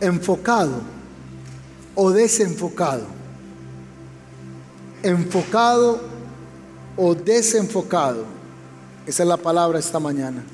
enfocado 0.00 0.80
o 1.94 2.10
desenfocado. 2.10 3.04
Enfocado 5.02 6.00
o 6.96 7.14
desenfocado. 7.14 8.24
Esa 9.06 9.22
es 9.22 9.28
la 9.28 9.36
palabra 9.36 9.78
esta 9.78 9.98
mañana. 9.98 10.44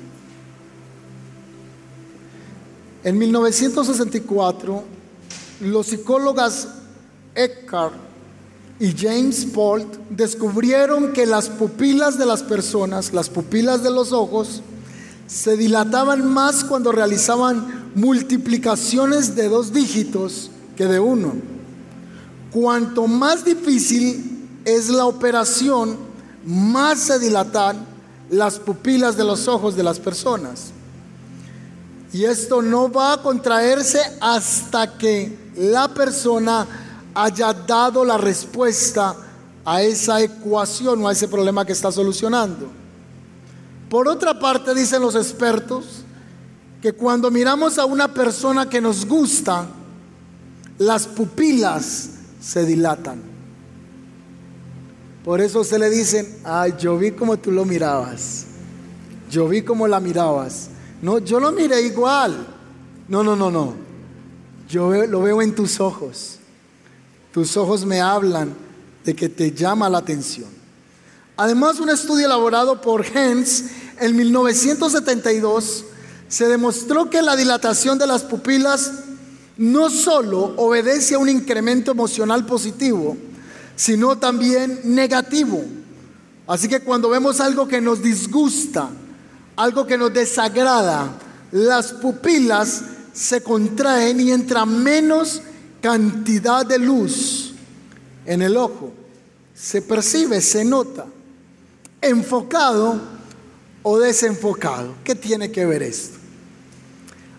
En 3.03 3.17
1964, 3.17 4.83
los 5.61 5.87
psicólogas 5.87 6.67
Eckhart 7.35 7.93
y 8.79 8.93
James 8.97 9.51
Bolt 9.53 9.95
descubrieron 10.09 11.13
que 11.13 11.25
las 11.25 11.49
pupilas 11.49 12.17
de 12.17 12.25
las 12.25 12.43
personas, 12.43 13.13
las 13.13 13.29
pupilas 13.29 13.83
de 13.83 13.91
los 13.91 14.11
ojos, 14.11 14.61
se 15.27 15.57
dilataban 15.57 16.31
más 16.31 16.63
cuando 16.63 16.91
realizaban 16.91 17.91
multiplicaciones 17.95 19.35
de 19.35 19.49
dos 19.49 19.73
dígitos 19.73 20.51
que 20.75 20.85
de 20.85 20.99
uno. 20.99 21.33
Cuanto 22.51 23.07
más 23.07 23.43
difícil 23.43 24.47
es 24.65 24.89
la 24.89 25.05
operación, 25.05 25.97
más 26.45 26.99
se 26.99 27.19
dilatan 27.19 27.85
las 28.29 28.59
pupilas 28.59 29.17
de 29.17 29.23
los 29.23 29.47
ojos 29.47 29.75
de 29.75 29.83
las 29.83 29.99
personas. 29.99 30.71
Y 32.13 32.23
esto 32.25 32.61
no 32.61 32.91
va 32.91 33.13
a 33.13 33.21
contraerse 33.21 33.99
hasta 34.21 34.97
que 34.97 35.37
la 35.57 35.87
persona 35.89 36.65
haya 37.13 37.53
dado 37.53 38.05
la 38.05 38.17
respuesta 38.17 39.15
a 39.65 39.81
esa 39.81 40.21
ecuación 40.21 41.03
o 41.03 41.07
a 41.07 41.11
ese 41.11 41.27
problema 41.27 41.65
que 41.65 41.73
está 41.73 41.91
solucionando. 41.91 42.84
Por 43.89 44.07
otra 44.07 44.39
parte, 44.39 44.73
dicen 44.73 45.01
los 45.01 45.15
expertos, 45.15 46.03
que 46.81 46.93
cuando 46.93 47.31
miramos 47.31 47.77
a 47.77 47.85
una 47.85 48.13
persona 48.13 48.69
que 48.69 48.81
nos 48.81 49.05
gusta, 49.05 49.67
las 50.77 51.07
pupilas 51.07 52.09
se 52.39 52.65
dilatan. 52.65 53.21
Por 55.23 55.41
eso 55.41 55.63
se 55.63 55.79
le 55.79 55.89
dicen, 55.89 56.37
ay, 56.43 56.75
yo 56.77 56.97
vi 56.97 57.11
como 57.11 57.37
tú 57.37 57.51
lo 57.51 57.65
mirabas. 57.65 58.45
Yo 59.31 59.47
vi 59.47 59.63
como 59.63 59.87
la 59.87 59.99
mirabas. 59.99 60.69
No, 61.01 61.17
yo 61.17 61.39
lo 61.39 61.51
miré 61.51 61.81
igual. 61.81 62.45
No, 63.07 63.23
no, 63.23 63.35
no, 63.35 63.49
no. 63.49 63.73
Yo 64.69 65.07
lo 65.07 65.21
veo 65.21 65.41
en 65.41 65.55
tus 65.55 65.79
ojos. 65.79 66.37
Tus 67.31 67.57
ojos 67.57 67.85
me 67.85 68.01
hablan 68.01 68.53
de 69.03 69.15
que 69.15 69.29
te 69.29 69.51
llama 69.51 69.89
la 69.89 69.97
atención. 69.97 70.49
Además, 71.37 71.79
un 71.79 71.89
estudio 71.89 72.27
elaborado 72.27 72.79
por 72.81 73.05
Hens 73.05 73.65
en 73.99 74.15
1972 74.15 75.85
se 76.27 76.47
demostró 76.47 77.09
que 77.09 77.21
la 77.21 77.35
dilatación 77.35 77.97
de 77.97 78.07
las 78.07 78.23
pupilas 78.23 78.91
no 79.57 79.89
solo 79.89 80.53
obedece 80.57 81.15
a 81.15 81.19
un 81.19 81.29
incremento 81.29 81.91
emocional 81.91 82.45
positivo, 82.45 83.17
sino 83.75 84.17
también 84.17 84.81
negativo. 84.83 85.63
Así 86.47 86.67
que 86.67 86.81
cuando 86.81 87.09
vemos 87.09 87.39
algo 87.39 87.67
que 87.67 87.81
nos 87.81 88.01
disgusta, 88.01 88.89
algo 89.55 89.85
que 89.85 89.97
nos 89.97 90.13
desagrada, 90.13 91.11
las 91.51 91.93
pupilas 91.93 92.81
se 93.13 93.41
contraen 93.41 94.19
y 94.19 94.31
entra 94.31 94.65
menos 94.65 95.41
cantidad 95.81 96.65
de 96.65 96.79
luz 96.79 97.53
en 98.25 98.41
el 98.41 98.57
ojo. 98.57 98.91
Se 99.53 99.81
percibe, 99.81 100.41
se 100.41 100.65
nota. 100.65 101.05
Enfocado 102.05 103.01
o 103.81 103.99
desenfocado. 103.99 104.93
¿Qué 105.03 105.15
tiene 105.15 105.51
que 105.51 105.65
ver 105.65 105.81
esto? 105.83 106.19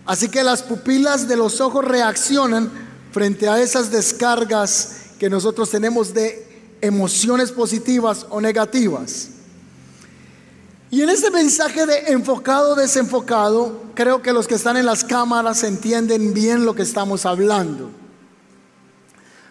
Así 0.05 0.29
que 0.29 0.43
las 0.43 0.61
pupilas 0.61 1.27
de 1.27 1.37
los 1.37 1.59
ojos 1.61 1.83
reaccionan 1.83 2.69
frente 3.11 3.47
a 3.47 3.61
esas 3.61 3.91
descargas 3.91 4.97
que 5.19 5.29
nosotros 5.29 5.69
tenemos 5.69 6.13
de 6.13 6.47
emociones 6.81 7.51
positivas 7.51 8.25
o 8.29 8.39
negativas. 8.39 9.29
Y 10.89 11.01
en 11.01 11.09
este 11.09 11.31
mensaje 11.31 11.85
de 11.85 11.97
enfocado, 12.11 12.75
desenfocado, 12.75 13.81
creo 13.93 14.21
que 14.21 14.31
los 14.31 14.47
que 14.47 14.55
están 14.55 14.77
en 14.77 14.85
las 14.85 15.03
cámaras 15.03 15.63
entienden 15.63 16.33
bien 16.33 16.65
lo 16.65 16.75
que 16.75 16.83
estamos 16.83 17.25
hablando. 17.25 17.89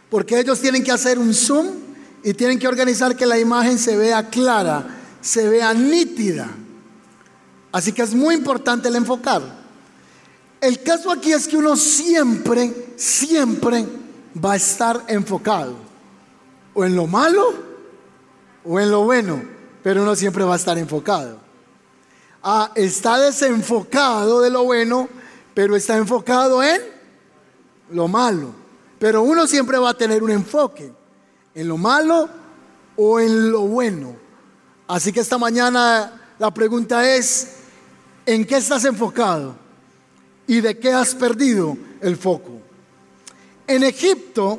Porque 0.09 0.39
ellos 0.39 0.61
tienen 0.61 0.83
que 0.83 0.93
hacer 0.93 1.19
un 1.19 1.35
zoom 1.35 1.67
y 2.25 2.33
tienen 2.33 2.59
que 2.59 2.69
organizar 2.69 3.17
que 3.17 3.27
la 3.27 3.39
imagen 3.39 3.79
se 3.79 3.97
vea 3.97 4.31
clara, 4.31 4.96
se 5.27 5.49
vea 5.49 5.75
nítida. 5.75 6.49
Así 7.73 7.93
que 7.93 8.03
es 8.03 8.15
muy 8.15 8.37
importante 8.37 8.87
el 8.89 8.95
enfocar. 8.95 9.43
El 10.61 10.81
caso 10.85 11.11
aquí 11.11 11.33
es 11.33 11.49
que 11.49 11.57
uno 11.57 11.77
siempre, 11.77 12.93
siempre 12.95 13.85
va 14.43 14.53
a 14.53 14.57
estar 14.57 15.03
enfocado. 15.09 15.75
O 16.75 16.85
en 16.85 16.95
lo 16.95 17.09
malo 17.09 17.55
o 18.65 18.79
en 18.79 18.89
lo 18.89 19.03
bueno. 19.03 19.43
Pero 19.83 20.03
uno 20.03 20.15
siempre 20.15 20.45
va 20.45 20.53
a 20.55 20.59
estar 20.59 20.79
enfocado. 20.79 21.39
Ah, 22.41 22.71
está 22.77 23.19
desenfocado 23.19 24.41
de 24.41 24.51
lo 24.51 24.63
bueno, 24.63 25.09
pero 25.55 25.75
está 25.75 25.97
enfocado 25.97 26.63
en 26.63 26.81
lo 27.91 28.07
malo. 28.07 28.53
Pero 29.01 29.23
uno 29.23 29.49
siempre 29.49 29.77
va 29.77 29.91
a 29.91 29.95
tener 29.95 30.23
un 30.23 30.31
enfoque 30.31 30.93
en 31.53 31.67
lo 31.67 31.77
malo 31.77 32.29
o 32.95 33.19
en 33.19 33.51
lo 33.51 33.63
bueno. 33.63 34.26
Así 34.89 35.13
que 35.13 35.21
esta 35.21 35.39
mañana 35.39 36.21
la 36.39 36.53
pregunta 36.53 37.15
es, 37.15 37.57
¿En 38.27 38.45
qué 38.45 38.57
estás 38.57 38.85
enfocado? 38.85 39.55
¿Y 40.49 40.61
de 40.61 40.77
qué 40.81 40.93
has 40.93 41.15
perdido 41.15 41.79
el 42.01 42.17
foco? 42.17 42.61
En 43.69 43.85
Egipto, 43.85 44.59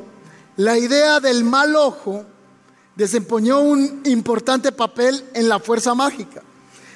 la 0.55 0.77
idea 0.77 1.19
del 1.19 1.43
mal 1.43 1.75
ojo 1.75 2.25
desempeñó 2.95 3.59
un 3.59 4.01
importante 4.05 4.71
papel 4.71 5.21
en 5.33 5.49
la 5.49 5.59
fuerza 5.59 5.93
mágica. 5.93 6.41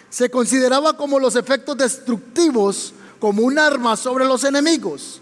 Se 0.10 0.30
consideraba 0.30 0.96
como 0.96 1.20
los 1.20 1.36
efectos 1.36 1.78
destructivos 1.78 2.94
como 3.20 3.44
un 3.44 3.60
arma 3.60 3.98
sobre 3.98 4.26
los 4.26 4.46
enemigos. 4.46 5.22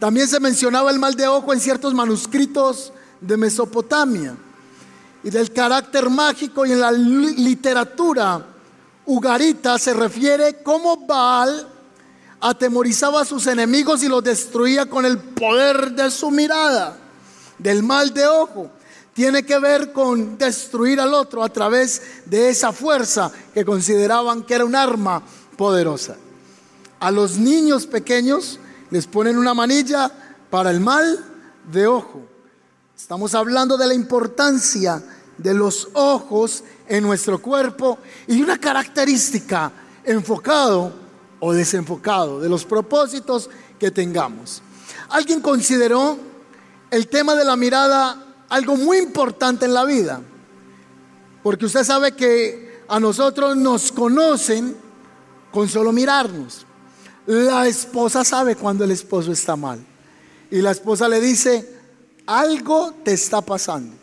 También 0.00 0.26
se 0.26 0.40
mencionaba 0.40 0.90
el 0.90 0.98
mal 0.98 1.14
de 1.14 1.28
ojo 1.28 1.52
en 1.52 1.60
ciertos 1.60 1.94
manuscritos 1.94 2.92
de 3.20 3.36
Mesopotamia. 3.36 4.36
Y 5.24 5.30
del 5.30 5.52
carácter 5.52 6.08
mágico 6.10 6.64
y 6.64 6.72
en 6.72 6.80
la 6.80 6.92
literatura 6.92 8.44
Ugarita 9.08 9.78
se 9.78 9.94
refiere 9.94 10.62
cómo 10.62 11.06
Baal 11.06 11.66
atemorizaba 12.40 13.22
a 13.22 13.24
sus 13.24 13.46
enemigos 13.46 14.02
y 14.02 14.08
los 14.08 14.22
destruía 14.22 14.86
con 14.86 15.06
el 15.06 15.18
poder 15.18 15.92
de 15.92 16.10
su 16.10 16.30
mirada, 16.30 16.94
del 17.58 17.82
mal 17.82 18.12
de 18.12 18.26
ojo. 18.26 18.70
Tiene 19.14 19.44
que 19.44 19.58
ver 19.58 19.94
con 19.94 20.36
destruir 20.36 21.00
al 21.00 21.14
otro 21.14 21.42
a 21.42 21.48
través 21.48 22.02
de 22.26 22.50
esa 22.50 22.70
fuerza 22.70 23.32
que 23.54 23.64
consideraban 23.64 24.42
que 24.42 24.54
era 24.54 24.66
un 24.66 24.76
arma 24.76 25.22
poderosa. 25.56 26.16
A 27.00 27.10
los 27.10 27.38
niños 27.38 27.86
pequeños 27.86 28.60
les 28.90 29.06
ponen 29.06 29.38
una 29.38 29.54
manilla 29.54 30.12
para 30.50 30.70
el 30.70 30.80
mal 30.80 31.24
de 31.72 31.86
ojo. 31.86 32.27
Estamos 32.98 33.32
hablando 33.36 33.76
de 33.76 33.86
la 33.86 33.94
importancia 33.94 35.00
de 35.38 35.54
los 35.54 35.88
ojos 35.92 36.64
en 36.88 37.04
nuestro 37.04 37.40
cuerpo 37.40 37.96
y 38.26 38.42
una 38.42 38.58
característica 38.58 39.70
enfocado 40.02 40.92
o 41.38 41.52
desenfocado 41.52 42.40
de 42.40 42.48
los 42.48 42.64
propósitos 42.64 43.48
que 43.78 43.92
tengamos. 43.92 44.62
Alguien 45.10 45.40
consideró 45.40 46.18
el 46.90 47.06
tema 47.06 47.36
de 47.36 47.44
la 47.44 47.54
mirada 47.54 48.20
algo 48.48 48.76
muy 48.76 48.98
importante 48.98 49.66
en 49.66 49.74
la 49.74 49.84
vida, 49.84 50.20
porque 51.44 51.66
usted 51.66 51.84
sabe 51.84 52.16
que 52.16 52.82
a 52.88 52.98
nosotros 52.98 53.56
nos 53.56 53.92
conocen 53.92 54.76
con 55.52 55.68
solo 55.68 55.92
mirarnos. 55.92 56.66
La 57.26 57.68
esposa 57.68 58.24
sabe 58.24 58.56
cuando 58.56 58.82
el 58.82 58.90
esposo 58.90 59.30
está 59.30 59.54
mal 59.54 59.78
y 60.50 60.60
la 60.60 60.72
esposa 60.72 61.08
le 61.08 61.20
dice, 61.20 61.77
algo 62.28 62.92
te 63.02 63.14
está 63.14 63.40
pasando. 63.40 63.94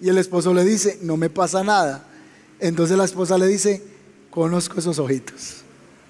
Y 0.00 0.10
el 0.10 0.18
esposo 0.18 0.52
le 0.52 0.62
dice, 0.62 0.98
no 1.00 1.16
me 1.16 1.30
pasa 1.30 1.64
nada. 1.64 2.04
Entonces 2.60 2.98
la 2.98 3.06
esposa 3.06 3.38
le 3.38 3.46
dice, 3.46 3.82
conozco 4.30 4.78
esos 4.78 4.98
ojitos. 4.98 5.62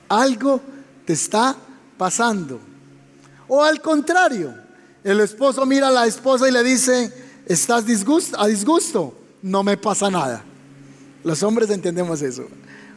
Algo 0.09 0.61
te 1.05 1.13
está 1.13 1.57
pasando. 1.97 2.59
O 3.47 3.63
al 3.63 3.81
contrario, 3.81 4.53
el 5.05 5.21
esposo 5.21 5.65
mira 5.65 5.87
a 5.87 5.93
la 5.93 6.07
esposa 6.07 6.49
y 6.49 6.53
le 6.53 6.65
dice, 6.65 7.13
¿estás 7.47 7.85
a 8.37 8.47
disgusto? 8.47 9.15
No 9.41 9.63
me 9.63 9.77
pasa 9.77 10.11
nada. 10.11 10.43
Los 11.23 11.45
hombres 11.45 11.71
entendemos 11.71 12.23
eso. 12.23 12.49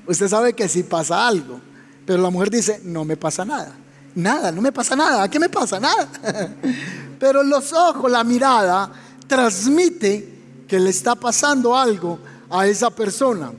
Usted 0.08 0.28
sabe 0.28 0.54
que 0.54 0.68
si 0.68 0.82
pasa 0.82 1.28
algo, 1.28 1.62
pero 2.04 2.20
la 2.20 2.32
mujer 2.32 2.50
dice, 2.50 2.82
no 2.84 3.06
me 3.06 3.16
pasa 3.16 3.46
nada. 3.46 3.76
Nada, 4.16 4.52
no 4.52 4.60
me 4.60 4.72
pasa 4.72 4.96
nada. 4.96 5.22
¿A 5.22 5.30
qué 5.30 5.38
me 5.38 5.50
pasa? 5.50 5.80
Nada. 5.80 6.10
pero 7.20 7.44
los 7.44 7.74
ojos, 7.74 8.10
la 8.10 8.24
mirada, 8.24 8.92
transmite 9.28 10.40
que 10.68 10.80
le 10.80 10.90
está 10.90 11.16
pasando 11.16 11.76
algo 11.76 12.20
a 12.50 12.66
esa 12.66 12.90
persona. 12.90 13.52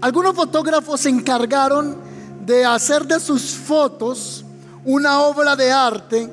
Algunos 0.00 0.34
fotógrafos 0.34 1.00
se 1.00 1.10
encargaron 1.10 1.96
de 2.46 2.64
hacer 2.64 3.06
de 3.06 3.20
sus 3.20 3.52
fotos 3.52 4.44
una 4.84 5.20
obra 5.20 5.56
de 5.56 5.70
arte 5.70 6.30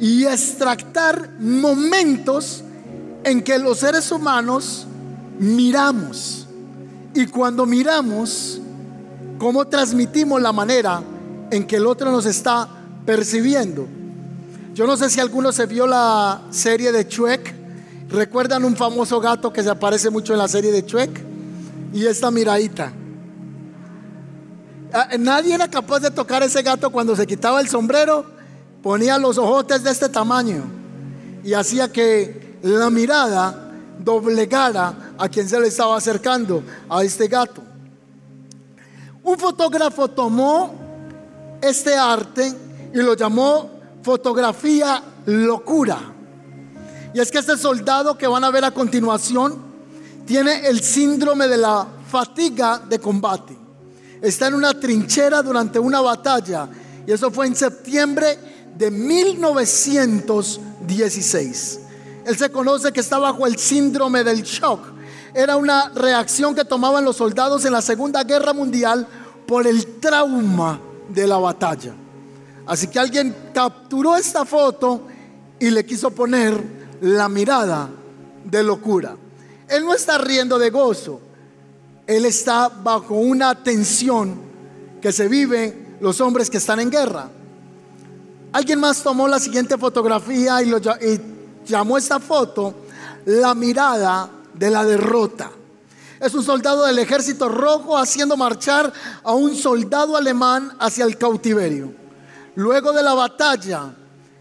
y 0.00 0.24
extractar 0.24 1.30
momentos 1.38 2.64
en 3.22 3.42
que 3.42 3.58
los 3.58 3.78
seres 3.78 4.10
humanos 4.10 4.86
miramos. 5.38 6.46
Y 7.14 7.26
cuando 7.26 7.66
miramos, 7.66 8.60
cómo 9.38 9.66
transmitimos 9.66 10.42
la 10.42 10.52
manera 10.52 11.02
en 11.50 11.66
que 11.66 11.76
el 11.76 11.86
otro 11.86 12.10
nos 12.10 12.26
está 12.26 12.68
percibiendo. 13.06 13.86
Yo 14.74 14.88
no 14.88 14.96
sé 14.96 15.08
si 15.08 15.20
alguno 15.20 15.52
se 15.52 15.66
vio 15.66 15.86
la 15.86 16.42
serie 16.50 16.90
de 16.90 17.06
Chuek. 17.06 17.54
¿Recuerdan 18.08 18.64
un 18.64 18.74
famoso 18.74 19.20
gato 19.20 19.52
que 19.52 19.62
se 19.62 19.70
aparece 19.70 20.10
mucho 20.10 20.32
en 20.32 20.40
la 20.40 20.48
serie 20.48 20.72
de 20.72 20.84
Chuek? 20.84 21.10
Y 21.92 22.04
esta 22.06 22.28
miradita. 22.32 22.92
Ah, 24.92 25.10
nadie 25.16 25.54
era 25.54 25.70
capaz 25.70 26.00
de 26.00 26.10
tocar 26.10 26.42
ese 26.42 26.60
gato 26.62 26.90
cuando 26.90 27.14
se 27.14 27.24
quitaba 27.24 27.60
el 27.60 27.68
sombrero, 27.68 28.26
ponía 28.82 29.16
los 29.16 29.38
ojotes 29.38 29.84
de 29.84 29.92
este 29.92 30.08
tamaño 30.08 30.64
y 31.44 31.52
hacía 31.52 31.90
que 31.92 32.58
la 32.62 32.90
mirada 32.90 33.72
doblegara 33.98 35.14
a 35.18 35.28
quien 35.28 35.48
se 35.48 35.60
le 35.60 35.68
estaba 35.68 35.96
acercando 35.96 36.64
a 36.88 37.04
este 37.04 37.28
gato. 37.28 37.62
Un 39.22 39.38
fotógrafo 39.38 40.08
tomó 40.08 40.74
este 41.62 41.96
arte 41.96 42.52
y 42.92 42.98
lo 42.98 43.14
llamó 43.14 43.73
fotografía 44.04 45.02
locura. 45.26 45.98
Y 47.12 47.18
es 47.20 47.30
que 47.30 47.38
este 47.38 47.56
soldado 47.56 48.16
que 48.16 48.28
van 48.28 48.44
a 48.44 48.50
ver 48.50 48.64
a 48.64 48.70
continuación 48.70 49.74
tiene 50.26 50.68
el 50.68 50.80
síndrome 50.80 51.48
de 51.48 51.56
la 51.56 51.88
fatiga 52.08 52.78
de 52.78 53.00
combate. 53.00 53.58
Está 54.20 54.46
en 54.48 54.54
una 54.54 54.78
trinchera 54.78 55.42
durante 55.42 55.78
una 55.78 56.00
batalla 56.00 56.68
y 57.06 57.12
eso 57.12 57.30
fue 57.30 57.46
en 57.46 57.56
septiembre 57.56 58.38
de 58.76 58.90
1916. 58.90 61.80
Él 62.26 62.36
se 62.36 62.50
conoce 62.50 62.92
que 62.92 63.00
está 63.00 63.18
bajo 63.18 63.46
el 63.46 63.56
síndrome 63.58 64.24
del 64.24 64.42
shock 64.42 64.94
era 65.34 65.56
una 65.56 65.88
reacción 65.88 66.54
que 66.54 66.64
tomaban 66.64 67.04
los 67.04 67.16
soldados 67.16 67.64
en 67.64 67.72
la 67.72 67.82
Segunda 67.82 68.22
Guerra 68.22 68.52
Mundial 68.52 69.06
por 69.46 69.66
el 69.66 69.98
trauma 69.98 70.80
de 71.08 71.26
la 71.26 71.38
batalla. 71.38 72.03
Así 72.66 72.88
que 72.88 72.98
alguien 72.98 73.34
capturó 73.52 74.16
esta 74.16 74.44
foto 74.44 75.02
y 75.58 75.70
le 75.70 75.84
quiso 75.84 76.10
poner 76.10 76.62
la 77.00 77.28
mirada 77.28 77.90
de 78.44 78.62
locura. 78.62 79.16
Él 79.68 79.84
no 79.84 79.94
está 79.94 80.18
riendo 80.18 80.58
de 80.58 80.70
gozo, 80.70 81.20
él 82.06 82.24
está 82.26 82.68
bajo 82.68 83.14
una 83.14 83.62
tensión 83.62 84.36
que 85.00 85.12
se 85.12 85.28
vive 85.28 85.96
los 86.00 86.20
hombres 86.20 86.50
que 86.50 86.58
están 86.58 86.80
en 86.80 86.90
guerra. 86.90 87.28
Alguien 88.52 88.80
más 88.80 89.02
tomó 89.02 89.26
la 89.26 89.40
siguiente 89.40 89.76
fotografía 89.76 90.62
y, 90.62 90.66
lo, 90.66 90.78
y 90.78 91.20
llamó 91.66 91.98
esta 91.98 92.20
foto 92.20 92.74
la 93.26 93.54
mirada 93.54 94.30
de 94.54 94.70
la 94.70 94.84
derrota. 94.84 95.50
Es 96.20 96.32
un 96.34 96.42
soldado 96.42 96.86
del 96.86 96.98
ejército 96.98 97.48
rojo 97.48 97.98
haciendo 97.98 98.36
marchar 98.36 98.92
a 99.22 99.32
un 99.32 99.54
soldado 99.54 100.16
alemán 100.16 100.72
hacia 100.78 101.04
el 101.04 101.18
cautiverio. 101.18 102.03
Luego 102.56 102.92
de 102.92 103.02
la 103.02 103.14
batalla, 103.14 103.92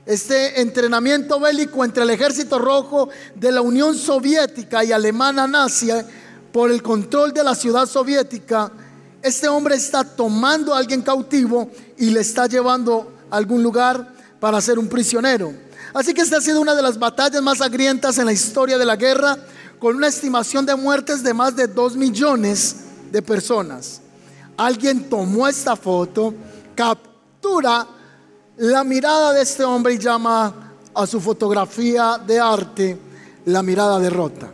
este 0.05 0.61
entrenamiento 0.61 1.39
bélico 1.39 1.83
entre 1.83 2.03
el 2.03 2.11
ejército 2.11 2.59
rojo 2.59 3.09
de 3.33 3.51
la 3.51 3.61
Unión 3.61 3.95
Soviética 3.95 4.83
y 4.83 4.91
alemana 4.91 5.47
nazi 5.47 5.89
por 6.51 6.69
el 6.69 6.83
control 6.83 7.33
de 7.33 7.43
la 7.43 7.55
ciudad 7.55 7.87
soviética, 7.87 8.71
este 9.23 9.47
hombre 9.47 9.75
está 9.75 10.03
tomando 10.03 10.75
a 10.75 10.77
alguien 10.77 11.01
cautivo 11.01 11.71
y 11.97 12.11
le 12.11 12.19
está 12.19 12.45
llevando 12.45 13.13
a 13.31 13.37
algún 13.37 13.63
lugar 13.63 14.13
para 14.39 14.61
ser 14.61 14.77
un 14.77 14.87
prisionero. 14.87 15.51
Así 15.93 16.13
que 16.13 16.21
esta 16.21 16.37
ha 16.37 16.41
sido 16.41 16.61
una 16.61 16.75
de 16.75 16.81
las 16.81 16.99
batallas 16.99 17.41
más 17.41 17.59
sangrientas 17.59 18.17
en 18.19 18.25
la 18.25 18.33
historia 18.33 18.77
de 18.77 18.85
la 18.85 18.95
guerra 18.95 19.37
con 19.79 19.95
una 19.95 20.07
estimación 20.07 20.65
de 20.65 20.75
muertes 20.75 21.23
de 21.23 21.33
más 21.33 21.55
de 21.55 21.67
2 21.67 21.95
millones 21.95 22.75
de 23.11 23.21
personas. 23.21 24.01
Alguien 24.55 25.09
tomó 25.09 25.47
esta 25.47 25.75
foto, 25.75 26.33
captura 26.75 27.87
la 28.57 28.83
mirada 28.83 29.33
de 29.33 29.41
este 29.41 29.63
hombre 29.63 29.97
llama 29.97 30.73
a 30.93 31.07
su 31.07 31.19
fotografía 31.19 32.17
de 32.25 32.39
arte 32.39 32.97
la 33.45 33.63
mirada 33.63 33.99
derrota. 33.99 34.51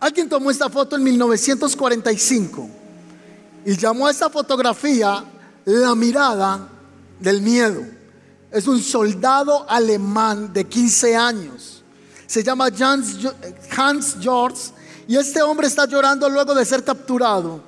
Alguien 0.00 0.28
tomó 0.28 0.50
esta 0.50 0.68
foto 0.68 0.96
en 0.96 1.04
1945 1.04 2.68
y 3.64 3.76
llamó 3.76 4.06
a 4.06 4.10
esta 4.10 4.28
fotografía 4.28 5.24
la 5.64 5.94
mirada 5.94 6.68
del 7.18 7.40
miedo. 7.40 7.82
Es 8.50 8.66
un 8.66 8.80
soldado 8.80 9.68
alemán 9.68 10.52
de 10.52 10.64
15 10.64 11.16
años 11.16 11.76
se 12.26 12.42
llama 12.42 12.68
Hans 13.76 14.16
George 14.20 14.70
y 15.06 15.16
este 15.16 15.42
hombre 15.42 15.68
está 15.68 15.86
llorando 15.86 16.28
luego 16.28 16.54
de 16.54 16.64
ser 16.64 16.82
capturado 16.82 17.60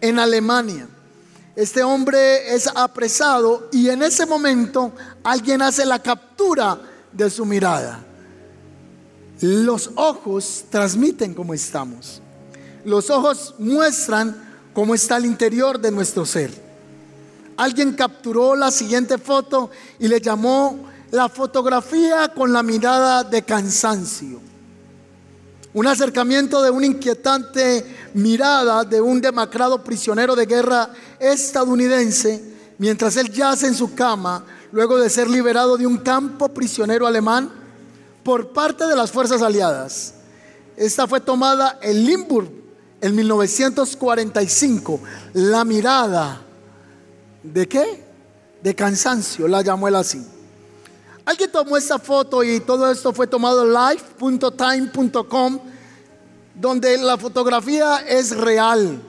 en 0.00 0.18
Alemania. 0.18 0.88
Este 1.56 1.82
hombre 1.82 2.54
es 2.54 2.68
apresado 2.74 3.68
y 3.72 3.88
en 3.88 4.02
ese 4.02 4.26
momento 4.26 4.92
alguien 5.24 5.62
hace 5.62 5.86
la 5.86 5.98
captura 5.98 6.78
de 7.10 7.30
su 7.30 7.46
mirada. 7.46 8.04
Los 9.40 9.90
ojos 9.96 10.66
transmiten 10.68 11.32
cómo 11.32 11.54
estamos. 11.54 12.20
Los 12.84 13.08
ojos 13.08 13.54
muestran 13.58 14.36
cómo 14.74 14.94
está 14.94 15.16
el 15.16 15.24
interior 15.24 15.80
de 15.80 15.90
nuestro 15.90 16.26
ser. 16.26 16.50
Alguien 17.56 17.94
capturó 17.94 18.54
la 18.54 18.70
siguiente 18.70 19.16
foto 19.16 19.70
y 19.98 20.08
le 20.08 20.20
llamó 20.20 20.78
la 21.10 21.30
fotografía 21.30 22.28
con 22.28 22.52
la 22.52 22.62
mirada 22.62 23.24
de 23.24 23.42
cansancio. 23.42 24.45
Un 25.76 25.86
acercamiento 25.86 26.62
de 26.62 26.70
una 26.70 26.86
inquietante 26.86 27.84
mirada 28.14 28.82
de 28.82 28.98
un 28.98 29.20
demacrado 29.20 29.84
prisionero 29.84 30.34
de 30.34 30.46
guerra 30.46 30.88
estadounidense 31.20 32.42
mientras 32.78 33.14
él 33.18 33.30
yace 33.30 33.66
en 33.66 33.74
su 33.74 33.94
cama 33.94 34.42
luego 34.72 34.96
de 34.96 35.10
ser 35.10 35.28
liberado 35.28 35.76
de 35.76 35.86
un 35.86 35.98
campo 35.98 36.48
prisionero 36.48 37.06
alemán 37.06 37.52
por 38.22 38.54
parte 38.54 38.86
de 38.86 38.96
las 38.96 39.12
fuerzas 39.12 39.42
aliadas. 39.42 40.14
Esta 40.78 41.06
fue 41.06 41.20
tomada 41.20 41.78
en 41.82 42.06
Limburg 42.06 42.50
en 43.02 43.14
1945. 43.14 44.98
La 45.34 45.62
mirada 45.62 46.40
de 47.42 47.68
qué? 47.68 48.02
De 48.62 48.74
cansancio, 48.74 49.46
la 49.46 49.60
llamó 49.60 49.88
él 49.88 49.96
así. 49.96 50.26
Alguien 51.26 51.50
tomó 51.50 51.76
esta 51.76 51.98
foto 51.98 52.44
y 52.44 52.60
todo 52.60 52.88
esto 52.88 53.12
fue 53.12 53.26
tomado 53.26 53.64
live.time.com, 53.66 55.58
donde 56.54 56.96
la 56.98 57.18
fotografía 57.18 57.96
es 58.06 58.30
real 58.30 59.02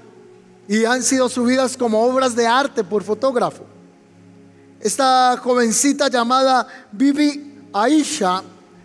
y 0.68 0.84
han 0.84 1.04
sido 1.04 1.30
subidas 1.30 1.78
como 1.78 2.04
obras 2.04 2.36
de 2.36 2.48
arte 2.48 2.84
por 2.84 3.04
fotógrafo. 3.04 3.64
Esta 4.80 5.38
jovencita 5.38 6.08
llamada 6.10 6.68
Bibi 6.92 7.68
Aisha 7.72 8.42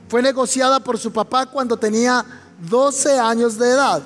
fue 0.09 0.21
negociada 0.21 0.79
por 0.81 0.99
su 0.99 1.11
papá 1.11 1.47
cuando 1.47 1.79
tenía 1.79 2.23
12 2.69 3.19
años 3.19 3.57
de 3.57 3.71
edad. 3.71 4.03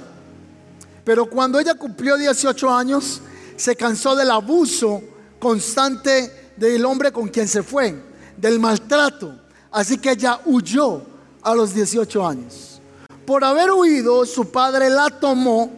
Pero 1.05 1.27
cuando 1.27 1.59
ella 1.59 1.75
cumplió 1.75 2.17
18 2.17 2.73
años, 2.73 3.21
se 3.57 3.75
cansó 3.75 4.15
del 4.15 4.31
abuso 4.31 5.03
constante 5.41 6.53
del 6.57 6.85
hombre 6.85 7.11
con 7.11 7.27
quien 7.27 7.49
se 7.49 7.65
fue 7.65 8.06
del 8.37 8.59
maltrato. 8.59 9.35
Así 9.71 9.99
que 9.99 10.13
ella 10.13 10.41
huyó 10.45 11.03
a 11.43 11.55
los 11.55 11.75
18 11.75 12.27
años. 12.27 12.81
Por 13.27 13.45
haber 13.45 13.73
huido, 13.73 14.25
su 14.25 14.51
padre 14.51 14.89
la 14.89 15.11
tomó, 15.11 15.71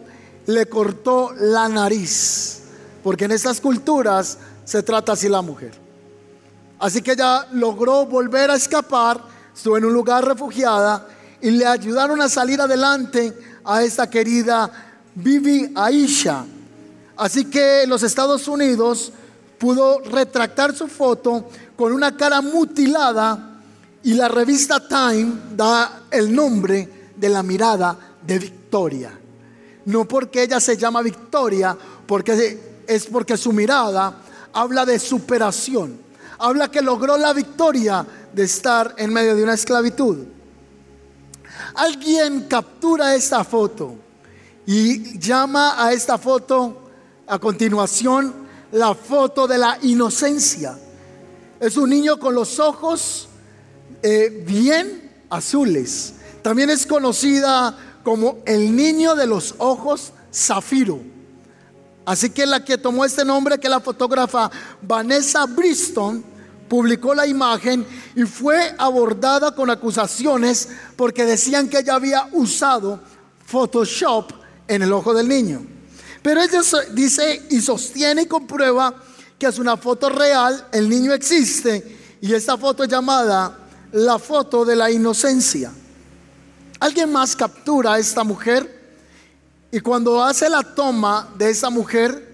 le 0.45 0.67
cortó 0.67 1.33
la 1.37 1.67
nariz. 1.67 2.61
Porque 3.03 3.25
en 3.25 3.31
estas 3.31 3.59
culturas 3.59 4.37
se 4.65 4.83
trata 4.83 5.13
así 5.13 5.27
la 5.27 5.41
mujer. 5.41 5.73
Así 6.79 7.01
que 7.01 7.11
ella 7.11 7.47
logró 7.51 8.05
volver 8.05 8.51
a 8.51 8.55
escapar, 8.55 9.21
estuvo 9.53 9.77
en 9.77 9.85
un 9.85 9.93
lugar 9.93 10.25
refugiada 10.25 11.07
y 11.41 11.51
le 11.51 11.65
ayudaron 11.65 12.21
a 12.21 12.29
salir 12.29 12.61
adelante 12.61 13.37
a 13.65 13.83
esta 13.83 14.09
querida 14.09 14.71
Bibi 15.15 15.71
Aisha. 15.75 16.45
Así 17.17 17.45
que 17.45 17.85
los 17.85 18.03
Estados 18.03 18.47
Unidos 18.47 19.11
pudo 19.57 19.99
retractar 19.99 20.73
su 20.73 20.87
foto 20.87 21.49
con 21.79 21.93
una 21.93 22.17
cara 22.17 22.41
mutilada 22.41 23.61
y 24.03 24.13
la 24.13 24.27
revista 24.27 24.85
Time 24.85 25.31
da 25.55 26.01
el 26.11 26.35
nombre 26.35 27.11
de 27.15 27.29
la 27.29 27.41
mirada 27.41 27.97
de 28.21 28.37
Victoria. 28.37 29.17
No 29.85 30.05
porque 30.05 30.43
ella 30.43 30.59
se 30.59 30.75
llama 30.75 31.01
Victoria, 31.01 31.77
porque 32.05 32.83
es 32.85 33.05
porque 33.05 33.37
su 33.37 33.53
mirada 33.53 34.13
habla 34.51 34.85
de 34.85 34.99
superación, 34.99 35.97
habla 36.39 36.69
que 36.69 36.81
logró 36.81 37.15
la 37.15 37.31
victoria 37.31 38.05
de 38.33 38.43
estar 38.43 38.95
en 38.97 39.13
medio 39.13 39.33
de 39.33 39.43
una 39.43 39.53
esclavitud. 39.53 40.17
Alguien 41.75 42.41
captura 42.49 43.15
esta 43.15 43.45
foto 43.45 43.95
y 44.65 45.17
llama 45.17 45.81
a 45.81 45.93
esta 45.93 46.17
foto 46.17 46.89
a 47.25 47.39
continuación 47.39 48.33
la 48.73 48.93
foto 48.93 49.47
de 49.47 49.57
la 49.57 49.77
inocencia. 49.83 50.77
Es 51.59 51.75
un 51.75 51.89
niño 51.89 52.19
con 52.19 52.35
los 52.35 52.59
ojos 52.59 53.27
eh, 54.01 54.43
bien 54.47 55.11
azules. 55.29 56.13
También 56.41 56.69
es 56.69 56.85
conocida 56.87 57.77
como 58.03 58.39
el 58.45 58.75
niño 58.75 59.13
de 59.15 59.27
los 59.27 59.55
ojos 59.57 60.13
zafiro. 60.33 61.01
Así 62.05 62.29
que 62.29 62.45
la 62.45 62.63
que 62.63 62.77
tomó 62.77 63.03
este 63.03 63.25
nombre, 63.25 63.59
que 63.59 63.67
la 63.67 63.81
fotógrafa 63.81 64.49
Vanessa 64.81 65.45
Briston, 65.45 66.23
publicó 66.69 67.13
la 67.13 67.27
imagen 67.27 67.85
y 68.15 68.23
fue 68.23 68.73
abordada 68.77 69.53
con 69.53 69.69
acusaciones 69.69 70.69
porque 70.95 71.25
decían 71.25 71.67
que 71.67 71.79
ella 71.79 71.95
había 71.95 72.29
usado 72.31 73.01
Photoshop 73.45 74.31
en 74.67 74.83
el 74.83 74.93
ojo 74.93 75.13
del 75.13 75.27
niño. 75.27 75.65
Pero 76.21 76.41
ella 76.41 76.61
dice 76.93 77.47
y 77.49 77.59
sostiene 77.59 78.21
y 78.21 78.27
comprueba 78.27 78.93
que 79.39 79.47
es 79.47 79.57
una 79.57 79.77
foto 79.77 80.09
real, 80.09 80.67
el 80.73 80.89
niño 80.89 81.13
existe 81.13 82.17
y 82.19 82.33
esta 82.33 82.57
foto 82.57 82.83
es 82.83 82.89
llamada 82.89 83.57
la 83.93 84.19
foto 84.19 84.65
de 84.65 84.75
la 84.75 84.91
inocencia. 84.91 85.71
Alguien 86.81 87.11
más 87.11 87.37
captura 87.37 87.93
a 87.93 87.99
esta 87.99 88.25
mujer 88.25 88.77
y 89.71 89.79
cuando 89.79 90.21
hace 90.21 90.49
la 90.49 90.61
toma 90.61 91.29
de 91.37 91.49
esa 91.49 91.69
mujer 91.69 92.27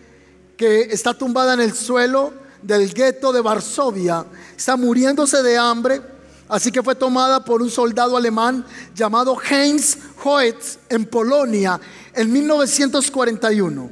que 0.58 0.82
está 0.82 1.14
tumbada 1.14 1.54
en 1.54 1.62
el 1.62 1.76
suelo 1.76 2.34
del 2.64 2.92
gueto 2.92 3.32
de 3.32 3.42
Varsovia, 3.42 4.26
está 4.58 4.76
muriéndose 4.76 5.44
de 5.44 5.58
hambre, 5.58 6.02
así 6.50 6.72
que 6.72 6.82
fue 6.82 6.96
tomada 6.96 7.46
por 7.46 7.62
un 7.62 7.70
soldado 7.70 8.18
alemán 8.18 8.66
llamado 8.96 9.38
Heinz 9.40 9.98
Hoetz 10.24 10.80
en 10.90 11.06
Polonia 11.06 11.80
en 12.14 12.34
1941. 12.34 13.92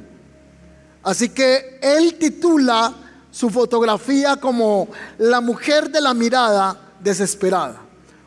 Así 1.04 1.28
que 1.28 1.78
él 1.82 2.14
titula 2.14 3.03
su 3.34 3.50
fotografía 3.50 4.36
como 4.36 4.88
la 5.18 5.40
mujer 5.40 5.90
de 5.90 6.00
la 6.00 6.14
mirada 6.14 6.94
desesperada 7.00 7.80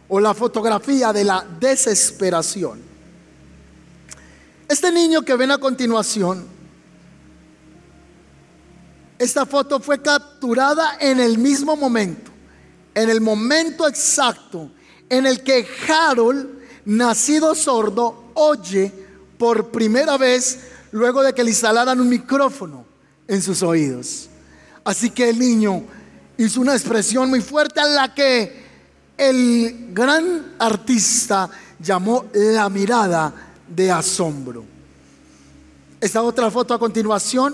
o 0.09 0.19
la 0.19 0.33
fotografía 0.33 1.13
de 1.13 1.23
la 1.23 1.45
desesperación. 1.61 2.81
Este 4.67 4.91
niño 4.91 5.21
que 5.21 5.37
ven 5.37 5.51
a 5.51 5.59
continuación, 5.59 6.45
esta 9.17 9.45
foto 9.45 9.79
fue 9.79 10.01
capturada 10.01 10.97
en 10.99 11.21
el 11.21 11.37
mismo 11.37 11.77
momento, 11.77 12.29
en 12.93 13.09
el 13.09 13.21
momento 13.21 13.87
exacto 13.87 14.71
en 15.07 15.25
el 15.25 15.41
que 15.41 15.65
Harold, 15.87 16.49
nacido 16.83 17.55
sordo, 17.55 18.31
oye 18.33 18.91
por 19.37 19.71
primera 19.71 20.17
vez 20.17 20.59
luego 20.91 21.23
de 21.23 21.33
que 21.33 21.45
le 21.45 21.51
instalaran 21.51 22.01
un 22.01 22.09
micrófono 22.09 22.85
en 23.25 23.41
sus 23.41 23.63
oídos. 23.63 24.31
Así 24.87 25.09
que 25.09 25.29
el 25.31 25.37
niño 25.37 25.83
hizo 26.37 26.61
una 26.61 26.71
expresión 26.71 27.29
muy 27.29 27.41
fuerte 27.41 27.81
a 27.81 27.85
la 27.85 28.13
que 28.13 28.63
el 29.17 29.89
gran 29.91 30.53
artista 30.57 31.49
llamó 31.77 32.27
la 32.33 32.69
mirada 32.69 33.33
de 33.67 33.91
asombro. 33.91 34.63
Esta 35.99 36.23
otra 36.23 36.49
foto 36.49 36.73
a 36.73 36.79
continuación, 36.79 37.53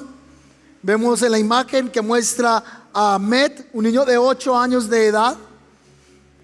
vemos 0.84 1.24
en 1.24 1.32
la 1.32 1.40
imagen 1.40 1.90
que 1.90 2.04
muestra 2.04 2.90
a 2.94 3.16
Ahmed, 3.16 3.52
un 3.74 3.86
niño 3.86 4.06
de 4.06 4.16
8 4.16 4.56
años 4.56 4.88
de 4.88 5.08
edad, 5.08 5.36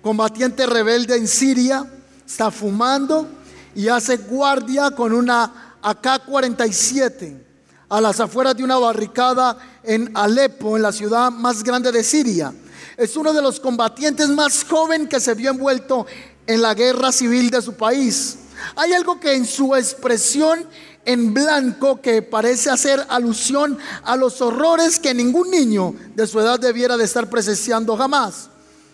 combatiente 0.02 0.66
rebelde 0.66 1.18
en 1.18 1.28
Siria, 1.28 1.86
está 2.26 2.50
fumando 2.50 3.28
y 3.76 3.90
hace 3.90 4.18
guardia 4.18 4.90
con 4.90 5.14
una 5.14 5.78
AK-47 5.84 7.49
a 7.90 8.00
las 8.00 8.20
afueras 8.20 8.56
de 8.56 8.64
una 8.64 8.78
barricada 8.78 9.58
en 9.84 10.12
Alepo, 10.14 10.78
en 10.78 10.84
la 10.84 10.92
ciudad 10.92 11.32
más 11.32 11.64
grande 11.64 11.92
de 11.92 12.04
Siria. 12.04 12.54
Es 12.96 13.18
uno 13.18 13.34
de 13.34 13.42
los 13.42 13.60
combatientes 13.60 14.30
más 14.30 14.64
joven 14.64 15.08
que 15.08 15.20
se 15.20 15.34
vio 15.34 15.50
envuelto 15.50 16.06
en 16.46 16.62
la 16.62 16.74
guerra 16.74 17.12
civil 17.12 17.50
de 17.50 17.62
su 17.62 17.74
país. 17.74 18.38
Hay 18.76 18.94
algo 18.94 19.20
que 19.20 19.34
en 19.34 19.46
su 19.46 19.76
expresión 19.76 20.68
en 21.06 21.34
blanco 21.34 22.02
que 22.02 22.22
parece 22.22 22.70
hacer 22.70 23.04
alusión 23.10 23.78
a 24.04 24.16
los 24.16 24.42
horrores 24.42 25.00
que 25.00 25.14
ningún 25.14 25.50
niño 25.50 25.96
de 26.14 26.28
su 26.28 26.40
edad 26.40 26.60
debiera 26.60 26.98
de 26.98 27.06
estar 27.06 27.30
presenciando 27.30 27.98
jamás. 27.98 28.50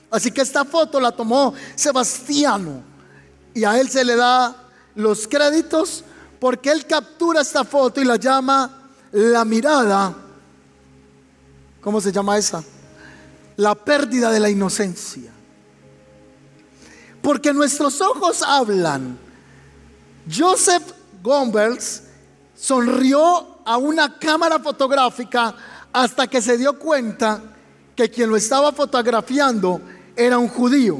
Así 0.10 0.32
que 0.32 0.42
esta 0.42 0.64
foto 0.64 1.00
la 1.00 1.12
tomó 1.12 1.54
Sebastiano 1.76 2.84
y 3.54 3.66
a 3.66 3.80
él 3.80 3.90
se 3.90 4.06
le 4.06 4.16
da 4.16 4.56
los 4.96 5.28
créditos 5.28 6.04
porque 6.40 6.72
él 6.72 6.86
captura 6.86 7.42
esta 7.42 7.64
foto 7.64 8.00
y 8.00 8.06
la 8.06 8.18
llama 8.18 8.85
la 9.16 9.46
mirada, 9.46 10.14
¿cómo 11.80 12.02
se 12.02 12.12
llama 12.12 12.38
esa? 12.38 12.62
La 13.56 13.74
pérdida 13.74 14.30
de 14.30 14.42
la 14.42 14.50
inocencia. 14.50 15.32
Porque 17.22 17.54
nuestros 17.54 18.02
ojos 18.02 18.44
hablan. 18.44 19.18
Joseph 20.30 20.84
Goebbels 21.24 22.04
sonrió 22.58 23.62
a 23.64 23.78
una 23.78 24.20
cámara 24.20 24.60
fotográfica 24.60 25.56
hasta 25.94 26.28
que 26.28 26.42
se 26.42 26.58
dio 26.58 26.78
cuenta 26.78 27.42
que 27.96 28.10
quien 28.10 28.30
lo 28.30 28.36
estaba 28.36 28.74
fotografiando 28.74 29.80
era 30.14 30.38
un 30.38 30.50
judío. 30.50 31.00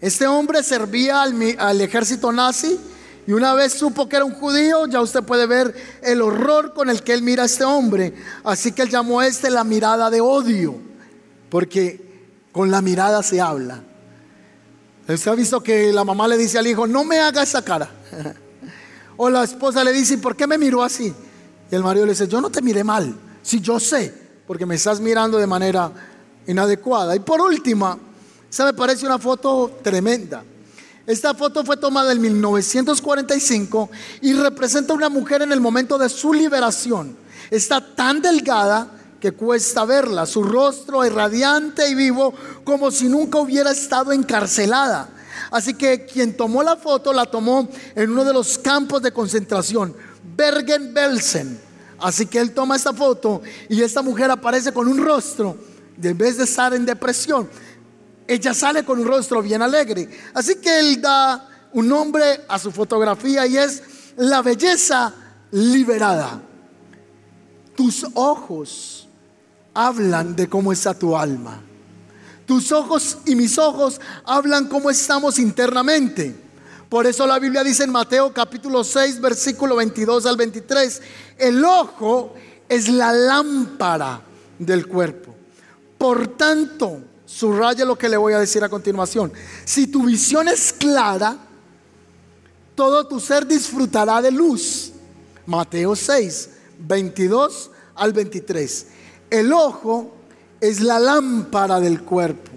Este 0.00 0.26
hombre 0.26 0.62
servía 0.62 1.22
al, 1.22 1.34
al 1.58 1.80
ejército 1.80 2.30
nazi 2.30 2.78
y 3.26 3.32
una 3.32 3.54
vez 3.54 3.74
supo 3.74 4.08
que 4.08 4.16
era 4.16 4.24
un 4.24 4.34
judío, 4.34 4.86
ya 4.86 5.00
usted 5.00 5.22
puede 5.22 5.46
ver 5.46 5.74
el 6.02 6.20
horror 6.20 6.74
con 6.74 6.90
el 6.90 7.02
que 7.02 7.12
él 7.14 7.22
mira 7.22 7.44
a 7.44 7.46
este 7.46 7.64
hombre. 7.64 8.14
Así 8.42 8.72
que 8.72 8.82
él 8.82 8.90
llamó 8.90 9.20
a 9.20 9.26
este 9.26 9.48
la 9.48 9.62
mirada 9.62 10.10
de 10.10 10.20
odio, 10.20 10.74
porque 11.48 12.26
con 12.50 12.70
la 12.70 12.82
mirada 12.82 13.22
se 13.22 13.40
habla. 13.40 13.80
Usted 15.08 15.30
ha 15.30 15.34
visto 15.34 15.62
que 15.62 15.92
la 15.92 16.04
mamá 16.04 16.26
le 16.26 16.36
dice 16.36 16.58
al 16.58 16.66
hijo, 16.66 16.86
no 16.86 17.04
me 17.04 17.20
haga 17.20 17.42
esa 17.42 17.62
cara. 17.62 17.88
o 19.16 19.30
la 19.30 19.44
esposa 19.44 19.84
le 19.84 19.92
dice, 19.92 20.18
¿por 20.18 20.34
qué 20.34 20.46
me 20.48 20.58
miró 20.58 20.82
así? 20.82 21.14
Y 21.70 21.74
el 21.74 21.82
marido 21.82 22.06
le 22.06 22.12
dice, 22.12 22.26
yo 22.26 22.40
no 22.40 22.50
te 22.50 22.60
miré 22.60 22.82
mal, 22.82 23.14
si 23.40 23.60
yo 23.60 23.78
sé, 23.78 24.12
porque 24.46 24.66
me 24.66 24.74
estás 24.74 25.00
mirando 25.00 25.38
de 25.38 25.46
manera 25.46 25.92
inadecuada. 26.46 27.14
Y 27.14 27.20
por 27.20 27.40
última, 27.40 27.96
esa 28.50 28.64
me 28.64 28.72
parece 28.72 29.06
una 29.06 29.18
foto 29.18 29.78
tremenda. 29.80 30.42
Esta 31.06 31.34
foto 31.34 31.64
fue 31.64 31.76
tomada 31.76 32.12
en 32.12 32.20
1945 32.20 33.90
y 34.20 34.34
representa 34.34 34.92
a 34.92 34.96
una 34.96 35.08
mujer 35.08 35.42
en 35.42 35.52
el 35.52 35.60
momento 35.60 35.98
de 35.98 36.08
su 36.08 36.32
liberación. 36.32 37.16
Está 37.50 37.94
tan 37.94 38.22
delgada 38.22 38.88
que 39.20 39.32
cuesta 39.32 39.84
verla. 39.84 40.26
Su 40.26 40.42
rostro 40.42 41.02
es 41.04 41.12
radiante 41.12 41.88
y 41.88 41.94
vivo 41.94 42.32
como 42.64 42.90
si 42.90 43.08
nunca 43.08 43.38
hubiera 43.38 43.70
estado 43.72 44.12
encarcelada. 44.12 45.10
Así 45.50 45.74
que 45.74 46.06
quien 46.06 46.36
tomó 46.36 46.62
la 46.62 46.76
foto 46.76 47.12
la 47.12 47.26
tomó 47.26 47.68
en 47.94 48.10
uno 48.10 48.24
de 48.24 48.32
los 48.32 48.58
campos 48.58 49.02
de 49.02 49.12
concentración, 49.12 49.94
Bergen-Belsen. 50.36 51.60
Así 51.98 52.26
que 52.26 52.38
él 52.38 52.52
toma 52.52 52.76
esta 52.76 52.92
foto 52.92 53.42
y 53.68 53.82
esta 53.82 54.02
mujer 54.02 54.30
aparece 54.30 54.72
con 54.72 54.88
un 54.88 54.98
rostro, 54.98 55.56
en 56.02 56.18
vez 56.18 56.36
de 56.36 56.44
estar 56.44 56.74
en 56.74 56.84
depresión, 56.84 57.48
ella 58.26 58.54
sale 58.54 58.84
con 58.84 58.98
un 58.98 59.06
rostro 59.06 59.42
bien 59.42 59.62
alegre. 59.62 60.08
Así 60.34 60.56
que 60.56 60.80
él 60.80 61.00
da 61.00 61.48
un 61.72 61.88
nombre 61.88 62.42
a 62.48 62.58
su 62.58 62.70
fotografía 62.70 63.46
y 63.46 63.56
es 63.56 63.82
la 64.16 64.42
belleza 64.42 65.14
liberada. 65.50 66.40
Tus 67.76 68.06
ojos 68.14 69.08
hablan 69.74 70.36
de 70.36 70.48
cómo 70.48 70.72
está 70.72 70.94
tu 70.94 71.16
alma. 71.16 71.62
Tus 72.46 72.72
ojos 72.72 73.18
y 73.24 73.34
mis 73.34 73.56
ojos 73.58 74.00
hablan 74.24 74.68
cómo 74.68 74.90
estamos 74.90 75.38
internamente. 75.38 76.34
Por 76.88 77.06
eso 77.06 77.26
la 77.26 77.38
Biblia 77.38 77.64
dice 77.64 77.84
en 77.84 77.90
Mateo 77.90 78.34
capítulo 78.34 78.84
6, 78.84 79.20
versículo 79.20 79.76
22 79.76 80.26
al 80.26 80.36
23, 80.36 81.02
el 81.38 81.64
ojo 81.64 82.34
es 82.68 82.88
la 82.88 83.12
lámpara 83.12 84.20
del 84.58 84.86
cuerpo. 84.86 85.34
Por 85.96 86.36
tanto, 86.36 87.00
Subraya 87.34 87.86
lo 87.86 87.96
que 87.96 88.10
le 88.10 88.18
voy 88.18 88.34
a 88.34 88.38
decir 88.38 88.62
a 88.62 88.68
continuación. 88.68 89.32
Si 89.64 89.86
tu 89.86 90.04
visión 90.04 90.48
es 90.48 90.70
clara, 90.70 91.38
todo 92.74 93.06
tu 93.06 93.18
ser 93.20 93.46
disfrutará 93.46 94.20
de 94.20 94.30
luz. 94.30 94.92
Mateo 95.46 95.96
6, 95.96 96.50
22 96.80 97.70
al 97.94 98.12
23. 98.12 98.86
El 99.30 99.50
ojo 99.50 100.14
es 100.60 100.80
la 100.80 101.00
lámpara 101.00 101.80
del 101.80 102.02
cuerpo. 102.02 102.50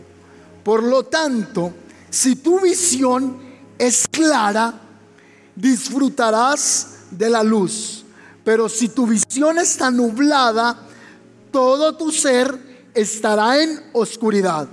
Por 0.62 0.84
lo 0.84 1.04
tanto, 1.04 1.72
si 2.10 2.36
tu 2.36 2.60
visión 2.60 3.38
es 3.78 4.06
clara, 4.10 4.74
disfrutarás 5.56 6.98
de 7.12 7.30
la 7.30 7.44
luz. 7.44 8.04
Pero 8.44 8.68
si 8.68 8.90
tu 8.90 9.08
visión 9.08 9.58
está 9.58 9.90
nublada, 9.90 10.78
todo 11.50 11.96
tu 11.96 12.12
ser 12.12 12.65
estará 12.96 13.62
en 13.62 13.82
oscuridad. 13.94 14.68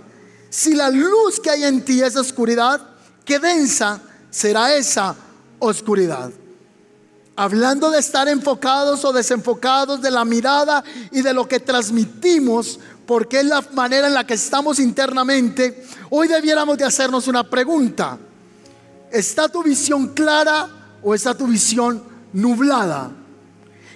Si 0.48 0.74
la 0.74 0.90
luz 0.90 1.40
que 1.40 1.50
hay 1.50 1.64
en 1.64 1.84
ti 1.84 2.02
es 2.02 2.16
oscuridad, 2.16 2.80
qué 3.24 3.38
densa 3.38 4.00
será 4.30 4.74
esa 4.74 5.14
oscuridad. 5.58 6.30
hablando 7.34 7.90
de 7.90 7.98
estar 7.98 8.28
enfocados 8.28 9.04
o 9.06 9.12
desenfocados 9.12 10.02
de 10.02 10.10
la 10.10 10.24
mirada 10.24 10.84
y 11.10 11.22
de 11.22 11.32
lo 11.32 11.48
que 11.48 11.60
transmitimos, 11.60 12.78
porque 13.06 13.40
es 13.40 13.46
la 13.46 13.64
manera 13.72 14.06
en 14.06 14.14
la 14.14 14.26
que 14.26 14.34
estamos 14.34 14.78
internamente, 14.78 15.84
hoy 16.10 16.28
debiéramos 16.28 16.76
de 16.76 16.84
hacernos 16.84 17.28
una 17.28 17.48
pregunta. 17.48 18.18
¿Está 19.10 19.48
tu 19.48 19.62
visión 19.62 20.08
clara 20.08 20.68
o 21.02 21.14
está 21.14 21.34
tu 21.34 21.46
visión 21.46 22.02
nublada? 22.34 23.10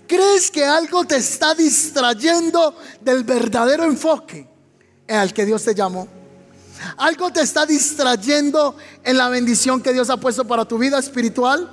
¿Crees 0.07 0.51
que 0.51 0.65
algo 0.65 1.05
te 1.05 1.17
está 1.17 1.55
distrayendo 1.55 2.77
del 3.01 3.25
verdadero 3.25 3.85
enfoque 3.85 4.49
al 5.09 5.33
que 5.33 5.45
Dios 5.45 5.65
te 5.65 5.75
llamó? 5.75 6.09
¿Algo 6.99 7.31
te 7.31 7.41
está 7.41 7.67
distrayendo 7.67 8.77
en 9.03 9.17
la 9.17 9.29
bendición 9.29 9.83
que 9.83 9.93
Dios 9.93 10.11
ha 10.11 10.17
puesto 10.19 10.45
para 10.47 10.65
tu 10.65 10.79
vida 10.79 10.99
espiritual? 10.99 11.71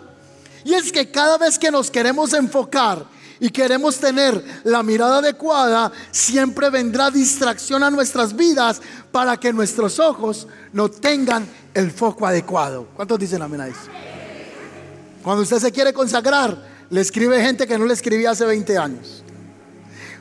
Y 0.63 0.73
es 0.73 0.91
que 0.91 1.11
cada 1.11 1.37
vez 1.37 1.59
que 1.59 1.71
nos 1.71 1.91
queremos 1.91 2.33
enfocar 2.33 3.05
y 3.39 3.49
queremos 3.49 3.97
tener 3.97 4.61
la 4.63 4.81
mirada 4.83 5.17
adecuada, 5.17 5.91
siempre 6.11 6.69
vendrá 6.69 7.11
distracción 7.11 7.83
a 7.83 7.91
nuestras 7.91 8.35
vidas 8.35 8.81
para 9.11 9.37
que 9.37 9.51
nuestros 9.51 9.99
ojos 9.99 10.47
no 10.71 10.89
tengan 10.89 11.47
el 11.73 11.91
foco 11.91 12.25
adecuado. 12.25 12.87
¿Cuántos 12.95 13.19
dicen 13.19 13.41
amén 13.41 13.61
a 13.61 13.67
eso? 13.67 13.81
Cuando 15.21 15.43
usted 15.43 15.59
se 15.59 15.71
quiere 15.71 15.93
consagrar, 15.93 16.73
le 16.93 17.01
escribe 17.01 17.41
gente 17.41 17.65
que 17.65 17.79
no 17.79 17.88
le 17.88 17.95
escribía 17.95 18.29
hace 18.29 18.45
20 18.45 18.77
años. 18.77 19.23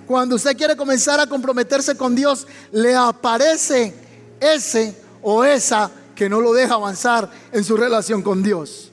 Cuando 0.06 0.36
usted 0.36 0.56
quiere 0.56 0.74
comenzar 0.74 1.20
a 1.20 1.26
comprometerse 1.26 1.98
con 1.98 2.14
Dios, 2.14 2.46
le 2.70 2.94
aparece 2.94 3.94
ese 4.40 4.96
o 5.20 5.44
esa 5.44 5.90
que 6.14 6.30
no 6.30 6.40
lo 6.40 6.54
deja 6.54 6.72
avanzar 6.72 7.30
en 7.52 7.62
su 7.62 7.76
relación 7.76 8.22
con 8.22 8.42
Dios. 8.42 8.90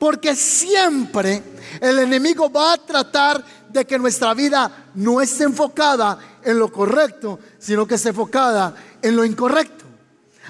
Porque 0.00 0.34
siempre 0.34 1.40
el 1.80 2.00
enemigo 2.00 2.50
va 2.50 2.72
a 2.72 2.78
tratar 2.78 3.44
de 3.68 3.84
que 3.84 3.96
nuestra 3.96 4.34
vida 4.34 4.88
no 4.96 5.20
esté 5.20 5.44
enfocada 5.44 6.18
en 6.42 6.58
lo 6.58 6.72
correcto, 6.72 7.38
sino 7.60 7.86
que 7.86 7.94
esté 7.94 8.08
enfocada 8.08 8.74
en 9.00 9.14
lo 9.14 9.24
incorrecto. 9.24 9.84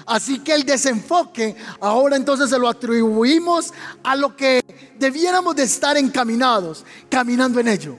Así 0.05 0.39
que 0.39 0.53
el 0.53 0.63
desenfoque 0.63 1.55
ahora 1.79 2.15
entonces 2.15 2.49
se 2.49 2.59
lo 2.59 2.67
atribuimos 2.67 3.73
a 4.03 4.15
lo 4.15 4.35
que 4.35 4.63
debiéramos 4.97 5.55
de 5.55 5.63
estar 5.63 5.97
encaminados, 5.97 6.85
caminando 7.09 7.59
en 7.59 7.67
ello. 7.67 7.97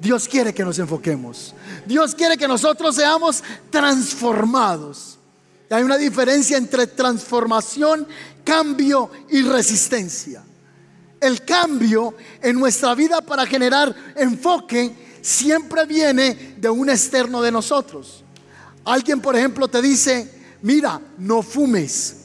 Dios 0.00 0.28
quiere 0.28 0.54
que 0.54 0.64
nos 0.64 0.78
enfoquemos. 0.78 1.54
Dios 1.84 2.14
quiere 2.14 2.36
que 2.36 2.46
nosotros 2.46 2.94
seamos 2.94 3.42
transformados. 3.70 5.18
Hay 5.70 5.82
una 5.82 5.96
diferencia 5.98 6.56
entre 6.56 6.86
transformación, 6.86 8.06
cambio 8.44 9.10
y 9.28 9.42
resistencia. 9.42 10.42
El 11.20 11.44
cambio 11.44 12.14
en 12.40 12.58
nuestra 12.58 12.94
vida 12.94 13.20
para 13.20 13.44
generar 13.44 13.94
enfoque 14.14 14.94
siempre 15.20 15.84
viene 15.84 16.54
de 16.56 16.70
un 16.70 16.88
externo 16.88 17.42
de 17.42 17.50
nosotros. 17.50 18.22
Alguien, 18.84 19.20
por 19.20 19.36
ejemplo, 19.36 19.68
te 19.68 19.82
dice, 19.82 20.37
mira, 20.62 21.00
no 21.18 21.42
fumes. 21.42 22.16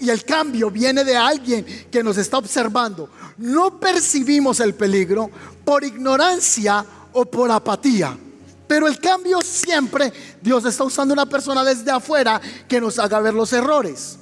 Y 0.00 0.08
el 0.08 0.24
cambio 0.24 0.70
viene 0.70 1.04
de 1.04 1.16
alguien 1.16 1.64
que 1.90 2.02
nos 2.02 2.16
está 2.16 2.38
observando. 2.38 3.10
No 3.38 3.78
percibimos 3.78 4.60
el 4.60 4.74
peligro 4.74 5.30
por 5.64 5.84
ignorancia 5.84 6.84
o 7.12 7.24
por 7.24 7.50
apatía. 7.50 8.16
Pero 8.66 8.86
el 8.86 8.98
cambio 8.98 9.40
siempre, 9.42 10.12
Dios 10.40 10.64
está 10.64 10.84
usando 10.84 11.12
una 11.12 11.26
persona 11.26 11.62
desde 11.62 11.90
afuera 11.90 12.40
que 12.68 12.80
nos 12.80 12.98
haga 12.98 13.20
ver 13.20 13.34
los 13.34 13.52
errores 13.52 14.18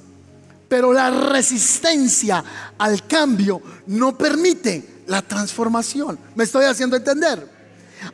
pero 0.71 0.93
la 0.93 1.09
resistencia 1.09 2.41
al 2.77 3.05
cambio 3.05 3.61
no 3.87 4.17
permite 4.17 5.03
la 5.07 5.21
transformación. 5.21 6.17
¿Me 6.33 6.45
estoy 6.45 6.63
haciendo 6.63 6.95
entender? 6.95 7.45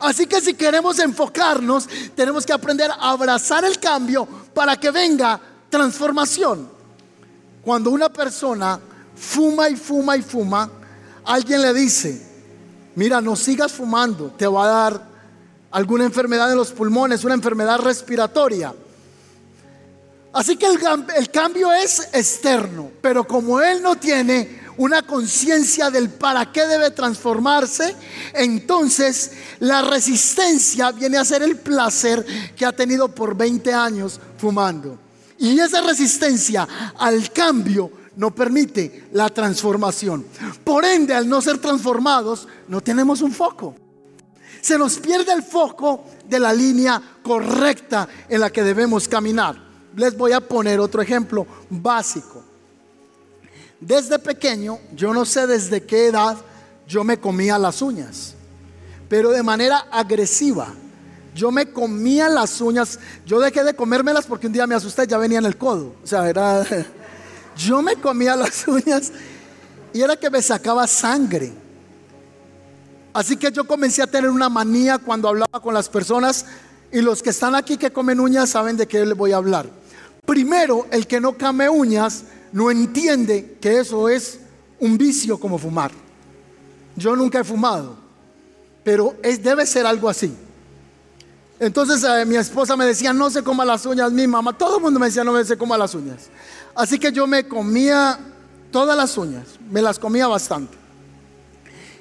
Así 0.00 0.26
que 0.26 0.40
si 0.40 0.54
queremos 0.54 0.98
enfocarnos, 0.98 1.88
tenemos 2.14 2.44
que 2.44 2.52
aprender 2.52 2.90
a 2.90 3.10
abrazar 3.10 3.64
el 3.64 3.78
cambio 3.78 4.26
para 4.54 4.76
que 4.76 4.90
venga 4.90 5.40
transformación. 5.70 6.68
Cuando 7.62 7.90
una 7.90 8.08
persona 8.08 8.80
fuma 9.14 9.68
y 9.68 9.76
fuma 9.76 10.16
y 10.16 10.22
fuma, 10.22 10.70
alguien 11.24 11.60
le 11.62 11.74
dice, 11.74 12.26
mira, 12.94 13.20
no 13.20 13.36
sigas 13.36 13.72
fumando, 13.72 14.32
te 14.36 14.46
va 14.46 14.64
a 14.64 14.68
dar 14.68 15.08
alguna 15.70 16.04
enfermedad 16.04 16.50
en 16.50 16.56
los 16.56 16.72
pulmones, 16.72 17.24
una 17.24 17.34
enfermedad 17.34 17.78
respiratoria. 17.80 18.74
Así 20.32 20.56
que 20.56 20.66
el, 20.66 21.30
cambio 21.30 21.72
es 21.72 22.10
externo, 22.12 22.90
pero 23.00 23.24
como 23.24 23.60
él 23.60 23.82
no 23.82 23.96
tiene 23.96 24.60
una 24.78 25.02
conciencia 25.02 25.90
del 25.90 26.08
para 26.08 26.50
qué 26.50 26.66
debe 26.66 26.90
transformarse, 26.90 27.94
entonces 28.34 29.32
la 29.60 29.82
resistencia 29.82 30.90
viene 30.92 31.18
a 31.18 31.24
ser 31.24 31.42
el 31.42 31.56
placer 31.56 32.24
que 32.56 32.64
ha 32.64 32.72
tenido 32.72 33.08
por 33.08 33.36
20 33.36 33.72
años 33.72 34.18
fumando. 34.38 34.98
Y 35.38 35.58
esa 35.60 35.82
resistencia 35.82 36.66
al 36.96 37.30
cambio 37.32 37.92
no 38.16 38.34
permite 38.34 39.08
la 39.12 39.28
transformación. 39.28 40.26
Por 40.64 40.84
ende, 40.84 41.14
al 41.14 41.28
no 41.28 41.40
ser 41.40 41.58
transformados, 41.58 42.48
no 42.66 42.80
tenemos 42.80 43.20
un 43.20 43.32
foco. 43.32 43.76
Se 44.60 44.76
nos 44.76 44.98
pierde 44.98 45.32
el 45.32 45.44
foco 45.44 46.04
de 46.28 46.40
la 46.40 46.52
línea 46.52 47.00
correcta 47.22 48.08
en 48.28 48.40
la 48.40 48.50
que 48.50 48.64
debemos 48.64 49.06
caminar 49.06 49.68
les 49.98 50.16
voy 50.16 50.32
a 50.32 50.40
poner 50.40 50.80
otro 50.80 51.02
ejemplo 51.02 51.46
básico. 51.68 52.44
Desde 53.80 54.18
pequeño, 54.18 54.78
yo 54.94 55.14
no 55.14 55.24
sé 55.24 55.46
desde 55.46 55.84
qué 55.84 56.08
edad 56.08 56.36
yo 56.86 57.04
me 57.04 57.18
comía 57.18 57.58
las 57.58 57.82
uñas, 57.82 58.34
pero 59.08 59.30
de 59.30 59.42
manera 59.42 59.86
agresiva. 59.90 60.68
Yo 61.34 61.52
me 61.52 61.70
comía 61.70 62.28
las 62.28 62.60
uñas, 62.60 62.98
yo 63.24 63.38
dejé 63.38 63.62
de 63.62 63.74
comérmelas 63.74 64.26
porque 64.26 64.48
un 64.48 64.52
día 64.52 64.66
me 64.66 64.74
asusté, 64.74 65.06
ya 65.06 65.18
venía 65.18 65.38
en 65.38 65.44
el 65.44 65.56
codo. 65.56 65.94
O 66.02 66.06
sea, 66.06 66.28
era. 66.28 66.66
Yo 67.56 67.82
me 67.82 67.96
comía 67.96 68.36
las 68.36 68.68
uñas 68.68 69.10
y 69.92 70.00
era 70.00 70.14
que 70.14 70.30
me 70.30 70.40
sacaba 70.40 70.86
sangre. 70.86 71.52
Así 73.12 73.36
que 73.36 73.50
yo 73.50 73.66
comencé 73.66 74.00
a 74.00 74.06
tener 74.06 74.30
una 74.30 74.48
manía 74.48 74.98
cuando 74.98 75.28
hablaba 75.28 75.60
con 75.60 75.74
las 75.74 75.88
personas 75.88 76.46
y 76.92 77.00
los 77.00 77.20
que 77.20 77.30
están 77.30 77.56
aquí 77.56 77.76
que 77.76 77.90
comen 77.90 78.20
uñas 78.20 78.50
saben 78.50 78.76
de 78.76 78.86
qué 78.86 79.04
les 79.04 79.16
voy 79.16 79.32
a 79.32 79.38
hablar. 79.38 79.68
Primero, 80.24 80.86
el 80.92 81.08
que 81.08 81.20
no 81.20 81.36
come 81.36 81.68
uñas 81.68 82.22
no 82.52 82.70
entiende 82.70 83.56
que 83.60 83.78
eso 83.78 84.08
es 84.08 84.40
un 84.80 84.96
vicio 84.96 85.38
como 85.38 85.58
fumar. 85.58 85.90
Yo 86.96 87.14
nunca 87.14 87.40
he 87.40 87.44
fumado, 87.44 87.96
pero 88.82 89.14
debe 89.22 89.66
ser 89.66 89.86
algo 89.86 90.08
así. 90.08 90.34
Entonces 91.60 92.04
eh, 92.04 92.24
mi 92.24 92.36
esposa 92.36 92.76
me 92.76 92.86
decía, 92.86 93.12
no 93.12 93.30
se 93.30 93.42
coma 93.42 93.64
las 93.64 93.84
uñas, 93.84 94.12
mi 94.12 94.26
mamá, 94.26 94.56
todo 94.56 94.76
el 94.76 94.82
mundo 94.82 95.00
me 95.00 95.06
decía, 95.06 95.24
no 95.24 95.44
se 95.44 95.56
coma 95.56 95.76
las 95.76 95.94
uñas. 95.94 96.28
Así 96.74 96.98
que 96.98 97.10
yo 97.10 97.26
me 97.26 97.48
comía 97.48 98.18
todas 98.70 98.96
las 98.96 99.16
uñas, 99.18 99.46
me 99.70 99.82
las 99.82 99.98
comía 99.98 100.28
bastante. 100.28 100.76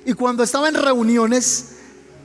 Y 0.06 0.14
cuando 0.14 0.44
estaba 0.44 0.70
en 0.70 0.76
reuniones, 0.76 1.70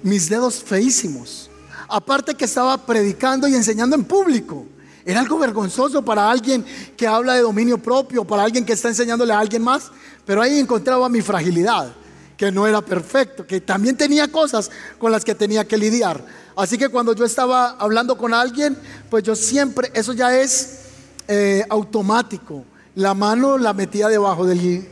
mis 0.02 0.28
dedos 0.28 0.62
feísimos. 0.62 1.50
Aparte 1.88 2.34
que 2.34 2.44
estaba 2.44 2.86
predicando 2.86 3.48
y 3.48 3.54
enseñando 3.54 3.96
en 3.96 4.04
público. 4.04 4.66
Era 5.04 5.20
algo 5.20 5.38
vergonzoso 5.38 6.04
para 6.04 6.30
alguien 6.30 6.64
que 6.96 7.06
habla 7.06 7.34
de 7.34 7.42
dominio 7.42 7.78
propio, 7.78 8.24
para 8.24 8.44
alguien 8.44 8.64
que 8.64 8.72
está 8.72 8.88
enseñándole 8.88 9.32
a 9.32 9.38
alguien 9.38 9.62
más. 9.62 9.90
Pero 10.24 10.42
ahí 10.42 10.58
encontraba 10.58 11.08
mi 11.08 11.22
fragilidad, 11.22 11.92
que 12.36 12.52
no 12.52 12.66
era 12.66 12.80
perfecto, 12.80 13.46
que 13.46 13.60
también 13.60 13.96
tenía 13.96 14.28
cosas 14.28 14.70
con 14.98 15.10
las 15.10 15.24
que 15.24 15.34
tenía 15.34 15.66
que 15.66 15.76
lidiar. 15.76 16.24
Así 16.56 16.78
que 16.78 16.88
cuando 16.88 17.14
yo 17.14 17.24
estaba 17.24 17.70
hablando 17.70 18.16
con 18.16 18.34
alguien, 18.34 18.76
pues 19.10 19.24
yo 19.24 19.34
siempre, 19.34 19.90
eso 19.94 20.12
ya 20.12 20.38
es 20.38 20.80
eh, 21.28 21.64
automático. 21.68 22.64
La 22.94 23.14
mano 23.14 23.58
la 23.58 23.72
metía 23.72 24.08
debajo 24.08 24.44
del, 24.44 24.86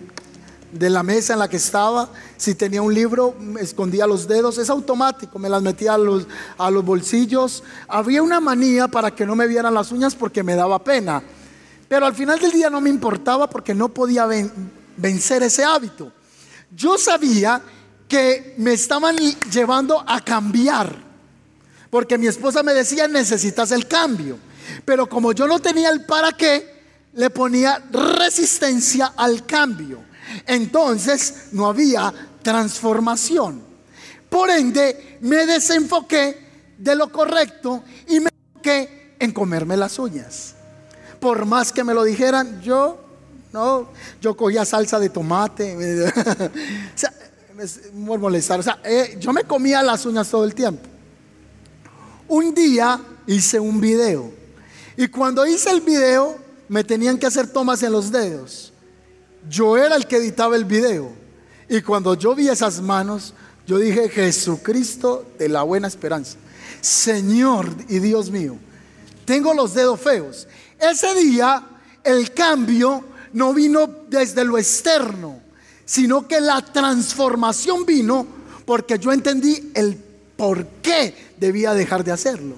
de 0.72 0.90
la 0.90 1.02
mesa 1.02 1.33
en 1.33 1.38
la 1.38 1.48
que 1.48 1.56
estaba. 1.56 2.09
Si 2.37 2.54
tenía 2.54 2.83
un 2.83 2.94
libro, 2.94 3.35
escondía 3.59 4.06
los 4.06 4.28
dedos. 4.28 4.59
Es 4.59 4.70
automático, 4.70 5.38
me 5.38 5.48
las 5.48 5.62
metía 5.62 5.94
a 5.94 5.98
los, 5.98 6.26
a 6.59 6.70
los 6.70 6.85
bolsillos. 6.85 7.62
Había 7.88 8.22
una 8.22 8.40
manía 8.40 8.88
para 8.88 9.14
que 9.14 9.26
no 9.26 9.35
me 9.35 9.46
vieran 9.46 9.74
las 9.74 9.92
uñas 9.92 10.14
porque 10.14 10.42
me 10.42 10.54
daba 10.54 10.83
pena. 10.83 11.22
Pero 11.88 12.06
al 12.06 12.14
final 12.14 12.38
del 12.38 12.52
día 12.52 12.70
no 12.70 12.80
me 12.80 12.90
importaba 12.90 13.50
porque 13.50 13.74
no 13.74 13.88
podía 13.88 14.26
vencer 14.96 15.42
ese 15.42 15.64
hábito. 15.64 16.12
Yo 16.74 16.98
sabía 16.98 17.61
que 18.06 18.54
me 18.59 18.72
estaban 18.72 19.16
llevando 19.52 20.02
a 20.06 20.20
cambiar. 20.20 21.11
Porque 21.90 22.18
mi 22.18 22.28
esposa 22.28 22.62
me 22.62 22.72
decía, 22.72 23.09
necesitas 23.09 23.72
el 23.72 23.88
cambio. 23.88 24.38
Pero 24.85 25.09
como 25.09 25.33
yo 25.33 25.48
no 25.48 25.59
tenía 25.59 25.90
el 25.90 26.04
para 26.04 26.30
qué, 26.33 26.80
le 27.14 27.28
ponía 27.30 27.83
resistencia 27.90 29.14
al 29.16 29.44
cambio 29.44 30.09
entonces 30.46 31.48
no 31.52 31.66
había 31.66 32.12
transformación. 32.42 33.62
Por 34.28 34.50
ende, 34.50 35.18
me 35.20 35.46
desenfoqué 35.46 36.38
de 36.78 36.94
lo 36.94 37.10
correcto 37.10 37.82
y 38.08 38.20
me 38.20 38.30
enfoqué 38.30 39.14
en 39.18 39.32
comerme 39.32 39.76
las 39.76 39.98
uñas. 39.98 40.54
Por 41.18 41.44
más 41.44 41.72
que 41.72 41.84
me 41.84 41.92
lo 41.92 42.04
dijeran, 42.04 42.60
yo 42.62 42.98
no, 43.52 43.88
yo 44.20 44.36
cogía 44.36 44.64
salsa 44.64 44.98
de 44.98 45.10
tomate. 45.10 45.76
es 47.60 47.80
por 48.06 48.18
molestar. 48.18 48.60
O 48.60 48.62
sea, 48.62 48.80
eh, 48.84 49.16
yo 49.20 49.32
me 49.32 49.44
comía 49.44 49.82
las 49.82 50.06
uñas 50.06 50.28
todo 50.28 50.44
el 50.44 50.54
tiempo. 50.54 50.82
Un 52.28 52.54
día 52.54 53.00
hice 53.26 53.60
un 53.60 53.80
video. 53.80 54.32
Y 54.96 55.08
cuando 55.08 55.46
hice 55.46 55.70
el 55.70 55.80
video, 55.80 56.38
me 56.68 56.84
tenían 56.84 57.18
que 57.18 57.26
hacer 57.26 57.48
tomas 57.48 57.82
en 57.82 57.92
los 57.92 58.10
dedos. 58.10 58.72
Yo 59.48 59.76
era 59.76 59.96
el 59.96 60.07
que 60.07 60.16
editaba 60.16 60.57
el 60.57 60.64
video. 60.64 61.12
Y 61.68 61.81
cuando 61.83 62.14
yo 62.14 62.35
vi 62.35 62.48
esas 62.48 62.81
manos, 62.81 63.35
yo 63.66 63.79
dije, 63.79 64.09
Jesucristo 64.09 65.24
de 65.38 65.48
la 65.48 65.62
buena 65.62 65.88
esperanza. 65.88 66.37
Señor 66.81 67.68
y 67.88 67.98
Dios 67.98 68.31
mío, 68.31 68.57
tengo 69.24 69.55
los 69.55 69.74
dedos 69.74 70.00
feos. 70.00 70.48
Ese 70.79 71.14
día 71.14 71.64
el 72.03 72.33
cambio 72.33 73.05
no 73.33 73.55
vino 73.55 73.88
desde 74.09 74.44
lo 74.44 74.59
externo, 74.59 75.40
sino 75.85 76.26
que 76.26 76.40
la 76.40 76.62
transformación 76.62 77.87
vino 77.87 78.26
porque 78.64 78.98
yo 78.98 79.12
entendí 79.12 79.72
el 79.74 79.96
por 80.37 80.66
qué 80.83 81.33
debía 81.38 81.74
dejar 81.74 82.03
de 82.03 82.12
hacerlo. 82.12 82.57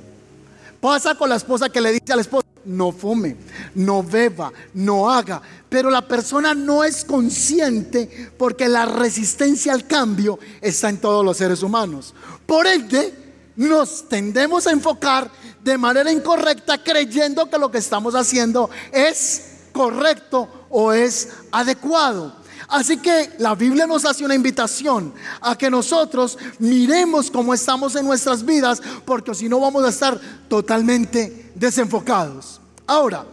Pasa 0.80 1.14
con 1.14 1.28
la 1.28 1.36
esposa 1.36 1.68
que 1.68 1.80
le 1.80 1.92
dice 1.92 2.12
al 2.12 2.20
esposo, 2.20 2.46
no 2.64 2.92
fume, 2.92 3.36
no 3.74 4.02
beba, 4.02 4.52
no 4.74 5.10
haga. 5.10 5.40
Pero 5.68 5.90
la 5.90 6.06
persona 6.06 6.54
no 6.54 6.84
es 6.84 7.04
consciente 7.04 8.30
porque 8.36 8.68
la 8.68 8.84
resistencia 8.86 9.72
al 9.72 9.86
cambio 9.86 10.38
está 10.60 10.88
en 10.88 10.98
todos 10.98 11.24
los 11.24 11.36
seres 11.36 11.62
humanos. 11.62 12.14
Por 12.46 12.66
ende, 12.66 13.14
nos 13.56 14.08
tendemos 14.08 14.66
a 14.66 14.72
enfocar 14.72 15.30
de 15.62 15.78
manera 15.78 16.10
incorrecta 16.10 16.82
creyendo 16.82 17.48
que 17.48 17.58
lo 17.58 17.70
que 17.70 17.78
estamos 17.78 18.14
haciendo 18.14 18.70
es 18.92 19.52
correcto 19.72 20.66
o 20.70 20.92
es 20.92 21.28
adecuado. 21.50 22.41
Así 22.72 22.96
que 22.96 23.34
la 23.38 23.54
Biblia 23.54 23.86
nos 23.86 24.06
hace 24.06 24.24
una 24.24 24.34
invitación 24.34 25.12
a 25.42 25.58
que 25.58 25.68
nosotros 25.68 26.38
miremos 26.58 27.30
cómo 27.30 27.52
estamos 27.52 27.94
en 27.96 28.06
nuestras 28.06 28.46
vidas, 28.46 28.80
porque 29.04 29.34
si 29.34 29.46
no 29.46 29.60
vamos 29.60 29.84
a 29.84 29.90
estar 29.90 30.18
totalmente 30.48 31.52
desenfocados. 31.54 32.62
Ahora, 32.86 33.26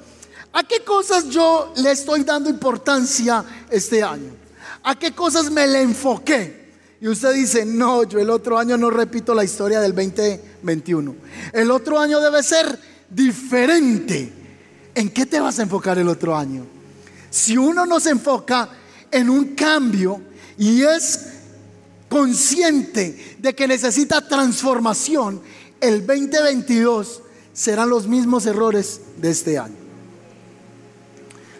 ¿a 0.52 0.64
qué 0.64 0.84
cosas 0.84 1.30
yo 1.30 1.72
le 1.78 1.92
estoy 1.92 2.26
dando 2.26 2.50
importancia 2.50 3.46
este 3.70 4.04
año? 4.04 4.34
¿A 4.84 5.00
qué 5.00 5.16
cosas 5.16 5.50
me 5.50 5.66
le 5.66 5.84
enfoqué? 5.84 6.74
Y 7.00 7.08
usted 7.08 7.34
dice, 7.34 7.66
no, 7.66 8.04
yo 8.04 8.20
el 8.20 8.32
otro 8.32 8.60
año 8.60 8.76
no 8.76 8.90
repito 8.90 9.34
la 9.34 9.46
historia 9.46 9.80
del 9.80 9.96
2021. 9.96 11.16
El 11.54 11.72
otro 11.72 11.98
año 11.98 12.20
debe 12.20 12.44
ser 12.44 12.78
diferente. 13.10 14.34
¿En 14.94 15.10
qué 15.12 15.26
te 15.26 15.40
vas 15.40 15.60
a 15.60 15.62
enfocar 15.62 15.98
el 15.98 16.10
otro 16.10 16.36
año? 16.36 16.66
Si 17.30 17.58
uno 17.58 17.86
no 17.86 18.02
se 18.02 18.10
enfoca 18.10 18.70
en 19.12 19.30
un 19.30 19.56
cambio 19.56 20.22
y 20.58 20.82
es 20.82 21.28
consciente 22.10 23.38
de 23.40 23.56
que 23.56 23.68
necesita 23.68 24.28
transformación, 24.28 25.42
el 25.80 26.06
2022 26.06 27.22
serán 27.54 27.90
los 27.90 28.08
mismos 28.08 28.46
errores 28.46 29.02
de 29.18 29.30
este 29.30 29.58
año. 29.58 29.76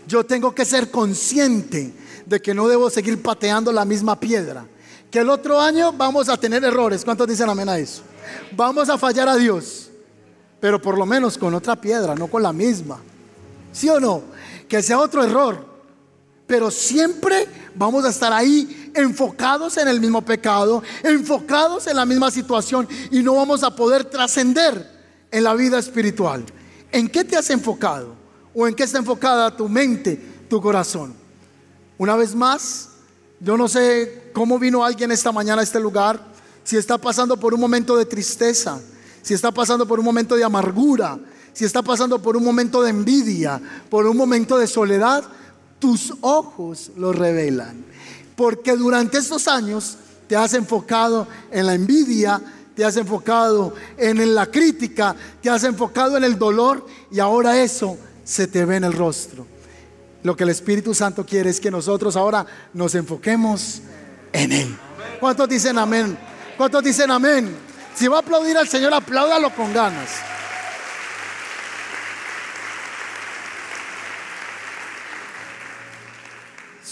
Yo 0.08 0.26
tengo 0.26 0.56
que 0.56 0.66
ser 0.66 0.90
consciente 0.90 1.94
de 2.26 2.42
que 2.42 2.54
no 2.54 2.68
debo 2.68 2.90
seguir 2.90 3.22
pateando 3.22 3.72
la 3.72 3.86
misma 3.86 4.20
piedra 4.20 4.66
que 5.12 5.20
el 5.20 5.30
otro 5.30 5.60
año 5.60 5.92
vamos 5.92 6.30
a 6.30 6.38
tener 6.38 6.64
errores. 6.64 7.04
¿Cuántos 7.04 7.28
dicen 7.28 7.50
amén 7.50 7.70
a 7.70 7.78
eso? 7.78 8.04
Vamos 8.52 8.90
a 8.90 8.98
fallar 8.98 9.28
a 9.28 9.36
Dios, 9.36 9.90
pero 10.60 10.82
por 10.82 10.98
lo 10.98 11.06
menos 11.06 11.38
con 11.38 11.54
otra 11.54 11.76
piedra, 11.76 12.16
no 12.16 12.28
con 12.28 12.44
la 12.44 12.54
misma. 12.54 13.00
¿Sí 13.72 13.90
o 13.90 14.00
no? 14.00 14.22
Que 14.68 14.84
sea 14.84 15.00
otro 15.00 15.24
error, 15.24 15.66
pero 16.50 16.72
siempre 16.72 17.48
vamos 17.76 18.04
a 18.06 18.10
estar 18.10 18.34
ahí 18.34 18.92
enfocados 18.96 19.78
en 19.78 19.88
el 19.88 20.02
mismo 20.02 20.24
pecado, 20.24 20.82
enfocados 21.04 21.86
en 21.86 21.96
la 21.96 22.08
misma 22.08 22.32
situación 22.32 22.88
y 23.12 23.22
no 23.22 23.36
vamos 23.36 23.62
a 23.62 23.76
poder 23.76 24.06
trascender 24.06 24.90
en 25.30 25.44
la 25.44 25.54
vida 25.54 25.78
espiritual. 25.78 26.44
¿En 26.92 27.08
qué 27.08 27.24
te 27.24 27.38
has 27.38 27.52
enfocado? 27.52 28.16
¿O 28.56 28.68
en 28.68 28.74
qué 28.74 28.82
está 28.82 28.98
enfocada 28.98 29.56
tu 29.56 29.70
mente, 29.70 30.20
tu 30.50 30.60
corazón? 30.60 31.14
Una 32.00 32.16
vez 32.16 32.34
más, 32.34 32.90
yo 33.40 33.56
no 33.56 33.68
sé 33.68 34.32
cómo 34.34 34.58
vino 34.58 34.84
alguien 34.84 35.12
esta 35.12 35.32
mañana 35.32 35.62
a 35.62 35.64
este 35.64 35.80
lugar, 35.80 36.20
si 36.64 36.78
está 36.78 36.98
pasando 36.98 37.40
por 37.40 37.54
un 37.54 37.60
momento 37.60 37.96
de 37.96 38.06
tristeza, 38.06 38.82
si 39.22 39.36
está 39.36 39.52
pasando 39.52 39.88
por 39.88 40.00
un 40.00 40.06
momento 40.06 40.36
de 40.36 40.44
amargura, 40.44 41.20
si 41.54 41.64
está 41.64 41.84
pasando 41.84 42.20
por 42.20 42.36
un 42.36 42.44
momento 42.44 42.82
de 42.82 42.90
envidia, 42.90 43.62
por 43.92 44.08
un 44.08 44.18
momento 44.18 44.58
de 44.58 44.66
soledad, 44.66 45.24
tus 45.80 46.14
ojos 46.22 46.92
lo 46.98 47.14
revelan. 47.14 47.84
Porque 48.36 48.76
durante 48.76 49.18
estos 49.18 49.48
años 49.48 49.98
te 50.28 50.36
has 50.36 50.54
enfocado 50.54 51.28
en 51.52 51.66
la 51.66 51.74
envidia, 51.74 52.42
te 52.76 52.86
has 52.86 52.96
enfocado 52.98 53.74
en 53.98 54.36
la 54.36 54.46
crítica, 54.46 55.16
te 55.42 55.50
has 55.50 55.64
enfocado 55.64 56.16
en 56.16 56.24
el 56.24 56.38
dolor 56.38 56.86
y 57.12 57.20
ahora 57.20 57.62
eso 57.62 57.98
se 58.24 58.48
te 58.48 58.64
ve 58.64 58.78
en 58.78 58.84
el 58.86 58.94
rostro. 58.94 59.46
Lo 60.24 60.36
que 60.36 60.44
el 60.44 60.50
Espíritu 60.50 60.94
Santo 60.94 61.26
quiere 61.26 61.50
es 61.50 61.60
que 61.60 61.72
nosotros 61.72 62.16
ahora 62.16 62.46
nos 62.74 62.94
enfoquemos 62.96 63.82
en 64.32 64.52
Él. 64.52 64.78
¿Cuántos 65.20 65.50
dicen 65.50 65.78
amén? 65.78 66.18
¿Cuántos 66.58 66.84
dicen 66.84 67.10
amén? 67.10 67.56
Si 67.96 68.08
va 68.08 68.18
a 68.18 68.20
aplaudir 68.20 68.58
al 68.58 68.68
Señor, 68.68 68.94
apláudalo 68.94 69.54
con 69.56 69.74
ganas. 69.74 70.10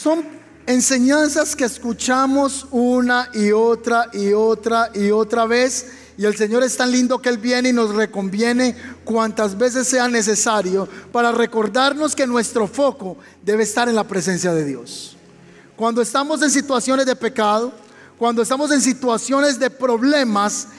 Son 0.08 0.24
enseñanzas 0.66 1.54
que 1.54 1.66
escuchamos 1.66 2.66
una 2.72 3.28
y 3.34 3.52
otra 3.52 4.10
y 4.14 4.32
otra 4.32 4.90
y 4.94 5.12
otra 5.12 5.46
vez 5.46 5.88
y 6.18 6.24
el 6.24 6.34
Señor 6.38 6.64
es 6.64 6.78
tan 6.78 6.92
lindo 6.92 7.22
que 7.22 7.28
Él 7.28 7.38
viene 7.38 7.68
y 7.68 7.74
nos 7.74 7.94
reconviene 7.94 8.74
cuantas 9.04 9.58
veces 9.58 9.86
sea 9.86 10.08
necesario 10.08 10.88
para 11.12 11.34
recordarnos 11.34 12.16
que 12.16 12.26
nuestro 12.26 12.70
foco 12.70 13.18
debe 13.44 13.64
estar 13.64 13.90
en 13.90 13.96
la 13.96 14.06
presencia 14.06 14.54
de 14.54 14.64
Dios. 14.64 15.18
Cuando 15.76 16.02
estamos 16.02 16.42
en 16.42 16.52
situaciones 16.52 17.06
de 17.06 17.18
pecado, 17.18 17.74
cuando 18.18 18.42
estamos 18.42 18.72
en 18.72 18.80
situaciones 18.80 19.60
de 19.60 19.70
problemas, 19.70 20.70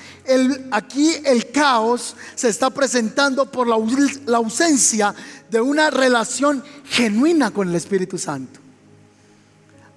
aquí 0.71 1.12
el 1.27 1.51
caos 1.51 2.17
se 2.35 2.49
está 2.49 2.71
presentando 2.71 3.45
por 3.53 3.69
la, 3.69 3.75
ausencia 4.38 5.14
de 5.51 5.61
una 5.61 5.91
relación 5.91 6.64
genuina 6.85 7.51
con 7.51 7.69
el 7.69 7.75
Espíritu 7.75 8.17
Santo. 8.17 8.61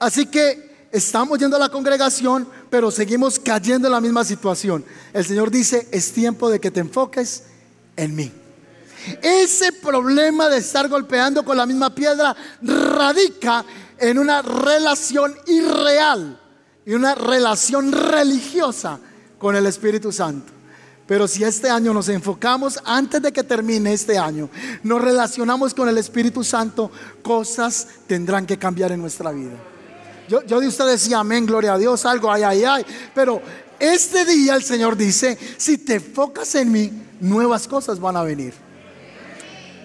Así 0.02 0.26
que 0.26 0.88
estamos 0.92 1.38
yendo 1.38 1.58
a 1.58 1.60
la 1.60 1.70
congregación, 1.70 2.48
pero 2.72 2.90
seguimos 2.90 3.38
cayendo 3.38 3.88
en 3.88 3.92
la 3.92 4.02
misma 4.02 4.26
situación. 4.26 4.84
El 5.14 5.24
Señor 5.24 5.52
dice, 5.52 5.88
es 5.92 6.12
tiempo 6.12 6.50
de 6.50 6.60
que 6.60 6.72
te 6.72 6.80
enfoques 6.80 7.44
en 7.96 8.16
mí. 8.16 8.32
Ese 9.22 9.72
problema 9.74 10.50
de 10.50 10.58
estar 10.58 10.90
golpeando 10.90 11.46
con 11.46 11.56
la 11.56 11.68
misma 11.68 11.94
piedra 11.94 12.36
radica 12.64 13.64
en 14.00 14.18
una 14.18 14.42
relación 14.42 15.36
irreal 15.46 16.42
y 16.84 16.94
una 16.96 17.14
relación 17.14 17.92
religiosa 17.92 19.00
con 19.38 19.56
el 19.56 19.68
Espíritu 19.68 20.12
Santo. 20.12 20.52
Pero 21.06 21.28
si 21.28 21.44
este 21.44 21.70
año 21.70 21.94
nos 21.94 22.10
enfocamos, 22.10 22.80
antes 22.86 23.22
de 23.22 23.32
que 23.32 23.44
termine 23.44 23.94
este 23.94 24.18
año, 24.18 24.50
nos 24.82 25.00
relacionamos 25.00 25.76
con 25.76 25.88
el 25.90 26.00
Espíritu 26.00 26.44
Santo, 26.44 26.90
cosas 27.22 27.88
tendrán 28.08 28.48
que 28.48 28.58
cambiar 28.58 28.92
en 28.94 29.02
nuestra 29.02 29.30
vida. 29.32 29.71
Yo, 30.32 30.62
de 30.62 30.68
usted 30.68 30.86
decía 30.86 31.20
amén, 31.20 31.46
gloria 31.46 31.74
a 31.74 31.78
Dios, 31.78 32.06
algo, 32.06 32.32
ay, 32.32 32.44
ay, 32.44 32.64
ay. 32.64 32.86
Pero 33.14 33.42
este 33.78 34.24
día 34.24 34.56
el 34.56 34.64
Señor 34.64 34.96
dice, 34.96 35.38
si 35.58 35.78
te 35.78 35.96
enfocas 35.96 36.56
en 36.56 36.72
mí, 36.72 36.90
nuevas 37.20 37.68
cosas 37.68 38.00
van 38.00 38.16
a 38.16 38.24
venir. 38.24 38.54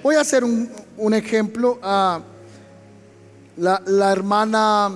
Voy 0.05 0.15
a 0.15 0.21
hacer 0.21 0.45
un, 0.45 0.71
ejemplo. 1.15 1.81
la, 1.83 2.23
la, 3.57 4.13
hermana 4.13 4.93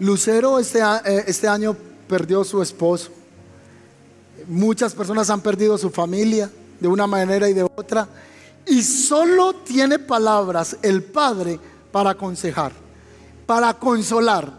Lucero 0.00 0.58
este, 0.58 0.80
eh, 0.80 1.24
este 1.28 1.46
año 1.46 1.76
perdió 2.08 2.42
su 2.42 2.60
esposo. 2.60 3.10
Muchas 4.48 4.94
personas 4.94 5.30
han 5.30 5.42
perdido 5.42 5.78
su 5.78 5.90
familia 5.90 6.50
de 6.80 6.88
una 6.88 7.06
manera 7.06 7.48
y 7.48 7.52
de 7.52 7.62
otra. 7.62 8.08
Y 8.66 8.82
solo 8.82 9.54
tiene 9.54 10.00
palabras 10.00 10.76
el 10.82 11.04
Padre 11.04 11.60
para 11.92 12.10
aconsejar 12.10 12.85
para 13.46 13.72
consolar, 13.74 14.52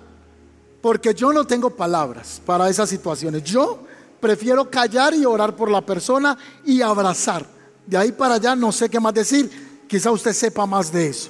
porque 0.82 1.14
yo 1.14 1.34
no 1.34 1.46
tengo 1.46 1.70
palabras 1.70 2.42
para 2.46 2.70
esas 2.70 2.90
situaciones. 2.90 3.44
Yo 3.44 3.80
prefiero 4.20 4.70
callar 4.70 5.14
y 5.14 5.26
orar 5.26 5.56
por 5.56 5.70
la 5.70 5.86
persona 5.86 6.38
y 6.66 6.82
abrazar. 6.82 7.46
De 7.86 7.98
ahí 7.98 8.14
para 8.14 8.36
allá 8.36 8.56
no 8.56 8.72
sé 8.72 8.90
qué 8.90 9.00
más 9.00 9.14
decir, 9.14 9.84
quizá 9.88 10.12
usted 10.12 10.34
sepa 10.34 10.66
más 10.66 10.92
de 10.92 11.10
eso. 11.10 11.30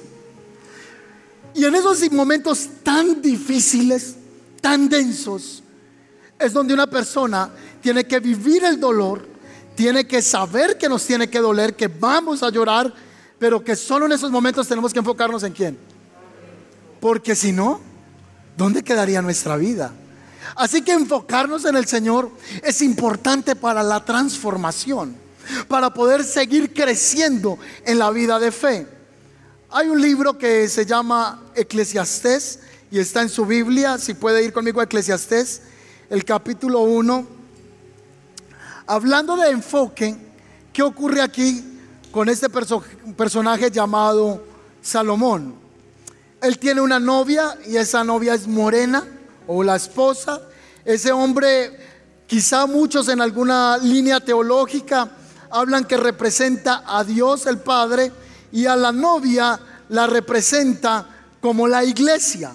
Y 1.54 1.64
en 1.64 1.74
esos 1.74 2.10
momentos 2.12 2.68
tan 2.84 3.20
difíciles, 3.20 4.14
tan 4.60 4.88
densos, 4.88 5.62
es 6.38 6.52
donde 6.52 6.72
una 6.72 6.86
persona 6.86 7.50
tiene 7.80 8.04
que 8.04 8.20
vivir 8.20 8.64
el 8.64 8.78
dolor, 8.78 9.26
tiene 9.74 10.06
que 10.06 10.22
saber 10.22 10.78
que 10.78 10.88
nos 10.88 11.04
tiene 11.04 11.28
que 11.28 11.40
doler, 11.40 11.74
que 11.74 11.88
vamos 11.88 12.44
a 12.44 12.50
llorar, 12.50 12.92
pero 13.38 13.62
que 13.62 13.74
solo 13.74 14.06
en 14.06 14.12
esos 14.12 14.30
momentos 14.30 14.68
tenemos 14.68 14.92
que 14.92 15.00
enfocarnos 15.00 15.42
en 15.42 15.52
quién 15.52 15.87
porque 17.00 17.34
si 17.34 17.52
no, 17.52 17.80
¿dónde 18.56 18.82
quedaría 18.82 19.22
nuestra 19.22 19.56
vida? 19.56 19.92
Así 20.56 20.82
que 20.82 20.92
enfocarnos 20.92 21.64
en 21.64 21.76
el 21.76 21.86
Señor 21.86 22.30
es 22.62 22.82
importante 22.82 23.54
para 23.54 23.82
la 23.82 24.04
transformación, 24.04 25.16
para 25.68 25.92
poder 25.92 26.24
seguir 26.24 26.72
creciendo 26.72 27.58
en 27.84 27.98
la 27.98 28.10
vida 28.10 28.38
de 28.38 28.50
fe. 28.50 28.86
Hay 29.70 29.88
un 29.88 30.00
libro 30.00 30.38
que 30.38 30.68
se 30.68 30.86
llama 30.86 31.42
Eclesiastés 31.54 32.60
y 32.90 32.98
está 32.98 33.22
en 33.22 33.28
su 33.28 33.44
Biblia, 33.44 33.98
si 33.98 34.14
puede 34.14 34.42
ir 34.42 34.52
conmigo 34.52 34.80
a 34.80 34.84
Eclesiastés, 34.84 35.62
el 36.08 36.24
capítulo 36.24 36.80
1. 36.80 37.26
Hablando 38.86 39.36
de 39.36 39.50
enfoque, 39.50 40.16
¿qué 40.72 40.82
ocurre 40.82 41.20
aquí 41.20 41.62
con 42.10 42.30
este 42.30 42.48
personaje 42.48 43.70
llamado 43.70 44.42
Salomón? 44.80 45.67
Él 46.40 46.58
tiene 46.58 46.80
una 46.80 47.00
novia 47.00 47.58
y 47.66 47.76
esa 47.76 48.04
novia 48.04 48.34
es 48.34 48.46
morena 48.46 49.04
o 49.46 49.64
la 49.64 49.76
esposa. 49.76 50.40
Ese 50.84 51.10
hombre, 51.10 51.76
quizá 52.26 52.66
muchos 52.66 53.08
en 53.08 53.20
alguna 53.20 53.76
línea 53.78 54.20
teológica 54.20 55.10
hablan 55.50 55.84
que 55.84 55.96
representa 55.96 56.84
a 56.86 57.02
Dios 57.02 57.46
el 57.46 57.58
Padre 57.58 58.12
y 58.52 58.66
a 58.66 58.76
la 58.76 58.92
novia 58.92 59.58
la 59.88 60.06
representa 60.06 61.06
como 61.40 61.66
la 61.66 61.84
iglesia. 61.84 62.54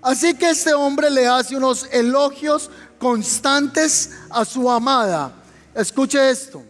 Así 0.00 0.34
que 0.34 0.50
este 0.50 0.74
hombre 0.74 1.10
le 1.10 1.26
hace 1.26 1.56
unos 1.56 1.88
elogios 1.90 2.70
constantes 2.98 4.10
a 4.30 4.44
su 4.44 4.70
amada. 4.70 5.32
Escuche 5.74 6.30
esto. 6.30 6.62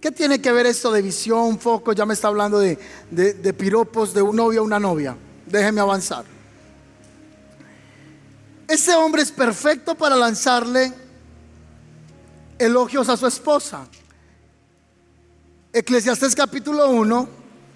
¿Qué 0.00 0.10
tiene 0.10 0.40
que 0.40 0.50
ver 0.50 0.66
esto 0.66 0.90
de 0.90 1.02
visión, 1.02 1.58
foco? 1.58 1.92
Ya 1.92 2.06
me 2.06 2.14
está 2.14 2.28
hablando 2.28 2.58
de, 2.58 2.78
de 3.10 3.52
piropos 3.52 4.14
de 4.14 4.22
un 4.22 4.34
novio 4.34 4.60
a 4.60 4.64
una 4.64 4.80
novia. 4.80 5.16
Déjeme 5.46 5.80
avanzar. 5.80 6.24
Este 8.68 8.94
hombre 8.94 9.22
es 9.22 9.30
perfecto 9.30 9.94
para 9.94 10.16
lanzarle 10.16 10.92
elogios 12.58 13.08
a 13.08 13.16
su 13.16 13.26
esposa. 13.26 13.86
Eclesiastés 15.72 16.34
capítulo 16.34 16.88
1, 16.90 17.28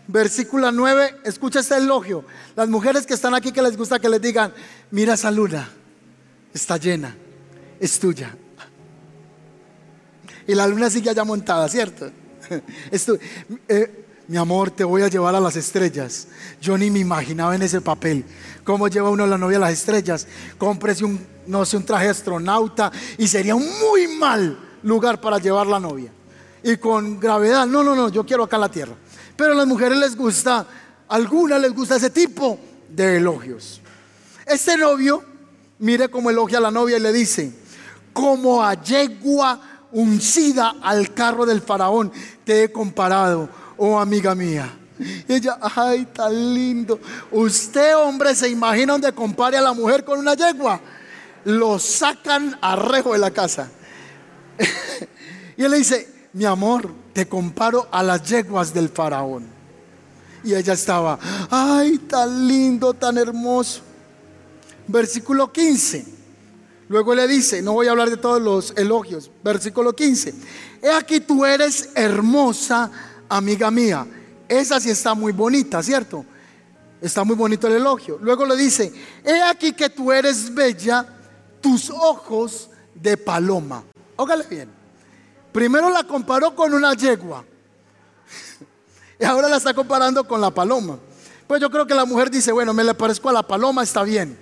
versículo 0.09 0.70
9, 0.70 1.20
escucha 1.24 1.61
este 1.61 1.76
elogio. 1.76 2.24
Las 2.55 2.68
mujeres 2.68 3.07
que 3.07 3.14
están 3.14 3.35
aquí 3.35 3.52
que 3.52 3.62
les 3.62 3.76
gusta 3.76 3.98
que 3.98 4.09
les 4.09 4.20
digan, 4.20 4.52
mira 4.90 5.14
esa 5.14 5.31
luna, 5.31 5.68
está 6.55 6.76
llena, 6.76 7.16
es 7.81 7.98
tuya. 7.98 8.37
Y 10.46 10.55
la 10.55 10.66
luna 10.66 10.88
sigue 10.88 11.11
allá 11.11 11.24
montada, 11.24 11.68
¿cierto? 11.68 12.11
Esto, 12.90 13.18
eh, 13.68 14.06
mi 14.29 14.37
amor, 14.37 14.71
te 14.71 14.83
voy 14.83 15.03
a 15.03 15.09
llevar 15.09 15.35
a 15.35 15.41
las 15.41 15.57
estrellas. 15.57 16.27
Yo 16.61 16.77
ni 16.77 16.91
me 16.91 16.99
imaginaba 16.99 17.55
en 17.55 17.62
ese 17.62 17.81
papel. 17.81 18.25
¿Cómo 18.65 18.89
lleva 18.89 19.11
uno 19.11 19.25
a 19.25 19.27
la 19.27 19.39
novia 19.39 19.59
a 19.59 19.61
las 19.61 19.73
estrellas? 19.73 20.27
Cómprese 20.59 21.05
un, 21.05 21.25
no 21.47 21.65
sé, 21.65 21.77
un 21.77 21.85
traje 21.85 22.09
astronauta 22.09 22.91
y 23.19 23.29
sería 23.29 23.55
un 23.55 23.67
muy 23.81 24.09
mal 24.19 24.59
lugar 24.83 25.21
para 25.21 25.39
llevar 25.39 25.69
la 25.69 25.79
novia. 25.79 26.11
Y 26.62 26.77
con 26.79 27.21
gravedad, 27.21 27.67
no, 27.67 27.85
no, 27.85 27.95
no, 27.95 28.09
yo 28.09 28.27
quiero 28.27 28.43
acá 28.43 28.59
la 28.59 28.69
tierra. 28.69 28.95
Pero 29.37 29.53
a 29.53 29.55
las 29.55 29.67
mujeres 29.67 29.99
les 29.99 30.17
gusta, 30.17 30.59
a 30.59 30.67
algunas 31.15 31.61
les 31.61 31.73
gusta 31.73 31.97
ese 31.97 32.11
tipo 32.11 32.59
de 32.89 33.19
elogios. 33.19 33.81
Este 34.45 34.77
novio, 34.77 35.23
mire 35.79 36.09
cómo 36.09 36.31
elogia 36.31 36.59
a 36.59 36.62
la 36.62 36.71
novia 36.73 36.97
y 36.97 37.01
le 37.01 37.12
dice, 37.12 37.53
como 38.12 38.65
a 38.65 38.75
yegua 38.83 39.61
uncida 39.93 40.77
al 40.83 41.15
carro 41.15 41.47
del 41.47 41.61
faraón, 41.61 42.11
te 42.45 42.65
he 42.65 42.73
comparado 42.73 43.49
oh 43.77 43.99
amiga 43.99 44.35
mía. 44.35 44.73
Y 44.99 45.35
ella, 45.35 45.59
ay, 45.61 46.07
tan 46.07 46.55
lindo. 46.55 46.99
Usted, 47.31 47.97
hombre, 47.97 48.35
se 48.35 48.49
imagina 48.49 48.95
donde 48.95 49.12
compare 49.12 49.57
a 49.57 49.61
la 49.61 49.73
mujer 49.73 50.05
con 50.05 50.19
una 50.19 50.35
yegua. 50.35 50.81
Lo 51.45 51.79
sacan 51.79 52.59
a 52.61 52.77
rejo 52.77 53.12
de 53.12 53.19
la 53.19 53.31
casa. 53.31 53.71
y 55.57 55.65
él 55.65 55.71
le 55.71 55.79
dice, 55.79 56.29
mi 56.33 56.45
amor, 56.45 56.91
te 57.12 57.29
comparo 57.29 57.89
a 57.91 58.03
las 58.03 58.23
yeguas 58.23 58.73
del 58.73 58.89
faraón. 58.89 59.47
Y 60.43 60.55
ella 60.55 60.73
estaba, 60.73 61.19
ay, 61.51 61.99
tan 61.99 62.47
lindo, 62.47 62.95
tan 62.95 63.19
hermoso. 63.19 63.81
Versículo 64.87 65.53
15. 65.53 66.07
Luego 66.89 67.15
le 67.15 67.27
dice, 67.27 67.62
no 67.62 67.73
voy 67.73 67.89
a 67.89 67.91
hablar 67.91 68.11
de 68.11 68.17
todos 68.17 68.41
los 68.41 68.73
elogios. 68.77 69.31
Versículo 69.43 69.95
15. 69.95 70.35
He 70.83 70.91
aquí 70.91 71.21
tú 71.21 71.45
eres 71.45 71.91
hermosa 71.95 72.91
amiga 73.29 73.71
mía. 73.71 74.07
Esa 74.49 74.81
sí 74.81 74.91
está 74.91 75.15
muy 75.15 75.33
bonita, 75.33 75.83
¿cierto? 75.83 76.25
Está 77.01 77.25
muy 77.25 77.37
bonito 77.37 77.67
el 77.67 77.75
elogio. 77.75 78.19
Luego 78.21 78.47
le 78.47 78.57
dice, 78.57 78.93
he 79.25 79.43
aquí 79.43 79.73
que 79.73 79.91
tú 79.91 80.12
eres 80.12 80.53
bella, 80.55 81.07
tus 81.61 81.91
ojos 81.91 82.71
de 82.95 83.17
paloma. 83.17 83.85
Ógale 84.17 84.45
bien. 84.49 84.71
Primero 85.53 85.91
la 85.91 86.05
comparó 86.05 86.55
con 86.55 86.73
una 86.73 86.95
yegua. 86.95 87.45
y 89.21 89.25
ahora 89.25 89.49
la 89.49 89.57
está 89.57 89.75
comparando 89.75 90.27
con 90.27 90.41
la 90.41 90.51
paloma. 90.51 90.99
Pues 91.47 91.61
yo 91.61 91.71
creo 91.71 91.87
que 91.87 91.95
la 91.95 92.05
mujer 92.05 92.31
dice, 92.31 92.53
bueno, 92.53 92.73
me 92.73 92.83
le 92.83 92.95
parezco 92.95 93.29
a 93.29 93.33
la 93.33 93.43
paloma, 93.43 93.83
está 93.83 94.03
bien. 94.03 94.39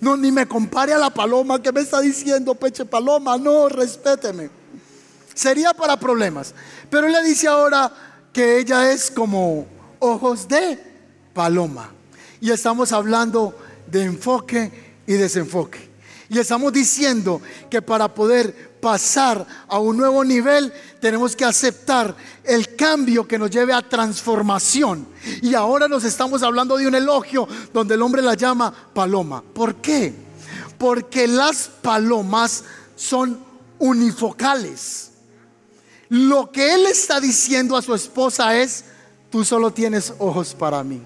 No, 0.00 0.16
ni 0.16 0.30
me 0.30 0.46
compare 0.46 0.92
a 0.92 0.98
la 0.98 1.10
paloma. 1.10 1.60
¿Qué 1.62 1.72
me 1.72 1.80
está 1.80 2.00
diciendo, 2.00 2.54
peche 2.54 2.84
paloma? 2.84 3.36
No, 3.36 3.68
respéteme. 3.68 4.50
Sería 5.34 5.74
para 5.74 5.98
problemas. 5.98 6.54
Pero 6.88 7.08
le 7.08 7.22
dice 7.22 7.48
ahora 7.48 7.92
que 8.32 8.58
ella 8.58 8.90
es 8.90 9.10
como 9.10 9.66
ojos 9.98 10.48
de 10.48 10.78
paloma. 11.32 11.90
Y 12.40 12.50
estamos 12.50 12.92
hablando 12.92 13.56
de 13.86 14.04
enfoque 14.04 15.00
y 15.06 15.14
desenfoque. 15.14 15.94
Y 16.28 16.38
estamos 16.38 16.72
diciendo 16.72 17.40
que 17.70 17.82
para 17.82 18.12
poder 18.12 18.74
pasar 18.80 19.46
a 19.68 19.78
un 19.78 19.96
nuevo 19.96 20.24
nivel 20.24 20.72
tenemos 21.00 21.36
que 21.36 21.44
aceptar 21.44 22.14
el 22.42 22.74
cambio 22.76 23.26
que 23.26 23.38
nos 23.38 23.50
lleve 23.50 23.72
a 23.72 23.88
transformación. 23.88 25.06
Y 25.42 25.54
ahora 25.54 25.86
nos 25.86 26.04
estamos 26.04 26.42
hablando 26.42 26.76
de 26.76 26.86
un 26.86 26.94
elogio 26.94 27.46
donde 27.72 27.94
el 27.94 28.02
hombre 28.02 28.20
la 28.20 28.34
llama 28.34 28.72
paloma. 28.92 29.42
¿Por 29.42 29.76
qué? 29.76 30.14
Porque 30.78 31.26
las 31.26 31.68
palomas 31.68 32.64
son 32.96 33.38
unifocales. 33.78 35.13
Lo 36.14 36.52
que 36.52 36.72
él 36.74 36.86
está 36.86 37.18
diciendo 37.18 37.76
a 37.76 37.82
su 37.82 37.92
esposa 37.92 38.56
es, 38.56 38.84
tú 39.30 39.44
solo 39.44 39.72
tienes 39.72 40.14
ojos 40.20 40.54
para 40.54 40.84
mí. 40.84 41.02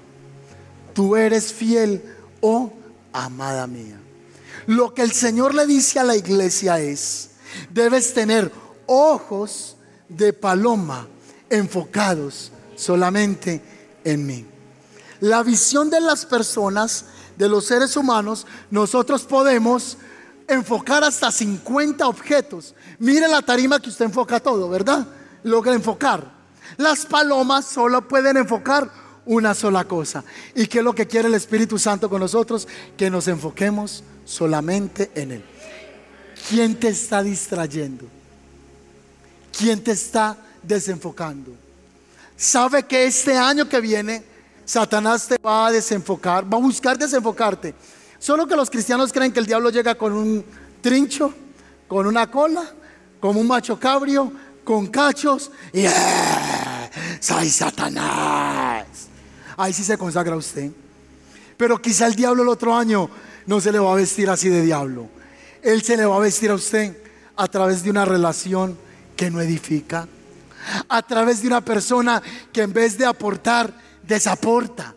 Tú 0.92 1.16
eres 1.16 1.50
fiel, 1.50 2.04
oh 2.42 2.70
amada 3.14 3.66
mía. 3.66 3.98
Lo 4.66 4.92
que 4.92 5.00
el 5.00 5.12
Señor 5.12 5.54
le 5.54 5.66
dice 5.66 5.98
a 5.98 6.04
la 6.04 6.14
iglesia 6.14 6.78
es, 6.78 7.30
debes 7.70 8.12
tener 8.12 8.52
ojos 8.84 9.78
de 10.10 10.34
paloma 10.34 11.08
enfocados 11.48 12.52
solamente 12.76 13.62
en 14.04 14.26
mí. 14.26 14.44
La 15.20 15.42
visión 15.42 15.88
de 15.88 16.02
las 16.02 16.26
personas, 16.26 17.06
de 17.38 17.48
los 17.48 17.64
seres 17.64 17.96
humanos, 17.96 18.46
nosotros 18.70 19.22
podemos 19.22 19.96
enfocar 20.48 21.04
hasta 21.04 21.30
50 21.30 22.06
objetos. 22.06 22.74
Mire 22.98 23.28
la 23.28 23.42
tarima 23.42 23.80
que 23.80 23.90
usted 23.90 24.06
enfoca 24.06 24.40
todo, 24.40 24.68
¿verdad? 24.68 25.06
Logra 25.42 25.74
enfocar. 25.74 26.30
Las 26.76 27.06
palomas 27.06 27.66
solo 27.66 28.06
pueden 28.06 28.36
enfocar 28.36 28.90
una 29.26 29.54
sola 29.54 29.84
cosa. 29.84 30.24
¿Y 30.54 30.66
qué 30.66 30.78
es 30.78 30.84
lo 30.84 30.94
que 30.94 31.06
quiere 31.06 31.28
el 31.28 31.34
Espíritu 31.34 31.78
Santo 31.78 32.08
con 32.08 32.20
nosotros? 32.20 32.66
Que 32.96 33.10
nos 33.10 33.28
enfoquemos 33.28 34.02
solamente 34.24 35.10
en 35.14 35.32
Él. 35.32 35.44
¿Quién 36.48 36.74
te 36.78 36.88
está 36.88 37.22
distrayendo? 37.22 38.06
¿Quién 39.56 39.82
te 39.82 39.92
está 39.92 40.36
desenfocando? 40.62 41.52
Sabe 42.36 42.84
que 42.84 43.06
este 43.06 43.36
año 43.36 43.68
que 43.68 43.80
viene 43.80 44.24
Satanás 44.64 45.26
te 45.26 45.38
va 45.38 45.66
a 45.66 45.72
desenfocar, 45.72 46.44
va 46.44 46.58
a 46.58 46.60
buscar 46.60 46.96
desenfocarte. 46.98 47.74
Solo 48.18 48.46
que 48.46 48.56
los 48.56 48.68
cristianos 48.68 49.12
creen 49.12 49.32
que 49.32 49.40
el 49.40 49.46
diablo 49.46 49.70
llega 49.70 49.94
con 49.94 50.12
un 50.12 50.44
trincho, 50.80 51.32
con 51.86 52.06
una 52.06 52.30
cola, 52.30 52.64
como 53.20 53.40
un 53.40 53.46
macho 53.46 53.78
cabrio, 53.78 54.32
con 54.64 54.88
cachos 54.88 55.50
y 55.72 55.86
¡eh! 55.86 55.92
soy 57.20 57.48
Satanás. 57.48 58.86
Ahí 59.56 59.72
sí 59.72 59.84
se 59.84 59.96
consagra 59.96 60.36
usted. 60.36 60.70
Pero 61.56 61.80
quizá 61.80 62.06
el 62.06 62.14
diablo 62.14 62.42
el 62.42 62.48
otro 62.48 62.74
año 62.74 63.08
no 63.46 63.60
se 63.60 63.72
le 63.72 63.78
va 63.78 63.92
a 63.92 63.96
vestir 63.96 64.28
así 64.28 64.48
de 64.48 64.62
diablo. 64.62 65.08
Él 65.62 65.82
se 65.82 65.96
le 65.96 66.04
va 66.04 66.16
a 66.16 66.20
vestir 66.20 66.50
a 66.50 66.54
usted 66.54 66.96
a 67.36 67.48
través 67.48 67.82
de 67.82 67.90
una 67.90 68.04
relación 68.04 68.76
que 69.16 69.30
no 69.30 69.40
edifica, 69.40 70.06
a 70.88 71.02
través 71.02 71.42
de 71.42 71.48
una 71.48 71.60
persona 71.60 72.22
que 72.52 72.62
en 72.62 72.72
vez 72.72 72.98
de 72.98 73.06
aportar, 73.06 73.72
desaporta 74.02 74.94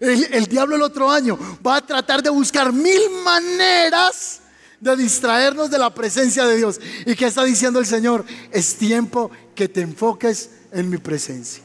el, 0.00 0.46
diablo 0.46 0.76
el 0.76 0.82
otro 0.82 1.10
año 1.10 1.38
va 1.66 1.76
a 1.76 1.86
tratar 1.86 2.22
de 2.22 2.30
buscar 2.30 2.72
mil 2.72 3.10
maneras 3.24 4.40
de 4.80 4.96
distraernos 4.96 5.70
de 5.70 5.78
la 5.78 5.92
presencia 5.92 6.46
de 6.46 6.56
Dios. 6.56 6.80
¿Y 7.04 7.16
qué 7.16 7.26
está 7.26 7.44
diciendo 7.44 7.80
el 7.80 7.86
Señor? 7.86 8.24
Es 8.52 8.76
tiempo 8.76 9.30
que 9.54 9.68
te 9.68 9.80
enfoques 9.80 10.50
en 10.72 10.88
mi 10.88 10.98
presencia. 10.98 11.62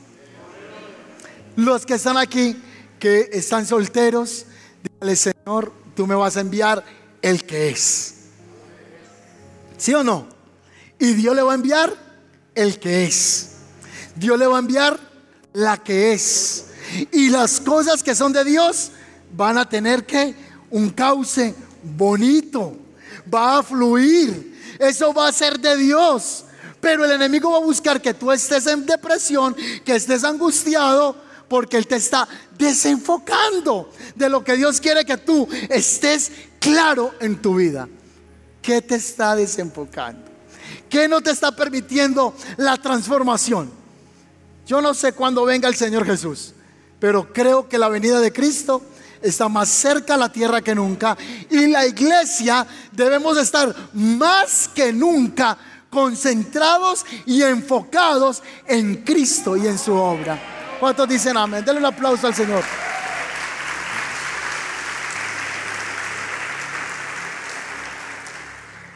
Los 1.56 1.86
que 1.86 1.93
están 1.93 2.17
aquí, 2.17 2.60
que 3.00 3.30
están 3.32 3.67
solteros, 3.67 4.46
dígale 4.82 5.15
Señor, 5.15 5.72
tú 5.96 6.08
me 6.08 6.15
vas 6.15 6.38
a 6.38 6.41
enviar 6.41 6.84
el 7.22 7.43
que 7.46 7.69
es. 7.69 8.15
¿Sí 9.78 9.93
o 9.93 10.04
no? 10.04 10.28
Y 11.00 11.13
Dios 11.13 11.36
le 11.36 11.41
va 11.43 11.52
a 11.52 11.56
enviar 11.56 11.93
el 12.56 12.80
que 12.80 13.06
es. 13.06 13.50
Dios 14.15 14.39
le 14.39 14.48
va 14.48 14.56
a 14.56 14.60
enviar 14.60 15.00
la 15.54 15.78
que 15.78 16.13
es. 16.13 16.62
Y 17.12 17.29
las 17.29 17.60
cosas 17.60 18.03
que 18.03 18.15
son 18.15 18.34
de 18.34 18.43
Dios 18.43 18.91
van 19.36 19.58
a 19.58 19.67
tener 19.67 20.06
que 20.06 20.36
un 20.69 20.89
cauce 20.89 21.56
bonito. 21.84 22.77
Va 23.34 23.60
a 23.60 23.63
fluir. 23.63 24.75
Eso 24.79 25.13
va 25.13 25.27
a 25.27 25.32
ser 25.32 25.60
de 25.60 25.77
Dios. 25.77 26.45
Pero 26.79 27.06
el 27.06 27.12
enemigo 27.12 27.51
va 27.51 27.58
a 27.58 27.62
buscar 27.62 28.01
que 28.01 28.13
tú 28.13 28.32
estés 28.32 28.67
en 28.67 28.86
depresión, 28.86 29.56
que 29.86 29.95
estés 29.95 30.23
angustiado, 30.23 31.15
porque 31.47 31.77
Él 31.77 31.88
te 31.88 31.95
está 31.95 32.27
desenfocando 32.58 33.89
de 34.15 34.29
lo 34.29 34.43
que 34.43 34.58
Dios 34.58 34.82
quiere 34.82 35.06
que 35.06 35.17
tú 35.17 35.47
estés 35.69 36.32
claro 36.60 37.13
en 37.19 37.41
tu 37.41 37.56
vida. 37.56 37.88
¿Qué 38.62 38.82
te 38.82 38.95
está 38.95 39.36
desenfocando? 39.36 40.32
¿Qué 40.89 41.08
no 41.08 41.21
te 41.21 41.32
está 41.32 41.56
permitiendo 41.56 42.36
la 42.58 42.77
transformación? 42.77 43.71
Yo 44.65 44.82
no 44.82 44.93
sé 44.93 45.13
cuándo 45.13 45.43
venga 45.43 45.67
el 45.67 45.75
Señor 45.75 46.06
Jesús, 46.06 46.53
pero 47.03 47.33
creo 47.33 47.67
que 47.67 47.77
la 47.77 47.89
venida 47.89 48.21
de 48.21 48.31
Cristo 48.31 48.81
está 49.21 49.49
más 49.49 49.67
cerca 49.67 50.13
a 50.13 50.17
la 50.17 50.31
tierra 50.31 50.61
que 50.61 50.73
nunca 50.73 51.17
y 51.49 51.67
la 51.67 51.85
iglesia 51.85 52.65
debemos 52.93 53.37
estar 53.37 53.75
más 53.91 54.69
que 54.73 54.93
nunca 54.93 55.57
concentrados 55.89 57.05
y 57.25 57.41
enfocados 57.41 58.41
en 58.65 59.03
Cristo 59.03 59.57
y 59.57 59.67
en 59.67 59.77
su 59.77 59.93
obra. 59.93 60.39
¿Cuántos 60.79 61.09
dicen 61.09 61.35
amén? 61.35 61.65
Denle 61.65 61.81
un 61.81 61.87
aplauso 61.87 62.25
al 62.25 62.35
Señor. 62.35 62.63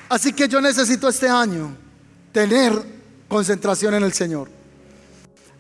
Así 0.08 0.32
que 0.32 0.48
yo 0.48 0.62
necesito 0.62 1.10
este 1.10 1.28
año 1.28 1.76
tener 2.32 2.72
concentración 3.28 3.96
en 3.96 4.04
el 4.04 4.14
Señor. 4.14 4.57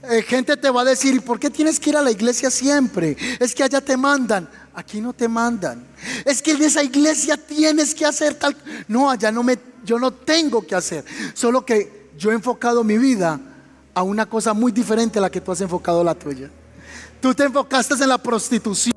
Eh, 0.10 0.22
gente 0.22 0.56
te 0.56 0.70
va 0.70 0.82
a 0.82 0.86
decir, 0.86 1.14
¿y 1.16 1.20
por 1.20 1.40
qué 1.40 1.50
tienes 1.50 1.80
que 1.80 1.90
ir 1.90 1.98
a 1.98 2.02
la 2.02 2.12
iglesia 2.12 2.50
siempre? 2.50 3.18
Es 3.40 3.54
que 3.54 3.64
allá 3.64 3.82
te 3.82 3.98
mandan. 3.98 4.50
Aquí 4.74 5.02
no 5.02 5.12
te 5.12 5.28
mandan. 5.28 5.86
Es 6.24 6.42
que 6.42 6.52
en 6.52 6.64
esa 6.64 6.82
iglesia 6.84 7.36
tienes 7.36 7.94
que 7.94 8.06
hacer 8.06 8.36
tal. 8.36 8.56
No, 8.88 9.10
allá 9.10 9.32
no 9.32 9.44
me, 9.44 9.58
yo 9.84 10.00
no 10.00 10.12
tengo 10.12 10.66
que 10.66 10.76
hacer. 10.76 11.04
Solo 11.34 11.66
que 11.66 12.10
yo 12.18 12.32
he 12.32 12.36
enfocado 12.36 12.84
mi 12.84 12.98
vida 12.98 13.40
a 13.94 14.04
una 14.04 14.28
cosa 14.28 14.54
muy 14.54 14.72
diferente 14.72 15.20
a 15.20 15.24
la 15.24 15.30
que 15.30 15.42
tú 15.42 15.52
has 15.52 15.60
enfocado 15.60 16.04
la 16.04 16.16
tuya. 16.16 16.50
Tú 17.20 17.34
te 17.34 17.44
enfocaste 17.44 17.96
en 17.96 18.08
la 18.08 18.18
prostitución. 18.18 18.96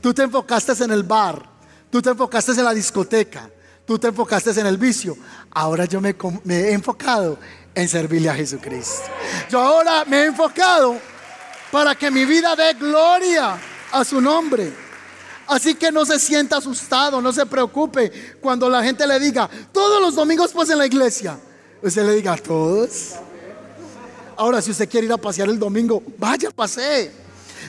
Tú 0.00 0.12
te 0.12 0.22
enfocaste 0.22 0.72
en 0.82 0.90
el 0.90 1.04
bar. 1.04 1.48
Tú 1.90 2.02
te 2.02 2.10
enfocaste 2.10 2.52
en 2.52 2.64
la 2.64 2.74
discoteca. 2.74 3.50
Tú 3.86 3.98
te 3.98 4.08
enfocaste 4.08 4.50
en 4.58 4.66
el 4.66 4.78
vicio. 4.78 5.16
Ahora 5.50 5.84
yo 5.84 6.00
me, 6.00 6.14
he 6.48 6.72
enfocado 6.72 7.38
en 7.74 7.88
servirle 7.88 8.30
a 8.30 8.34
Jesucristo. 8.34 9.10
Yo 9.50 9.60
ahora 9.60 10.04
me 10.06 10.22
he 10.22 10.24
enfocado 10.26 10.98
para 11.70 11.94
que 11.94 12.10
mi 12.10 12.24
vida 12.24 12.56
dé 12.56 12.72
gloria 12.74 13.58
a 13.92 14.04
su 14.04 14.20
nombre. 14.20 14.72
Así 15.46 15.74
que 15.74 15.92
no 15.92 16.06
se 16.06 16.18
sienta 16.18 16.56
asustado, 16.56 17.20
no 17.20 17.30
se 17.30 17.44
preocupe 17.44 18.38
cuando 18.40 18.70
la 18.70 18.82
gente 18.82 19.06
le 19.06 19.20
diga, 19.20 19.50
todos 19.72 20.00
los 20.00 20.14
domingos 20.14 20.52
pues 20.52 20.70
en 20.70 20.78
la 20.78 20.86
iglesia. 20.86 21.38
Usted 21.82 22.06
le 22.06 22.14
diga, 22.14 22.36
todos. 22.38 23.12
Ahora, 24.36 24.62
si 24.62 24.70
usted 24.70 24.88
quiere 24.88 25.06
ir 25.06 25.12
a 25.12 25.18
pasear 25.18 25.48
el 25.48 25.58
domingo, 25.58 26.02
vaya, 26.18 26.50
pase 26.50 27.12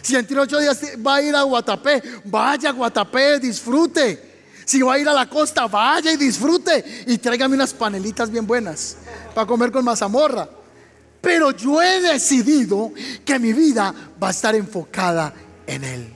Si 0.02 0.16
en 0.16 0.26
ocho 0.38 0.60
días 0.60 0.80
va 1.06 1.16
a 1.16 1.22
ir 1.22 1.36
a 1.36 1.44
Guatapé, 1.44 2.02
vaya 2.24 2.70
a 2.70 2.72
Guatapé, 2.72 3.40
disfrute. 3.40 4.35
Si 4.66 4.82
va 4.82 4.96
a 4.96 5.00
ir 5.00 5.08
a 5.08 5.14
la 5.14 5.30
costa, 5.30 5.68
vaya 5.68 6.12
y 6.12 6.18
disfrute. 6.18 7.04
Y 7.08 7.18
tráigame 7.20 7.56
unas 7.56 7.74
panelitas 7.74 8.30
bien 8.30 8.46
buenas 8.46 8.98
para 9.34 9.46
comer 9.46 9.72
con 9.72 9.86
mazamorra. 9.86 10.50
Pero 11.22 11.52
yo 11.52 11.82
he 11.82 12.02
decidido 12.02 12.92
que 13.24 13.40
mi 13.40 13.54
vida 13.54 13.94
va 14.22 14.28
a 14.28 14.32
estar 14.32 14.56
enfocada 14.56 15.34
en 15.66 15.84
Él. 15.84 16.14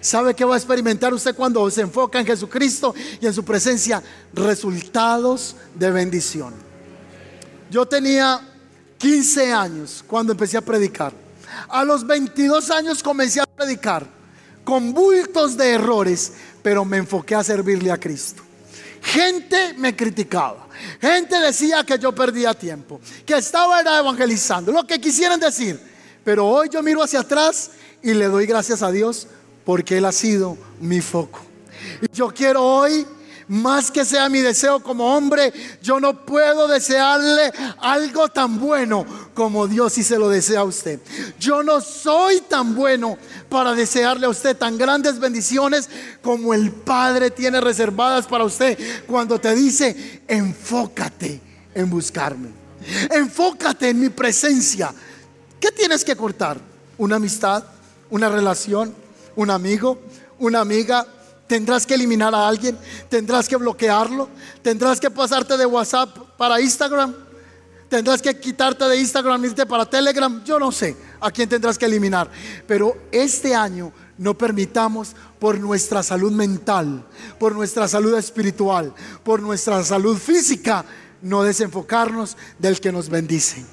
¿Sabe 0.00 0.34
qué 0.34 0.44
va 0.44 0.54
a 0.54 0.58
experimentar 0.58 1.12
usted 1.12 1.34
cuando 1.34 1.68
se 1.70 1.80
enfoca 1.80 2.20
en 2.20 2.26
Jesucristo 2.26 2.94
y 3.20 3.26
en 3.26 3.34
su 3.34 3.44
presencia? 3.44 4.02
Resultados 4.32 5.56
de 5.74 5.90
bendición. 5.90 6.54
Yo 7.70 7.86
tenía 7.86 8.40
15 8.98 9.52
años 9.52 10.04
cuando 10.06 10.32
empecé 10.32 10.56
a 10.56 10.60
predicar. 10.60 11.12
A 11.68 11.84
los 11.84 12.06
22 12.06 12.70
años 12.70 13.02
comencé 13.02 13.40
a 13.40 13.46
predicar 13.46 14.06
con 14.64 14.92
bultos 14.92 15.56
de 15.56 15.70
errores, 15.70 16.32
pero 16.66 16.84
me 16.84 16.96
enfoqué 16.96 17.36
a 17.36 17.44
servirle 17.44 17.92
a 17.92 17.96
Cristo. 17.96 18.42
Gente 19.00 19.74
me 19.74 19.94
criticaba. 19.94 20.66
Gente 21.00 21.38
decía 21.38 21.84
que 21.84 21.96
yo 21.96 22.12
perdía 22.12 22.54
tiempo, 22.54 23.00
que 23.24 23.34
estaba 23.34 23.80
era 23.80 24.00
evangelizando, 24.00 24.72
lo 24.72 24.84
que 24.84 25.00
quisieran 25.00 25.38
decir. 25.38 25.78
Pero 26.24 26.44
hoy 26.44 26.68
yo 26.68 26.82
miro 26.82 27.04
hacia 27.04 27.20
atrás 27.20 27.70
y 28.02 28.14
le 28.14 28.26
doy 28.26 28.46
gracias 28.46 28.82
a 28.82 28.90
Dios 28.90 29.28
porque 29.64 29.98
Él 29.98 30.06
ha 30.06 30.10
sido 30.10 30.58
mi 30.80 31.00
foco. 31.00 31.38
Y 32.02 32.06
yo 32.12 32.34
quiero 32.34 32.64
hoy 32.64 33.06
más 33.48 33.90
que 33.90 34.04
sea 34.04 34.28
mi 34.28 34.40
deseo 34.40 34.80
como 34.80 35.14
hombre, 35.14 35.52
yo 35.82 36.00
no 36.00 36.24
puedo 36.24 36.66
desearle 36.66 37.52
algo 37.78 38.28
tan 38.28 38.58
bueno 38.58 39.06
como 39.34 39.66
Dios 39.68 39.92
si 39.92 40.02
se 40.02 40.18
lo 40.18 40.28
desea 40.28 40.60
a 40.60 40.64
usted. 40.64 41.00
Yo 41.38 41.62
no 41.62 41.80
soy 41.80 42.40
tan 42.40 42.74
bueno 42.74 43.16
para 43.48 43.74
desearle 43.74 44.26
a 44.26 44.30
usted 44.30 44.56
tan 44.56 44.76
grandes 44.76 45.18
bendiciones 45.18 45.88
como 46.22 46.54
el 46.54 46.72
Padre 46.72 47.30
tiene 47.30 47.60
reservadas 47.60 48.26
para 48.26 48.44
usted 48.44 48.78
cuando 49.06 49.38
te 49.38 49.54
dice, 49.54 50.22
enfócate 50.26 51.40
en 51.74 51.90
buscarme. 51.90 52.48
Enfócate 53.10 53.90
en 53.90 54.00
mi 54.00 54.08
presencia. 54.08 54.92
¿Qué 55.60 55.70
tienes 55.70 56.04
que 56.04 56.16
cortar? 56.16 56.58
¿Una 56.98 57.16
amistad? 57.16 57.64
¿Una 58.10 58.28
relación? 58.28 58.94
¿Un 59.34 59.50
amigo? 59.50 60.00
¿Una 60.38 60.60
amiga? 60.60 61.06
Tendrás 61.46 61.86
que 61.86 61.94
eliminar 61.94 62.34
a 62.34 62.48
alguien, 62.48 62.76
tendrás 63.08 63.48
que 63.48 63.56
bloquearlo, 63.56 64.28
tendrás 64.62 64.98
que 64.98 65.10
pasarte 65.10 65.56
de 65.56 65.64
WhatsApp 65.64 66.16
para 66.36 66.60
Instagram, 66.60 67.14
tendrás 67.88 68.20
que 68.20 68.38
quitarte 68.38 68.84
de 68.84 68.98
Instagram 68.98 69.44
irte 69.44 69.64
para 69.64 69.86
Telegram, 69.86 70.42
yo 70.44 70.58
no 70.58 70.72
sé 70.72 70.96
a 71.20 71.30
quién 71.30 71.48
tendrás 71.48 71.78
que 71.78 71.86
eliminar. 71.86 72.28
Pero 72.66 72.96
este 73.12 73.54
año 73.54 73.92
no 74.18 74.36
permitamos 74.36 75.14
por 75.38 75.58
nuestra 75.60 76.02
salud 76.02 76.32
mental, 76.32 77.06
por 77.38 77.54
nuestra 77.54 77.86
salud 77.86 78.16
espiritual, 78.16 78.92
por 79.22 79.40
nuestra 79.40 79.84
salud 79.84 80.16
física, 80.18 80.84
no 81.22 81.44
desenfocarnos 81.44 82.36
del 82.58 82.80
que 82.80 82.90
nos 82.90 83.08
bendice. 83.08 83.64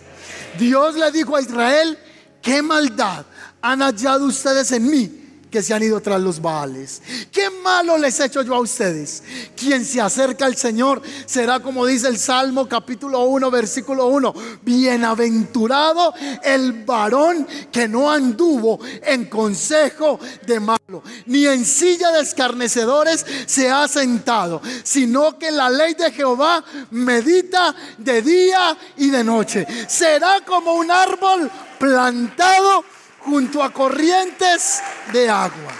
Dios 0.59 0.95
le 0.95 1.11
dijo 1.11 1.35
a 1.35 1.41
Israel, 1.41 1.97
qué 2.41 2.61
maldad 2.61 3.25
han 3.61 3.79
hallado 3.79 4.25
ustedes 4.25 4.71
en 4.71 4.89
mí 4.89 5.22
que 5.53 5.61
se 5.61 5.71
han 5.71 5.83
ido 5.83 6.01
tras 6.01 6.19
los 6.19 6.41
Baales. 6.41 7.03
¿Qué 7.31 7.47
malo 7.51 7.95
les 7.95 8.19
he 8.19 8.25
hecho 8.25 8.41
yo 8.41 8.55
a 8.55 8.59
ustedes? 8.59 9.21
Quien 9.55 9.85
se 9.85 10.01
acerca 10.01 10.47
al 10.47 10.57
Señor 10.57 10.99
será 11.27 11.59
como 11.59 11.85
dice 11.85 12.07
el 12.07 12.17
Salmo 12.17 12.67
capítulo 12.67 13.25
1 13.25 13.51
versículo 13.51 14.07
1. 14.07 14.33
Bienaventurado 14.63 16.11
el 16.41 16.83
varón 16.83 17.47
que 17.71 17.87
no 17.87 18.09
anduvo 18.09 18.79
en 19.03 19.25
consejo 19.25 20.19
de 20.43 20.59
malo, 20.59 21.03
ni 21.27 21.45
en 21.45 21.65
silla 21.65 22.09
de 22.09 22.21
escarnecedores 22.21 23.23
se 23.45 23.69
ha 23.69 23.87
sentado, 23.87 24.59
sino 24.81 25.37
que 25.37 25.51
la 25.51 25.69
ley 25.69 25.93
de 25.93 26.11
Jehová 26.11 26.63
medita 26.89 27.75
de 27.99 28.23
día 28.23 28.75
y 28.97 29.11
de 29.11 29.23
noche. 29.23 29.67
Será 29.87 30.41
como 30.43 30.73
un 30.73 30.89
árbol 30.89 31.51
plantado 31.77 32.83
junto 33.25 33.63
a 33.63 33.71
corrientes 33.71 34.81
de 35.11 35.29
agua, 35.29 35.73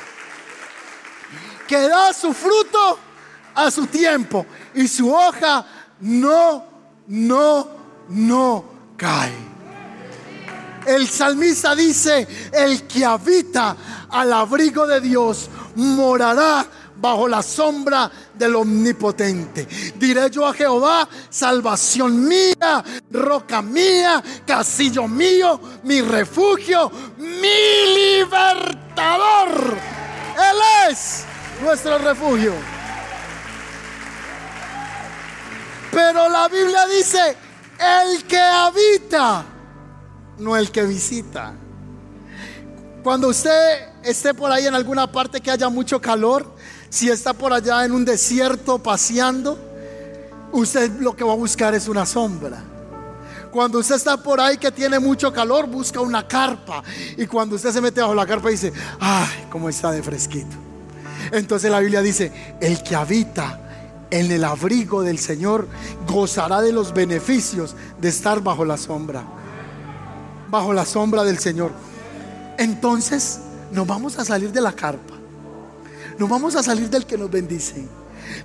que 1.68 1.80
da 1.88 2.14
su 2.14 2.34
fruto 2.34 3.00
a 3.56 3.70
su 3.70 3.88
tiempo 3.88 4.46
y 4.74 4.88
su 4.88 5.14
hoja 5.14 5.66
no, 6.02 6.66
no, 7.08 7.68
no 8.10 8.66
cae. 8.98 9.54
El 10.86 11.08
salmista 11.08 11.76
dice, 11.76 12.28
el 12.52 12.84
que 12.84 13.06
habita 13.06 13.78
al 14.10 14.34
abrigo 14.34 14.86
de 14.86 15.00
Dios 15.00 15.50
morará 15.76 16.66
bajo 16.96 17.28
la 17.28 17.41
sombra 17.41 18.10
del 18.34 18.56
omnipotente. 18.56 19.68
Diré 19.96 20.30
yo 20.30 20.46
a 20.46 20.54
Jehová, 20.54 21.08
salvación 21.30 22.28
mía, 22.28 22.84
roca 23.12 23.62
mía, 23.62 24.24
casillo 24.46 25.08
mío, 25.08 25.60
mi 25.84 26.02
refugio, 26.02 26.91
mi 27.18 27.96
libertador. 27.96 29.78
Él 30.36 30.89
es 30.89 31.26
nuestro 31.62 31.98
refugio. 31.98 32.54
Pero 35.91 36.28
la 36.28 36.48
Biblia 36.48 36.88
dice, 36.88 37.38
el 37.80 38.24
que 38.24 38.39
habita, 38.39 39.46
no 40.39 40.58
el 40.58 40.72
que 40.72 40.84
visita. 40.84 41.54
Cuando 43.04 43.28
usted 43.28 43.89
esté 44.04 44.34
por 44.34 44.52
ahí 44.52 44.66
en 44.66 44.74
alguna 44.74 45.12
parte 45.12 45.41
que 45.41 45.52
haya 45.52 45.70
mucho 45.70 46.02
calor, 46.02 46.56
Si 46.94 47.10
está 47.10 47.34
por 47.34 47.52
allá 47.52 47.84
en 47.86 47.91
un 47.91 48.06
desierto 48.06 48.78
paseando, 48.78 49.58
usted 50.52 50.91
lo 51.00 51.16
que 51.16 51.24
va 51.24 51.34
a 51.34 51.36
buscar 51.36 51.74
es 51.74 51.88
una 51.88 52.06
sombra. 52.06 52.64
Cuando 53.52 53.80
usted 53.80 53.96
está 53.96 54.16
por 54.16 54.39
ahí 54.39 54.60
que 54.60 54.72
tiene 54.72 55.00
mucho 55.00 55.34
calor, 55.34 55.66
busca 55.66 56.00
una 56.02 56.28
carpa. 56.28 56.84
Y 57.18 57.26
cuando 57.26 57.56
usted 57.56 57.72
se 57.72 57.82
mete 57.82 58.00
bajo 58.00 58.14
la 58.14 58.28
carpa, 58.28 58.50
dice, 58.50 58.72
ay, 59.00 59.48
cómo 59.50 59.70
está 59.70 59.89
de 59.89 60.04
fresquito. 60.04 60.56
Entonces 61.32 61.72
la 61.72 61.80
Biblia 61.80 62.04
dice, 62.04 62.32
el 62.62 62.84
que 62.84 62.96
habita 62.96 63.60
en 64.12 64.32
el 64.32 64.44
abrigo 64.44 65.02
del 65.02 65.18
Señor 65.18 65.68
gozará 66.08 66.62
de 66.62 66.74
los 66.74 66.94
beneficios 66.94 67.76
de 68.00 68.10
estar 68.10 68.44
bajo 68.44 68.66
la 68.66 68.78
sombra. 68.78 69.24
Bajo 70.48 70.72
la 70.74 70.86
sombra 70.86 71.24
del 71.24 71.39
Señor. 71.39 71.72
Entonces 72.60 73.39
nos 73.72 73.88
vamos 73.88 74.20
a 74.20 74.26
salir 74.26 74.52
de 74.52 74.62
la 74.62 74.74
carpa. 74.74 75.12
Nos 76.24 76.30
vamos 76.30 76.55
a 76.55 76.63
salir 76.63 76.89
del 76.89 77.05
que 77.05 77.17
nos 77.17 77.30
bendice. 77.30 77.86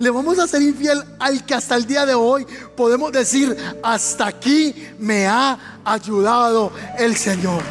Le 0.00 0.10
vamos 0.10 0.36
a 0.40 0.48
ser 0.48 0.60
infiel 0.62 1.00
al 1.20 1.46
que 1.46 1.54
hasta 1.54 1.76
el 1.76 1.86
día 1.86 2.04
de 2.04 2.12
hoy 2.12 2.44
podemos 2.76 3.12
decir, 3.12 3.56
hasta 3.84 4.26
aquí 4.26 4.74
me 4.98 5.28
ha 5.28 5.78
ayudado 5.84 6.72
el 6.98 7.14
Señor. 7.16 7.62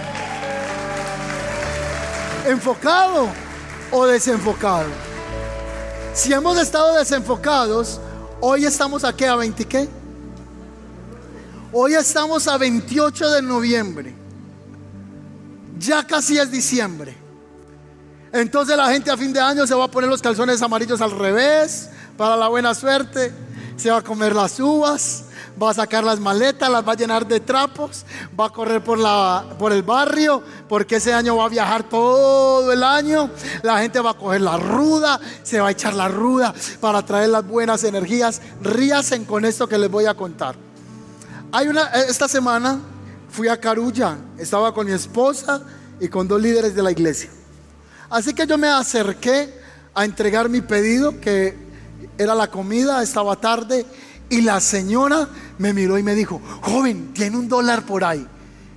Enfocado 2.46 3.28
o 3.92 4.06
desenfocado. 4.06 4.88
Si 6.14 6.32
hemos 6.32 6.58
estado 6.58 6.96
desenfocados, 6.96 8.00
hoy 8.40 8.64
estamos 8.64 9.04
aquí 9.04 9.26
a 9.26 9.36
20 9.36 9.66
qué? 9.66 9.90
Hoy 11.74 11.96
estamos 11.96 12.48
a 12.48 12.58
28 12.58 13.30
de 13.30 13.42
noviembre. 13.42 14.16
Ya 15.78 16.08
casi 16.08 16.38
es 16.38 16.50
diciembre. 16.50 17.27
Entonces 18.32 18.76
la 18.78 18.92
gente 18.92 19.12
a 19.12 19.18
fin 19.18 19.34
de 19.34 19.40
año 19.40 19.66
se 19.66 19.76
va 19.76 19.86
a 19.86 19.92
poner 19.92 20.10
los 20.10 20.22
calzones 20.22 20.62
amarillos 20.62 21.02
al 21.02 21.12
revés 21.12 21.90
para 22.18 22.36
la 22.36 22.48
buena 22.48 22.74
suerte. 22.74 23.32
Se 23.78 23.92
va 23.92 23.98
a 23.98 24.02
comer 24.02 24.36
las 24.36 24.60
uvas 24.60 25.26
va 25.62 25.72
a 25.72 25.74
sacar 25.74 26.04
las 26.04 26.20
maletas, 26.20 26.70
las 26.70 26.88
va 26.88 26.94
a 26.94 26.96
llenar 26.96 27.28
de 27.28 27.40
trapos, 27.40 28.06
va 28.40 28.48
a 28.48 28.50
correr 28.50 28.84
por, 28.84 28.98
la, 28.98 29.56
por 29.58 29.72
el 29.72 29.84
barrio, 29.84 30.44
porque 30.70 30.98
ese 30.98 31.14
año 31.14 31.38
va 31.38 31.46
a 31.46 31.50
viajar 31.50 31.84
todo 31.84 32.72
el 32.72 32.84
año. 32.84 33.30
La 33.64 33.80
gente 33.80 34.00
va 34.00 34.12
a 34.12 34.14
coger 34.14 34.42
la 34.42 34.58
ruda, 34.58 35.20
se 35.44 35.60
va 35.60 35.70
a 35.70 35.72
echar 35.72 35.94
la 35.94 36.08
ruda 36.08 36.54
para 36.80 37.04
traer 37.04 37.30
las 37.30 37.46
buenas 37.46 37.84
energías. 37.84 38.42
Ríasen 38.62 39.26
con 39.26 39.46
esto 39.46 39.68
que 39.68 39.78
les 39.78 39.90
voy 39.90 40.06
a 40.06 40.14
contar. 40.14 40.56
Hay 41.52 41.68
una, 41.68 41.88
esta 41.88 42.28
semana 42.28 42.80
fui 43.30 43.48
a 43.48 43.60
Carulla, 43.60 44.18
estaba 44.38 44.74
con 44.74 44.86
mi 44.86 44.94
esposa 44.94 45.62
y 46.00 46.08
con 46.08 46.28
dos 46.28 46.42
líderes 46.42 46.76
de 46.76 46.84
la 46.84 46.92
iglesia. 46.92 47.32
Así 48.10 48.34
que 48.34 48.48
yo 48.48 48.58
me 48.58 48.68
acerqué 48.68 49.54
a 49.94 50.06
entregar 50.06 50.50
mi 50.50 50.62
pedido, 50.62 51.20
que 51.20 51.56
era 52.18 52.36
la 52.36 52.50
comida, 52.50 53.04
estaba 53.04 53.36
tarde 53.36 53.86
y 54.30 54.42
la 54.42 54.60
señora 54.60 55.28
me 55.58 55.74
miró 55.74 55.98
y 55.98 56.04
me 56.04 56.16
dijo, 56.16 56.42
joven, 56.62 57.14
tiene 57.14 57.38
un 57.38 57.48
dólar 57.48 57.86
por 57.86 58.04
ahí. 58.04 58.26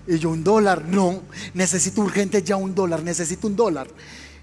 Y 0.07 0.19
yo, 0.19 0.31
un 0.31 0.43
dólar, 0.43 0.85
no, 0.87 1.21
necesito 1.55 2.01
urgente 2.01 2.43
ya 2.43 2.57
un 2.57 2.75
dólar, 2.75 3.03
necesito 3.03 3.47
un 3.47 3.57
dólar. 3.57 3.89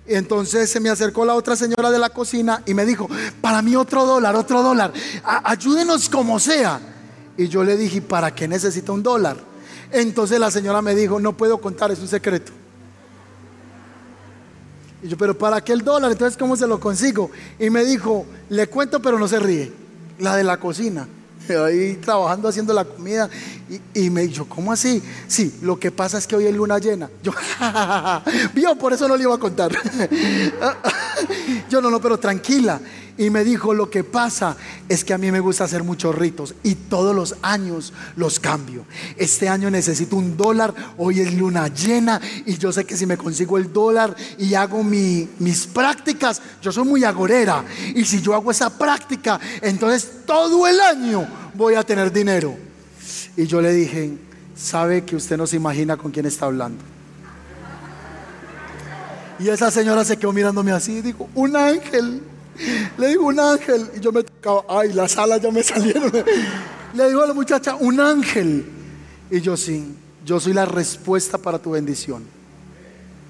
Entonces 0.05 0.69
se 0.69 0.79
me 0.79 0.89
acercó 0.89 1.25
la 1.25 1.35
otra 1.35 1.55
señora 1.57 1.91
de 1.91 1.99
la 1.99 2.09
cocina 2.09 2.63
y 2.65 2.73
me 2.73 2.85
dijo, 2.85 3.09
para 3.41 3.61
mí 3.61 3.75
otro 3.75 4.05
dólar, 4.05 4.35
otro 4.35 4.63
dólar, 4.63 4.93
ayúdenos 5.43 6.07
como 6.07 6.39
sea. 6.39 6.79
Y 7.35 7.49
yo 7.49 7.63
le 7.63 7.75
dije, 7.75 8.01
¿para 8.01 8.33
qué 8.33 8.47
necesita 8.47 8.93
un 8.93 9.03
dólar? 9.03 9.37
Entonces 9.91 10.39
la 10.39 10.49
señora 10.49 10.81
me 10.81 10.95
dijo, 10.95 11.19
no 11.19 11.35
puedo 11.35 11.59
contar, 11.59 11.91
es 11.91 11.99
un 11.99 12.07
secreto. 12.07 12.53
Y 15.03 15.09
yo, 15.09 15.17
pero 15.17 15.37
¿para 15.37 15.61
qué 15.61 15.73
el 15.73 15.83
dólar? 15.83 16.11
Entonces, 16.11 16.37
¿cómo 16.37 16.55
se 16.55 16.67
lo 16.67 16.79
consigo? 16.79 17.29
Y 17.59 17.69
me 17.69 17.83
dijo, 17.83 18.25
le 18.49 18.67
cuento, 18.67 19.01
pero 19.01 19.19
no 19.19 19.27
se 19.27 19.39
ríe 19.39 19.71
la 20.19 20.35
de 20.35 20.43
la 20.43 20.57
cocina. 20.57 21.07
Ahí 21.49 21.95
trabajando 21.95 22.47
haciendo 22.47 22.73
la 22.73 22.85
comida 22.85 23.29
y, 23.93 24.09
me 24.09 24.27
dijo, 24.27 24.45
¿cómo 24.45 24.71
así? 24.71 25.01
Sí, 25.27 25.59
lo 25.61 25.79
que 25.79 25.91
pasa 25.91 26.17
es 26.17 26.27
que 26.27 26.35
hoy 26.35 26.45
es 26.45 26.55
luna 26.55 26.79
llena. 26.79 27.09
Yo, 27.21 27.31
vio, 28.53 28.77
por 28.77 28.93
eso 28.93 29.07
no 29.07 29.17
le 29.17 29.23
iba 29.23 29.35
a 29.35 29.39
contar. 29.39 29.71
Yo 31.69 31.81
no, 31.81 31.89
no, 31.89 31.99
pero 31.99 32.17
tranquila 32.17 32.79
y 33.17 33.29
me 33.29 33.43
dijo, 33.43 33.73
lo 33.73 33.89
que 33.89 34.03
pasa 34.03 34.55
es 34.87 35.03
que 35.03 35.13
a 35.13 35.17
mí 35.17 35.31
me 35.31 35.39
gusta 35.39 35.63
hacer 35.63 35.83
muchos 35.83 36.15
ritos 36.15 36.53
y 36.63 36.75
todos 36.75 37.15
los 37.15 37.35
años 37.41 37.93
los 38.15 38.39
cambio. 38.39 38.85
Este 39.17 39.49
año 39.49 39.71
necesito 39.71 40.15
un 40.15 40.37
dólar, 40.37 40.73
hoy 40.97 41.21
es 41.21 41.33
luna 41.33 41.67
llena 41.67 42.21
y 42.45 42.57
yo 42.57 42.71
sé 42.71 42.85
que 42.85 42.95
si 42.95 43.05
me 43.05 43.17
consigo 43.17 43.57
el 43.57 43.73
dólar 43.73 44.15
y 44.37 44.53
hago 44.53 44.83
mis 44.83 45.67
prácticas, 45.73 46.41
yo 46.61 46.71
soy 46.71 46.85
muy 46.85 47.03
agorera 47.03 47.65
y 47.95 48.05
si 48.05 48.21
yo 48.21 48.35
hago 48.35 48.51
esa 48.51 48.77
práctica, 48.77 49.39
entonces 49.61 50.09
todo 50.25 50.67
el 50.67 50.79
año 50.79 51.27
voy 51.55 51.73
a 51.73 51.83
tener 51.83 52.11
dinero. 52.11 52.66
Y 53.37 53.45
yo 53.45 53.61
le 53.61 53.71
dije, 53.71 54.17
sabe 54.55 55.05
que 55.05 55.15
usted 55.15 55.37
no 55.37 55.45
se 55.45 55.55
imagina 55.55 55.95
con 55.95 56.11
quién 56.11 56.25
está 56.25 56.47
hablando. 56.47 56.83
Y 59.39 59.47
esa 59.49 59.69
señora 59.69 60.03
se 60.03 60.17
quedó 60.17 60.33
mirándome 60.33 60.71
así 60.71 60.97
y 60.97 61.01
dijo, 61.01 61.29
un 61.35 61.55
ángel. 61.55 62.21
Le 62.97 63.07
digo 63.09 63.27
un 63.27 63.39
ángel. 63.39 63.91
Y 63.95 63.99
yo 63.99 64.11
me 64.11 64.23
tocaba, 64.23 64.63
ay, 64.67 64.91
las 64.93 65.15
alas 65.17 65.39
ya 65.39 65.51
me 65.51 65.61
salieron. 65.61 66.11
Le 66.95 67.07
digo 67.07 67.21
a 67.21 67.27
la 67.27 67.33
muchacha, 67.35 67.75
un 67.75 67.99
ángel. 67.99 68.65
Y 69.29 69.39
yo 69.41 69.55
sí, 69.55 69.93
yo 70.25 70.39
soy 70.39 70.53
la 70.53 70.65
respuesta 70.65 71.37
para 71.37 71.59
tu 71.59 71.71
bendición. 71.71 72.23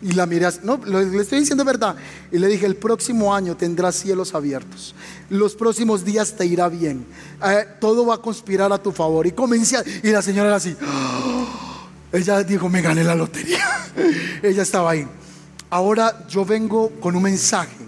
Y 0.01 0.11
la 0.11 0.25
miré, 0.25 0.47
no, 0.63 0.79
le 0.85 1.21
estoy 1.21 1.39
diciendo 1.39 1.65
verdad. 1.65 1.95
Y 2.31 2.37
le 2.37 2.47
dije, 2.47 2.65
el 2.65 2.75
próximo 2.75 3.33
año 3.33 3.57
tendrás 3.57 3.95
cielos 3.95 4.35
abiertos. 4.35 4.93
Los 5.29 5.55
próximos 5.55 6.05
días 6.05 6.35
te 6.35 6.45
irá 6.45 6.69
bien. 6.69 7.05
Eh, 7.43 7.65
todo 7.79 8.05
va 8.05 8.15
a 8.15 8.17
conspirar 8.19 8.71
a 8.71 8.77
tu 8.77 8.91
favor. 8.91 9.25
Y 9.25 9.31
comencé, 9.31 9.77
y 10.03 10.09
la 10.09 10.21
señora 10.21 10.49
era 10.49 10.57
así. 10.57 10.75
Ella 12.11 12.43
dijo, 12.43 12.69
me 12.69 12.81
gané 12.81 13.03
la 13.03 13.15
lotería. 13.15 13.65
Ella 14.43 14.63
estaba 14.63 14.91
ahí. 14.91 15.07
Ahora 15.69 16.25
yo 16.29 16.45
vengo 16.45 16.91
con 16.99 17.15
un 17.15 17.23
mensaje 17.23 17.87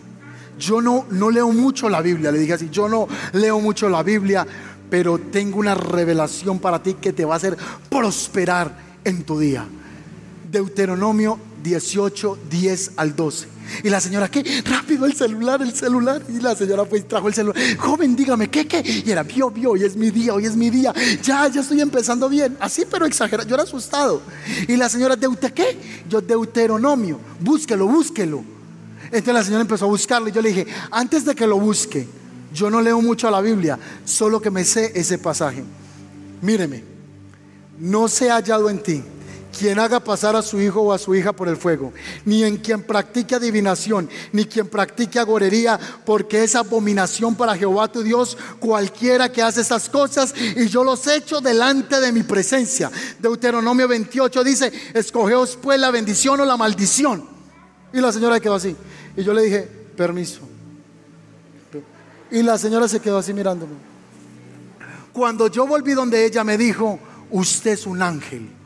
yo 0.59 0.81
no, 0.81 1.05
no 1.09 1.31
leo 1.31 1.51
mucho 1.51 1.89
la 1.89 2.01
Biblia, 2.01 2.31
le 2.31 2.39
dije 2.39 2.53
así, 2.53 2.69
yo 2.69 2.89
no 2.89 3.07
leo 3.33 3.59
mucho 3.59 3.89
la 3.89 4.03
Biblia, 4.03 4.45
pero 4.89 5.17
tengo 5.17 5.57
una 5.57 5.73
revelación 5.73 6.59
para 6.59 6.83
ti 6.83 6.95
que 6.95 7.13
te 7.13 7.25
va 7.25 7.35
a 7.35 7.37
hacer 7.37 7.57
prosperar 7.89 8.75
en 9.03 9.23
tu 9.23 9.39
día. 9.39 9.65
Deuteronomio 10.51 11.39
18, 11.63 12.39
10 12.49 12.91
al 12.95 13.15
12. 13.15 13.47
Y 13.83 13.89
la 13.89 13.99
señora, 14.01 14.29
¿qué? 14.29 14.43
Rápido 14.65 15.05
el 15.05 15.13
celular, 15.13 15.61
el 15.61 15.73
celular. 15.73 16.21
Y 16.27 16.39
la 16.39 16.55
señora 16.55 16.85
pues 16.85 17.07
trajo 17.07 17.27
el 17.27 17.33
celular. 17.33 17.61
Joven, 17.77 18.15
dígame, 18.15 18.49
¿qué, 18.49 18.67
qué? 18.67 18.81
Y 19.05 19.09
era, 19.11 19.23
vio, 19.23 19.51
vio, 19.51 19.71
hoy 19.71 19.83
es 19.83 19.95
mi 19.95 20.09
día, 20.09 20.33
hoy 20.33 20.45
es 20.45 20.55
mi 20.55 20.69
día. 20.69 20.93
Ya, 21.21 21.47
ya 21.47 21.61
estoy 21.61 21.81
empezando 21.81 22.29
bien. 22.29 22.57
Así, 22.59 22.85
pero 22.89 23.05
exagerado. 23.05 23.47
Yo 23.47 23.55
era 23.55 23.63
asustado. 23.63 24.21
Y 24.67 24.75
la 24.75 24.89
señora, 24.89 25.15
¿Deute 25.15 25.51
qué? 25.53 25.77
Yo, 26.09 26.21
Deuteronomio. 26.21 27.19
Búsquelo, 27.39 27.87
búsquelo. 27.87 28.43
Entonces 29.05 29.33
la 29.33 29.43
señora 29.43 29.61
empezó 29.61 29.85
a 29.85 29.87
buscarlo 29.87 30.29
y 30.29 30.31
yo 30.31 30.41
le 30.41 30.49
dije, 30.49 30.67
antes 30.91 31.25
de 31.25 31.33
que 31.33 31.47
lo 31.47 31.59
busque, 31.59 32.07
yo 32.53 32.69
no 32.69 32.81
leo 32.81 33.01
mucho 33.01 33.29
la 33.31 33.41
Biblia, 33.41 33.79
solo 34.05 34.39
que 34.39 34.51
me 34.51 34.63
sé 34.63 34.91
ese 34.93 35.17
pasaje. 35.17 35.63
Míreme, 36.41 36.83
no 37.79 38.07
se 38.07 38.29
ha 38.29 38.35
hallado 38.35 38.69
en 38.69 38.83
ti 38.83 39.03
quien 39.57 39.79
haga 39.79 39.99
pasar 39.99 40.35
a 40.35 40.41
su 40.41 40.59
hijo 40.61 40.81
o 40.81 40.93
a 40.93 40.97
su 40.97 41.15
hija 41.15 41.33
por 41.33 41.47
el 41.47 41.57
fuego, 41.57 41.91
ni 42.25 42.43
en 42.43 42.57
quien 42.57 42.83
practique 42.83 43.35
adivinación, 43.35 44.09
ni 44.31 44.45
quien 44.45 44.67
practique 44.67 45.19
agorería, 45.19 45.79
porque 46.05 46.43
es 46.43 46.55
abominación 46.55 47.35
para 47.35 47.55
Jehová 47.55 47.91
tu 47.91 48.03
Dios 48.03 48.37
cualquiera 48.59 49.31
que 49.31 49.41
hace 49.41 49.61
esas 49.61 49.89
cosas, 49.89 50.33
y 50.55 50.67
yo 50.67 50.83
los 50.83 51.05
echo 51.07 51.41
delante 51.41 51.99
de 51.99 52.11
mi 52.11 52.23
presencia. 52.23 52.91
Deuteronomio 53.19 53.87
28 53.87 54.43
dice, 54.43 54.71
escogeos 54.93 55.57
pues 55.61 55.79
la 55.79 55.91
bendición 55.91 56.39
o 56.39 56.45
la 56.45 56.57
maldición. 56.57 57.27
Y 57.91 57.99
la 58.01 58.11
señora 58.11 58.39
quedó 58.39 58.55
así. 58.55 58.75
Y 59.17 59.23
yo 59.23 59.33
le 59.33 59.41
dije, 59.41 59.61
permiso. 59.97 60.41
Y 62.31 62.43
la 62.43 62.57
señora 62.57 62.87
se 62.87 62.99
quedó 62.99 63.17
así 63.17 63.33
mirándome. 63.33 63.73
Cuando 65.11 65.47
yo 65.47 65.65
volví 65.65 65.93
donde 65.93 66.25
ella 66.25 66.43
me 66.43 66.57
dijo, 66.57 66.99
usted 67.31 67.71
es 67.71 67.87
un 67.87 68.01
ángel. 68.01 68.58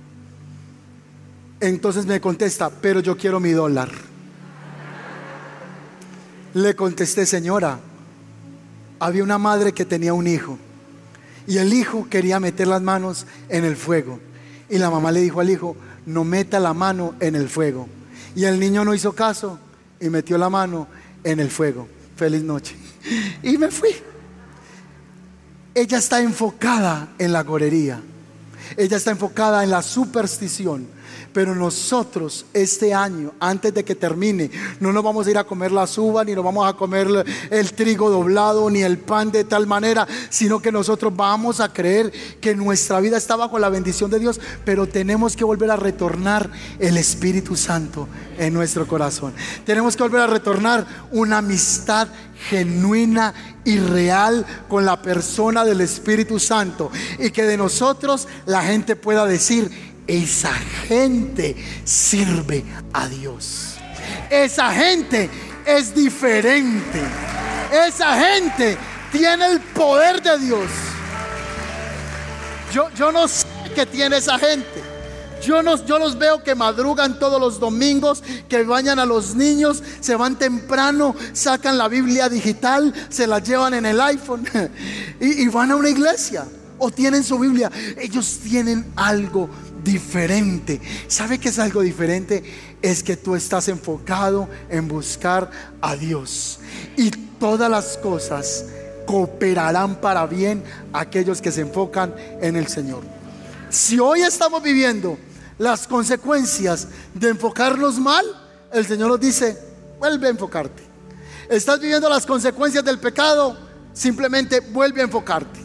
Entonces 1.64 2.06
me 2.06 2.20
contesta, 2.20 2.70
pero 2.70 3.00
yo 3.00 3.16
quiero 3.16 3.40
mi 3.40 3.52
dólar. 3.52 3.90
Le 6.54 6.76
contesté, 6.76 7.26
señora, 7.26 7.80
había 9.00 9.24
una 9.24 9.38
madre 9.38 9.72
que 9.72 9.86
tenía 9.86 10.14
un 10.14 10.28
hijo 10.28 10.58
y 11.48 11.60
el 11.60 11.72
hijo 11.74 12.10
quería 12.10 12.42
meter 12.42 12.68
las 12.68 12.82
manos 12.82 13.26
en 13.48 13.64
el 13.64 13.78
fuego. 13.78 14.20
Y 14.70 14.78
la 14.78 14.90
mamá 14.90 15.14
le 15.14 15.22
dijo 15.22 15.40
al 15.40 15.50
hijo, 15.50 15.78
no 16.06 16.26
meta 16.26 16.60
la 16.60 16.74
mano 16.74 17.16
en 17.22 17.34
el 17.34 17.48
fuego. 17.48 17.88
Y 18.36 18.44
el 18.44 18.60
niño 18.60 18.84
no 18.84 18.94
hizo 18.94 19.14
caso 19.14 19.58
y 20.02 20.10
metió 20.10 20.38
la 20.38 20.50
mano 20.50 20.90
en 21.24 21.40
el 21.40 21.50
fuego. 21.50 21.88
Feliz 22.18 22.44
noche. 22.44 22.76
Y 23.42 23.58
me 23.58 23.72
fui. 23.72 23.96
Ella 25.74 25.98
está 25.98 26.20
enfocada 26.20 27.14
en 27.18 27.32
la 27.32 27.44
gorería. 27.44 28.02
Ella 28.76 28.98
está 28.98 29.12
enfocada 29.12 29.64
en 29.64 29.70
la 29.70 29.82
superstición 29.82 31.02
Pero 31.34 31.56
nosotros 31.56 32.46
este 32.54 32.94
año, 32.94 33.34
antes 33.40 33.74
de 33.74 33.84
que 33.84 33.96
termine, 33.96 34.52
no 34.80 34.94
nos 34.94 35.04
vamos 35.04 35.26
a 35.28 35.32
ir 35.32 35.38
a 35.38 35.44
comer 35.44 35.72
las 35.72 35.98
uvas, 35.98 36.26
ni 36.26 36.34
nos 36.34 36.44
vamos 36.44 36.68
a 36.68 36.74
comer 36.74 37.08
el 37.50 37.74
trigo 37.74 38.10
doblado, 38.10 38.70
ni 38.70 38.84
el 38.84 39.00
pan 39.00 39.32
de 39.32 39.44
tal 39.44 39.68
manera, 39.68 40.08
sino 40.30 40.62
que 40.62 40.72
nosotros 40.72 41.16
vamos 41.16 41.60
a 41.60 41.74
creer 41.74 42.12
que 42.40 42.56
nuestra 42.56 43.00
vida 43.00 43.18
está 43.18 43.36
bajo 43.36 43.58
la 43.60 43.70
bendición 43.70 44.12
de 44.12 44.20
Dios, 44.20 44.40
pero 44.64 44.88
tenemos 44.88 45.36
que 45.36 45.44
volver 45.44 45.72
a 45.72 45.76
retornar 45.76 46.52
el 46.80 46.98
Espíritu 46.98 47.56
Santo 47.56 48.08
en 48.38 48.54
nuestro 48.54 48.88
corazón. 48.88 49.34
Tenemos 49.66 49.96
que 49.96 50.04
volver 50.04 50.22
a 50.22 50.28
retornar 50.28 50.86
una 51.12 51.40
amistad 51.40 52.08
genuina 52.50 53.34
y 53.66 53.78
real 53.78 54.46
con 54.68 54.86
la 54.86 55.02
persona 55.02 55.64
del 55.64 55.82
Espíritu 55.82 56.40
Santo 56.40 56.92
y 57.20 57.32
que 57.32 57.44
de 57.44 57.58
nosotros 57.58 58.28
la 58.46 58.64
gente 58.64 58.96
pueda 58.96 59.26
decir, 59.26 59.93
esa 60.08 60.54
gente 60.88 61.56
sirve 61.84 62.64
a 62.92 63.08
Dios. 63.08 63.78
Esa 64.30 64.72
gente 64.72 65.30
es 65.66 65.94
diferente. 65.96 67.02
Esa 67.88 68.16
gente 68.18 68.78
tiene 69.12 69.46
el 69.48 69.60
poder 69.60 70.22
de 70.22 70.38
Dios. 70.40 70.70
Yo, 72.74 72.90
yo 72.96 73.12
no 73.12 73.28
sé 73.28 73.46
qué 73.76 73.86
tiene 73.86 74.18
esa 74.18 74.38
gente. 74.38 74.94
Yo, 75.42 75.62
no, 75.62 75.84
yo, 75.86 76.00
los 76.00 76.18
veo 76.18 76.42
que 76.42 76.56
madrugan 76.56 77.20
todos 77.20 77.40
los 77.40 77.60
domingos, 77.60 78.24
que 78.48 78.64
bañan 78.64 78.98
a 78.98 79.06
los 79.06 79.36
niños, 79.36 79.84
se 80.00 80.16
van 80.16 80.38
temprano, 80.38 81.16
sacan 81.34 81.78
la 81.78 81.90
Biblia 81.90 82.30
digital, 82.30 82.94
se 83.10 83.28
la 83.28 83.40
llevan 83.40 83.74
en 83.74 83.86
el 83.86 84.00
iPhone 84.00 84.48
y, 85.20 85.44
y 85.44 85.48
van 85.50 85.72
a 85.72 85.76
una 85.76 85.90
iglesia 85.90 86.46
o 86.78 86.90
tienen 86.90 87.24
su 87.24 87.38
Biblia. 87.40 87.70
Ellos 87.98 88.40
tienen 88.42 88.86
algo 88.96 89.50
diferente. 89.84 90.80
¿Sabe 91.08 91.40
qué 91.40 91.50
es 91.50 91.60
algo 91.60 91.82
diferente? 91.82 92.44
Es 92.82 93.04
que 93.04 93.18
tú 93.18 93.36
estás 93.36 93.68
enfocado 93.68 94.50
en 94.70 94.88
buscar 94.88 95.50
a 95.82 95.96
Dios. 95.96 96.60
Y 96.98 97.12
todas 97.12 97.70
las 97.70 97.98
cosas 97.98 98.66
cooperarán 99.06 100.00
para 100.00 100.26
bien 100.26 100.64
aquellos 100.94 101.42
que 101.42 101.52
se 101.52 101.62
enfocan 101.62 102.16
en 102.42 102.56
el 102.56 102.68
Señor. 102.68 103.04
Si 103.70 104.00
hoy 104.00 104.22
estamos 104.22 104.62
viviendo 104.62 105.18
las 105.58 105.88
consecuencias 105.88 106.88
de 107.14 107.30
enfocarnos 107.30 108.00
mal, 108.00 108.26
el 108.72 108.86
Señor 108.86 109.10
nos 109.10 109.20
dice, 109.20 109.58
vuelve 110.00 110.28
a 110.28 110.32
enfocarte. 110.32 110.84
Estás 111.50 111.80
viviendo 111.80 112.10
las 112.10 112.26
consecuencias 112.26 112.84
del 112.84 113.00
pecado, 113.00 113.58
simplemente 113.94 114.60
vuelve 114.60 115.02
a 115.02 115.06
enfocarte. 115.06 115.60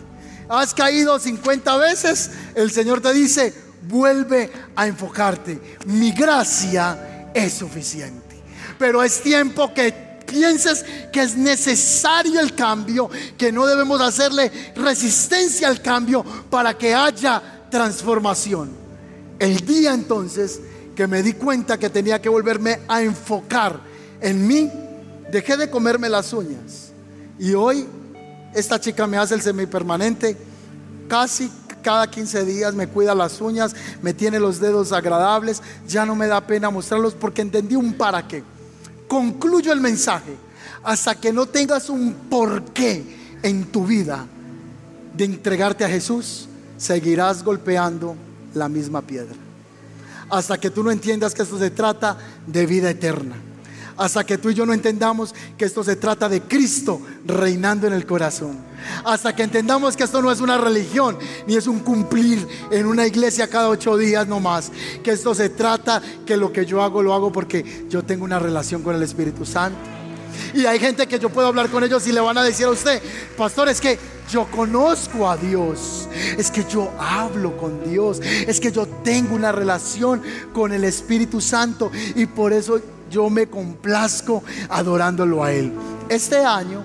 Has 0.49 0.75
caído 0.75 1.19
50 1.19 1.77
veces, 1.77 2.31
el 2.55 2.71
Señor 2.71 3.01
te 3.01 3.13
dice, 3.13 3.55
vuelve 3.83 4.51
a 4.75 4.87
enfocarte. 4.87 5.77
Mi 5.87 6.13
gracia 6.13 7.31
es 7.35 7.55
suficiente. 7.55 8.37
Pero 8.79 9.03
es 9.03 9.21
tiempo 9.23 9.73
que 9.75 10.09
pienses 10.27 10.85
que 11.13 11.23
es 11.23 11.37
necesario 11.37 12.41
el 12.41 12.55
cambio, 12.55 13.11
que 13.37 13.51
no 13.51 13.67
debemos 13.67 14.01
hacerle 14.01 14.51
resistencia 14.77 15.69
al 15.69 15.81
cambio 15.83 16.25
para 16.51 16.77
que 16.77 16.95
haya 16.95 17.67
transformación. 17.71 18.71
El 19.39 19.65
día 19.67 19.95
entonces 19.95 20.61
que 20.95 21.07
me 21.07 21.23
di 21.23 21.35
cuenta 21.35 21.79
que 21.79 21.91
tenía 21.91 22.21
que 22.21 22.29
volverme 22.29 22.81
a 22.89 23.03
enfocar 23.03 23.81
en 24.21 24.47
mí, 24.47 24.71
dejé 25.31 25.57
de 25.57 25.71
comerme 25.71 26.09
las 26.09 26.33
uñas. 26.33 26.93
Y 27.39 27.55
hoy 27.55 27.87
esta 28.55 28.81
chica 28.81 29.07
me 29.07 29.17
hace 29.17 29.35
el 29.35 29.43
semipermanente 29.43 30.37
casi 31.09 31.51
cada 31.83 32.11
15 32.11 32.45
días 32.45 32.75
me 32.75 32.89
cuida 32.89 33.15
las 33.15 33.41
uñas, 33.41 33.75
me 34.03 34.15
tiene 34.15 34.39
los 34.39 34.61
dedos 34.61 34.93
agradables, 34.93 35.63
ya 35.87 36.05
no 36.05 36.15
me 36.15 36.27
da 36.27 36.47
pena 36.47 36.71
mostrarlos 36.71 37.15
porque 37.15 37.43
entendí 37.43 37.75
un 37.75 37.95
para 37.95 38.27
qué. 38.27 38.43
Concluyo 39.07 39.73
el 39.73 39.81
mensaje. 39.81 40.37
Hasta 40.85 41.15
que 41.15 41.33
no 41.33 41.47
tengas 41.47 41.89
un 41.91 42.13
porqué 42.31 43.05
en 43.43 43.65
tu 43.67 43.85
vida 43.87 44.27
de 45.17 45.25
entregarte 45.25 45.85
a 45.85 45.89
Jesús, 45.89 46.49
seguirás 46.77 47.43
golpeando 47.43 48.15
la 48.55 48.69
misma 48.69 49.03
piedra. 49.03 49.35
Hasta 50.31 50.59
que 50.59 50.71
tú 50.71 50.85
no 50.85 50.91
entiendas 50.91 51.35
que 51.35 51.43
esto 51.43 51.59
se 51.59 51.71
trata 51.71 52.17
de 52.47 52.67
vida 52.67 52.91
eterna 52.91 53.48
hasta 53.99 54.25
que 54.25 54.39
tú 54.39 54.51
y 54.51 54.55
yo 54.55 54.65
no 54.65 54.73
entendamos 54.73 55.35
que 55.59 55.65
esto 55.65 55.85
se 55.85 55.97
trata 55.97 56.29
de 56.29 56.43
Cristo 56.43 57.01
reinando 57.27 57.87
en 57.87 57.93
el 57.93 58.07
corazón. 58.07 58.57
Hasta 59.05 59.35
que 59.35 59.43
entendamos 59.43 59.97
que 59.97 60.05
esto 60.05 60.23
no 60.23 60.31
es 60.31 60.41
una 60.41 60.57
religión, 60.57 61.19
ni 61.47 61.57
es 61.57 61.67
un 61.67 61.81
cumplir 61.81 62.47
en 62.71 62.87
una 62.87 63.07
iglesia 63.07 63.49
cada 63.49 63.69
ocho 63.69 63.97
días 63.97 64.27
nomás. 64.27 64.71
Que 65.03 65.11
esto 65.11 65.35
se 65.35 65.51
trata 65.51 66.01
que 66.25 66.37
lo 66.37 66.53
que 66.53 66.65
yo 66.65 66.83
hago 66.83 67.03
lo 67.03 67.13
hago 67.13 67.33
porque 67.33 67.87
yo 67.91 68.05
tengo 68.05 68.25
una 68.25 68.39
relación 68.39 68.83
con 68.83 68.95
el 68.95 69.03
Espíritu 69.03 69.45
Santo. 69.45 69.79
Y 70.55 70.65
hay 70.65 70.79
gente 70.79 71.07
que 71.07 71.19
yo 71.19 71.29
puedo 71.31 71.49
hablar 71.49 71.69
con 71.69 71.83
ellos 71.83 72.07
y 72.07 72.13
le 72.13 72.21
van 72.21 72.39
a 72.39 72.45
decir 72.45 72.67
a 72.67 72.71
usted, 72.71 73.03
pastor, 73.37 73.69
es 73.69 73.81
que 73.81 73.99
yo 74.31 74.47
conozco 74.51 75.29
a 75.29 75.37
Dios, 75.37 76.09
es 76.37 76.51
que 76.51 76.65
yo 76.65 76.93
hablo 76.99 77.57
con 77.57 77.91
Dios, 77.91 78.21
es 78.21 78.61
que 78.61 78.71
yo 78.71 78.87
tengo 78.87 79.35
una 79.35 79.53
relación 79.53 80.23
con 80.53 80.73
el 80.73 80.85
Espíritu 80.85 81.41
Santo 81.41 81.91
y 82.15 82.27
por 82.27 82.53
eso 82.53 82.81
yo 83.11 83.31
me 83.31 83.49
complazco 83.49 84.43
adorándolo 84.69 85.43
a 85.43 85.53
Él. 85.53 85.73
Este 86.09 86.45
año 86.45 86.83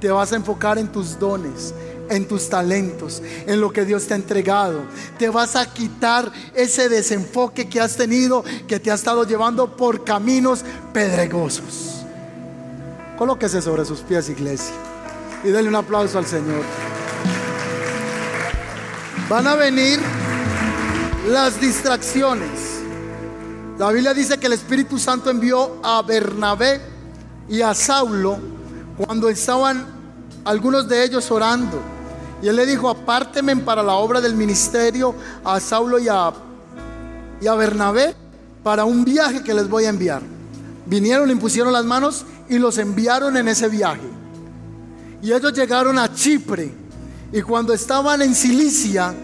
te 0.00 0.10
vas 0.10 0.32
a 0.32 0.36
enfocar 0.36 0.78
en 0.78 0.88
tus 0.88 1.18
dones, 1.18 1.74
en 2.08 2.28
tus 2.28 2.48
talentos, 2.48 3.22
en 3.46 3.60
lo 3.60 3.72
que 3.72 3.84
Dios 3.84 4.06
te 4.06 4.14
ha 4.14 4.16
entregado. 4.16 4.82
Te 5.18 5.28
vas 5.28 5.56
a 5.56 5.72
quitar 5.72 6.30
ese 6.54 6.88
desenfoque 6.88 7.68
que 7.68 7.80
has 7.80 7.96
tenido, 7.96 8.44
que 8.66 8.78
te 8.78 8.90
ha 8.90 8.94
estado 8.94 9.24
llevando 9.24 9.76
por 9.76 10.04
caminos 10.04 10.64
pedregosos. 10.92 12.04
Colóquese 13.16 13.62
sobre 13.62 13.84
sus 13.84 14.00
pies, 14.00 14.28
iglesia, 14.28 14.74
y 15.42 15.48
denle 15.48 15.70
un 15.70 15.76
aplauso 15.76 16.18
al 16.18 16.26
Señor. 16.26 16.62
Van 19.28 19.46
a 19.46 19.54
venir 19.54 19.98
las 21.28 21.60
distracciones. 21.60 22.75
La 23.78 23.92
Biblia 23.92 24.14
dice 24.14 24.38
que 24.38 24.46
el 24.46 24.54
Espíritu 24.54 24.98
Santo 24.98 25.28
envió 25.28 25.80
a 25.82 26.00
Bernabé 26.00 26.80
y 27.46 27.60
a 27.60 27.74
Saulo 27.74 28.38
cuando 28.96 29.28
estaban 29.28 29.86
algunos 30.46 30.88
de 30.88 31.04
ellos 31.04 31.30
orando. 31.30 31.78
Y 32.42 32.48
él 32.48 32.56
le 32.56 32.64
dijo, 32.64 32.88
apárteme 32.88 33.54
para 33.56 33.82
la 33.82 33.94
obra 33.94 34.22
del 34.22 34.34
ministerio 34.34 35.14
a 35.44 35.60
Saulo 35.60 35.98
y 35.98 36.08
a, 36.08 36.32
y 37.40 37.46
a 37.46 37.54
Bernabé 37.54 38.14
para 38.62 38.86
un 38.86 39.04
viaje 39.04 39.42
que 39.42 39.52
les 39.52 39.68
voy 39.68 39.84
a 39.84 39.90
enviar. 39.90 40.22
Vinieron, 40.86 41.26
le 41.26 41.34
impusieron 41.34 41.70
las 41.70 41.84
manos 41.84 42.24
y 42.48 42.58
los 42.58 42.78
enviaron 42.78 43.36
en 43.36 43.48
ese 43.48 43.68
viaje. 43.68 44.08
Y 45.20 45.32
ellos 45.32 45.52
llegaron 45.52 45.98
a 45.98 46.14
Chipre. 46.14 46.72
Y 47.30 47.42
cuando 47.42 47.74
estaban 47.74 48.22
en 48.22 48.34
Cilicia, 48.34 49.14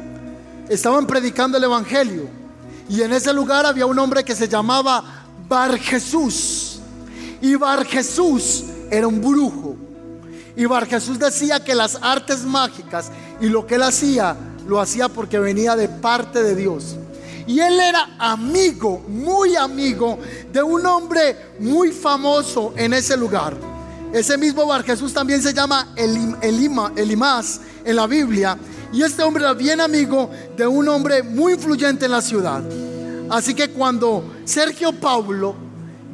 estaban 0.68 1.06
predicando 1.06 1.56
el 1.56 1.64
Evangelio. 1.64 2.41
Y 2.88 3.02
en 3.02 3.12
ese 3.12 3.32
lugar 3.32 3.66
había 3.66 3.86
un 3.86 3.98
hombre 3.98 4.24
que 4.24 4.34
se 4.34 4.48
llamaba 4.48 5.02
Bar 5.48 5.78
Jesús. 5.78 6.80
Y 7.40 7.54
Bar 7.54 7.84
Jesús 7.84 8.64
era 8.90 9.06
un 9.06 9.20
brujo. 9.20 9.76
Y 10.56 10.66
Bar 10.66 10.86
Jesús 10.86 11.18
decía 11.18 11.64
que 11.64 11.74
las 11.74 11.98
artes 12.00 12.44
mágicas 12.44 13.10
y 13.40 13.48
lo 13.48 13.66
que 13.66 13.76
él 13.76 13.82
hacía, 13.82 14.36
lo 14.66 14.80
hacía 14.80 15.08
porque 15.08 15.38
venía 15.38 15.76
de 15.76 15.88
parte 15.88 16.42
de 16.42 16.54
Dios. 16.54 16.96
Y 17.46 17.58
él 17.58 17.80
era 17.80 18.16
amigo, 18.18 19.02
muy 19.08 19.56
amigo 19.56 20.18
de 20.52 20.62
un 20.62 20.86
hombre 20.86 21.54
muy 21.58 21.90
famoso 21.90 22.72
en 22.76 22.92
ese 22.94 23.16
lugar. 23.16 23.56
Ese 24.12 24.36
mismo 24.36 24.66
Bar 24.66 24.84
Jesús 24.84 25.12
también 25.12 25.42
se 25.42 25.54
llama 25.54 25.94
Elima, 25.96 26.92
Elimás 26.94 27.60
en 27.84 27.96
la 27.96 28.06
Biblia. 28.06 28.58
Y 28.92 29.02
este 29.02 29.22
hombre 29.22 29.42
era 29.42 29.54
bien 29.54 29.80
amigo 29.80 30.30
de 30.56 30.66
un 30.66 30.86
hombre 30.88 31.22
muy 31.22 31.54
influyente 31.54 32.04
en 32.04 32.10
la 32.10 32.20
ciudad. 32.20 32.62
Así 33.30 33.54
que 33.54 33.70
cuando 33.70 34.24
Sergio 34.44 34.92
Paulo 34.92 35.54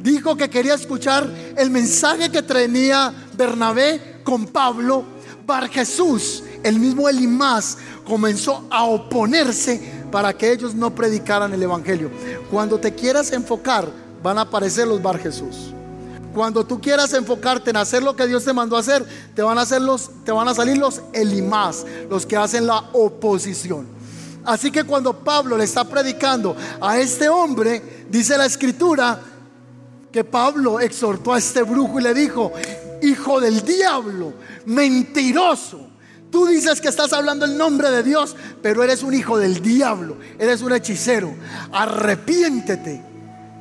dijo 0.01 0.35
que 0.37 0.49
quería 0.49 0.75
escuchar 0.75 1.29
el 1.57 1.69
mensaje 1.69 2.31
que 2.31 2.41
tenía 2.41 3.13
Bernabé 3.37 4.21
con 4.23 4.45
Pablo, 4.45 5.03
Bar 5.45 5.67
Jesús, 5.69 6.43
el 6.63 6.79
mismo 6.79 7.09
Elimás, 7.09 7.77
comenzó 8.05 8.65
a 8.69 8.85
oponerse 8.85 9.99
para 10.11 10.33
que 10.33 10.51
ellos 10.51 10.73
no 10.73 10.93
predicaran 10.95 11.53
el 11.53 11.63
Evangelio. 11.63 12.09
Cuando 12.49 12.79
te 12.79 12.93
quieras 12.93 13.31
enfocar, 13.33 13.89
van 14.23 14.37
a 14.37 14.41
aparecer 14.41 14.87
los 14.87 15.01
Bar 15.01 15.19
Jesús. 15.19 15.73
Cuando 16.33 16.65
tú 16.65 16.79
quieras 16.79 17.13
enfocarte 17.13 17.71
en 17.71 17.77
hacer 17.77 18.03
lo 18.03 18.15
que 18.15 18.27
Dios 18.27 18.45
te 18.45 18.53
mandó 18.53 18.77
a 18.77 18.81
hacer, 18.81 19.05
te 19.35 19.41
van 19.41 19.57
a, 19.57 19.65
te 19.65 20.31
van 20.31 20.47
a 20.47 20.53
salir 20.53 20.77
los 20.77 21.01
elimás, 21.13 21.85
los 22.09 22.25
que 22.25 22.37
hacen 22.37 22.67
la 22.67 22.89
oposición. 22.93 23.87
Así 24.45 24.71
que 24.71 24.83
cuando 24.83 25.13
Pablo 25.13 25.57
le 25.57 25.63
está 25.63 25.83
predicando 25.83 26.55
a 26.79 26.99
este 26.99 27.29
hombre, 27.29 28.05
dice 28.09 28.37
la 28.37 28.45
escritura 28.45 29.19
que 30.11 30.23
Pablo 30.23 30.79
exhortó 30.79 31.33
a 31.33 31.37
este 31.37 31.63
brujo 31.63 31.99
y 31.99 32.03
le 32.03 32.13
dijo, 32.13 32.51
hijo 33.01 33.39
del 33.39 33.61
diablo, 33.61 34.33
mentiroso, 34.65 35.89
Tú 36.31 36.45
dices 36.45 36.79
que 36.79 36.89
estás 36.89 37.11
hablando 37.13 37.45
el 37.45 37.57
nombre 37.57 37.89
de 37.89 38.03
Dios, 38.03 38.35
pero 38.61 38.83
eres 38.83 39.01
un 39.01 39.15
hijo 39.15 39.39
del 39.39 39.63
diablo, 39.63 40.17
eres 40.37 40.61
un 40.61 40.71
hechicero. 40.71 41.33
Arrepiéntete. 41.71 43.01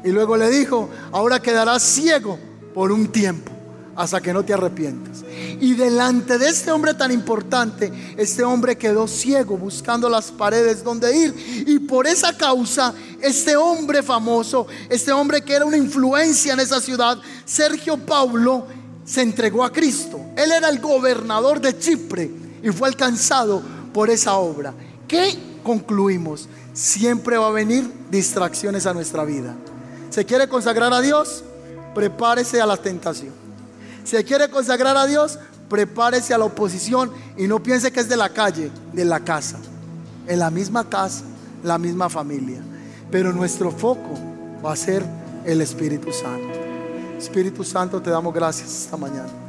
Y 0.04 0.10
luego 0.10 0.36
le 0.36 0.50
dijo, 0.50 0.90
ahora 1.10 1.40
quedarás 1.40 1.82
ciego 1.82 2.38
por 2.78 2.92
un 2.92 3.08
tiempo, 3.08 3.50
hasta 3.96 4.20
que 4.20 4.32
no 4.32 4.44
te 4.44 4.54
arrepientas. 4.54 5.24
Y 5.60 5.74
delante 5.74 6.38
de 6.38 6.48
este 6.48 6.70
hombre 6.70 6.94
tan 6.94 7.10
importante, 7.10 7.92
este 8.16 8.44
hombre 8.44 8.78
quedó 8.78 9.08
ciego 9.08 9.56
buscando 9.56 10.08
las 10.08 10.30
paredes 10.30 10.84
donde 10.84 11.12
ir. 11.12 11.64
Y 11.66 11.80
por 11.80 12.06
esa 12.06 12.36
causa, 12.36 12.94
este 13.20 13.56
hombre 13.56 14.00
famoso, 14.00 14.68
este 14.88 15.10
hombre 15.10 15.42
que 15.42 15.54
era 15.54 15.64
una 15.64 15.76
influencia 15.76 16.52
en 16.52 16.60
esa 16.60 16.80
ciudad, 16.80 17.18
Sergio 17.44 17.98
Paulo, 17.98 18.68
se 19.04 19.22
entregó 19.22 19.64
a 19.64 19.72
Cristo. 19.72 20.20
Él 20.36 20.52
era 20.52 20.68
el 20.68 20.78
gobernador 20.78 21.60
de 21.60 21.76
Chipre 21.76 22.30
y 22.62 22.70
fue 22.70 22.86
alcanzado 22.86 23.60
por 23.92 24.08
esa 24.08 24.34
obra. 24.34 24.72
¿Qué 25.08 25.36
concluimos? 25.64 26.48
Siempre 26.74 27.38
va 27.38 27.48
a 27.48 27.50
venir 27.50 27.90
distracciones 28.08 28.86
a 28.86 28.94
nuestra 28.94 29.24
vida. 29.24 29.56
¿Se 30.10 30.24
quiere 30.24 30.48
consagrar 30.48 30.92
a 30.92 31.00
Dios? 31.00 31.42
Prepárese 31.98 32.60
a 32.60 32.66
la 32.66 32.76
tentación. 32.76 33.32
¿Se 34.04 34.22
quiere 34.22 34.48
consagrar 34.48 34.96
a 34.96 35.04
Dios? 35.04 35.36
Prepárese 35.68 36.32
a 36.32 36.38
la 36.38 36.44
oposición 36.44 37.10
y 37.36 37.48
no 37.48 37.60
piense 37.60 37.90
que 37.90 37.98
es 37.98 38.08
de 38.08 38.16
la 38.16 38.28
calle, 38.28 38.70
de 38.92 39.04
la 39.04 39.18
casa. 39.18 39.58
En 40.28 40.38
la 40.38 40.48
misma 40.48 40.88
casa, 40.88 41.24
la 41.64 41.76
misma 41.76 42.08
familia. 42.08 42.60
Pero 43.10 43.32
nuestro 43.32 43.72
foco 43.72 44.16
va 44.64 44.74
a 44.74 44.76
ser 44.76 45.04
el 45.44 45.60
Espíritu 45.60 46.12
Santo. 46.12 46.56
Espíritu 47.18 47.64
Santo, 47.64 48.00
te 48.00 48.10
damos 48.10 48.32
gracias 48.32 48.82
esta 48.82 48.96
mañana. 48.96 49.47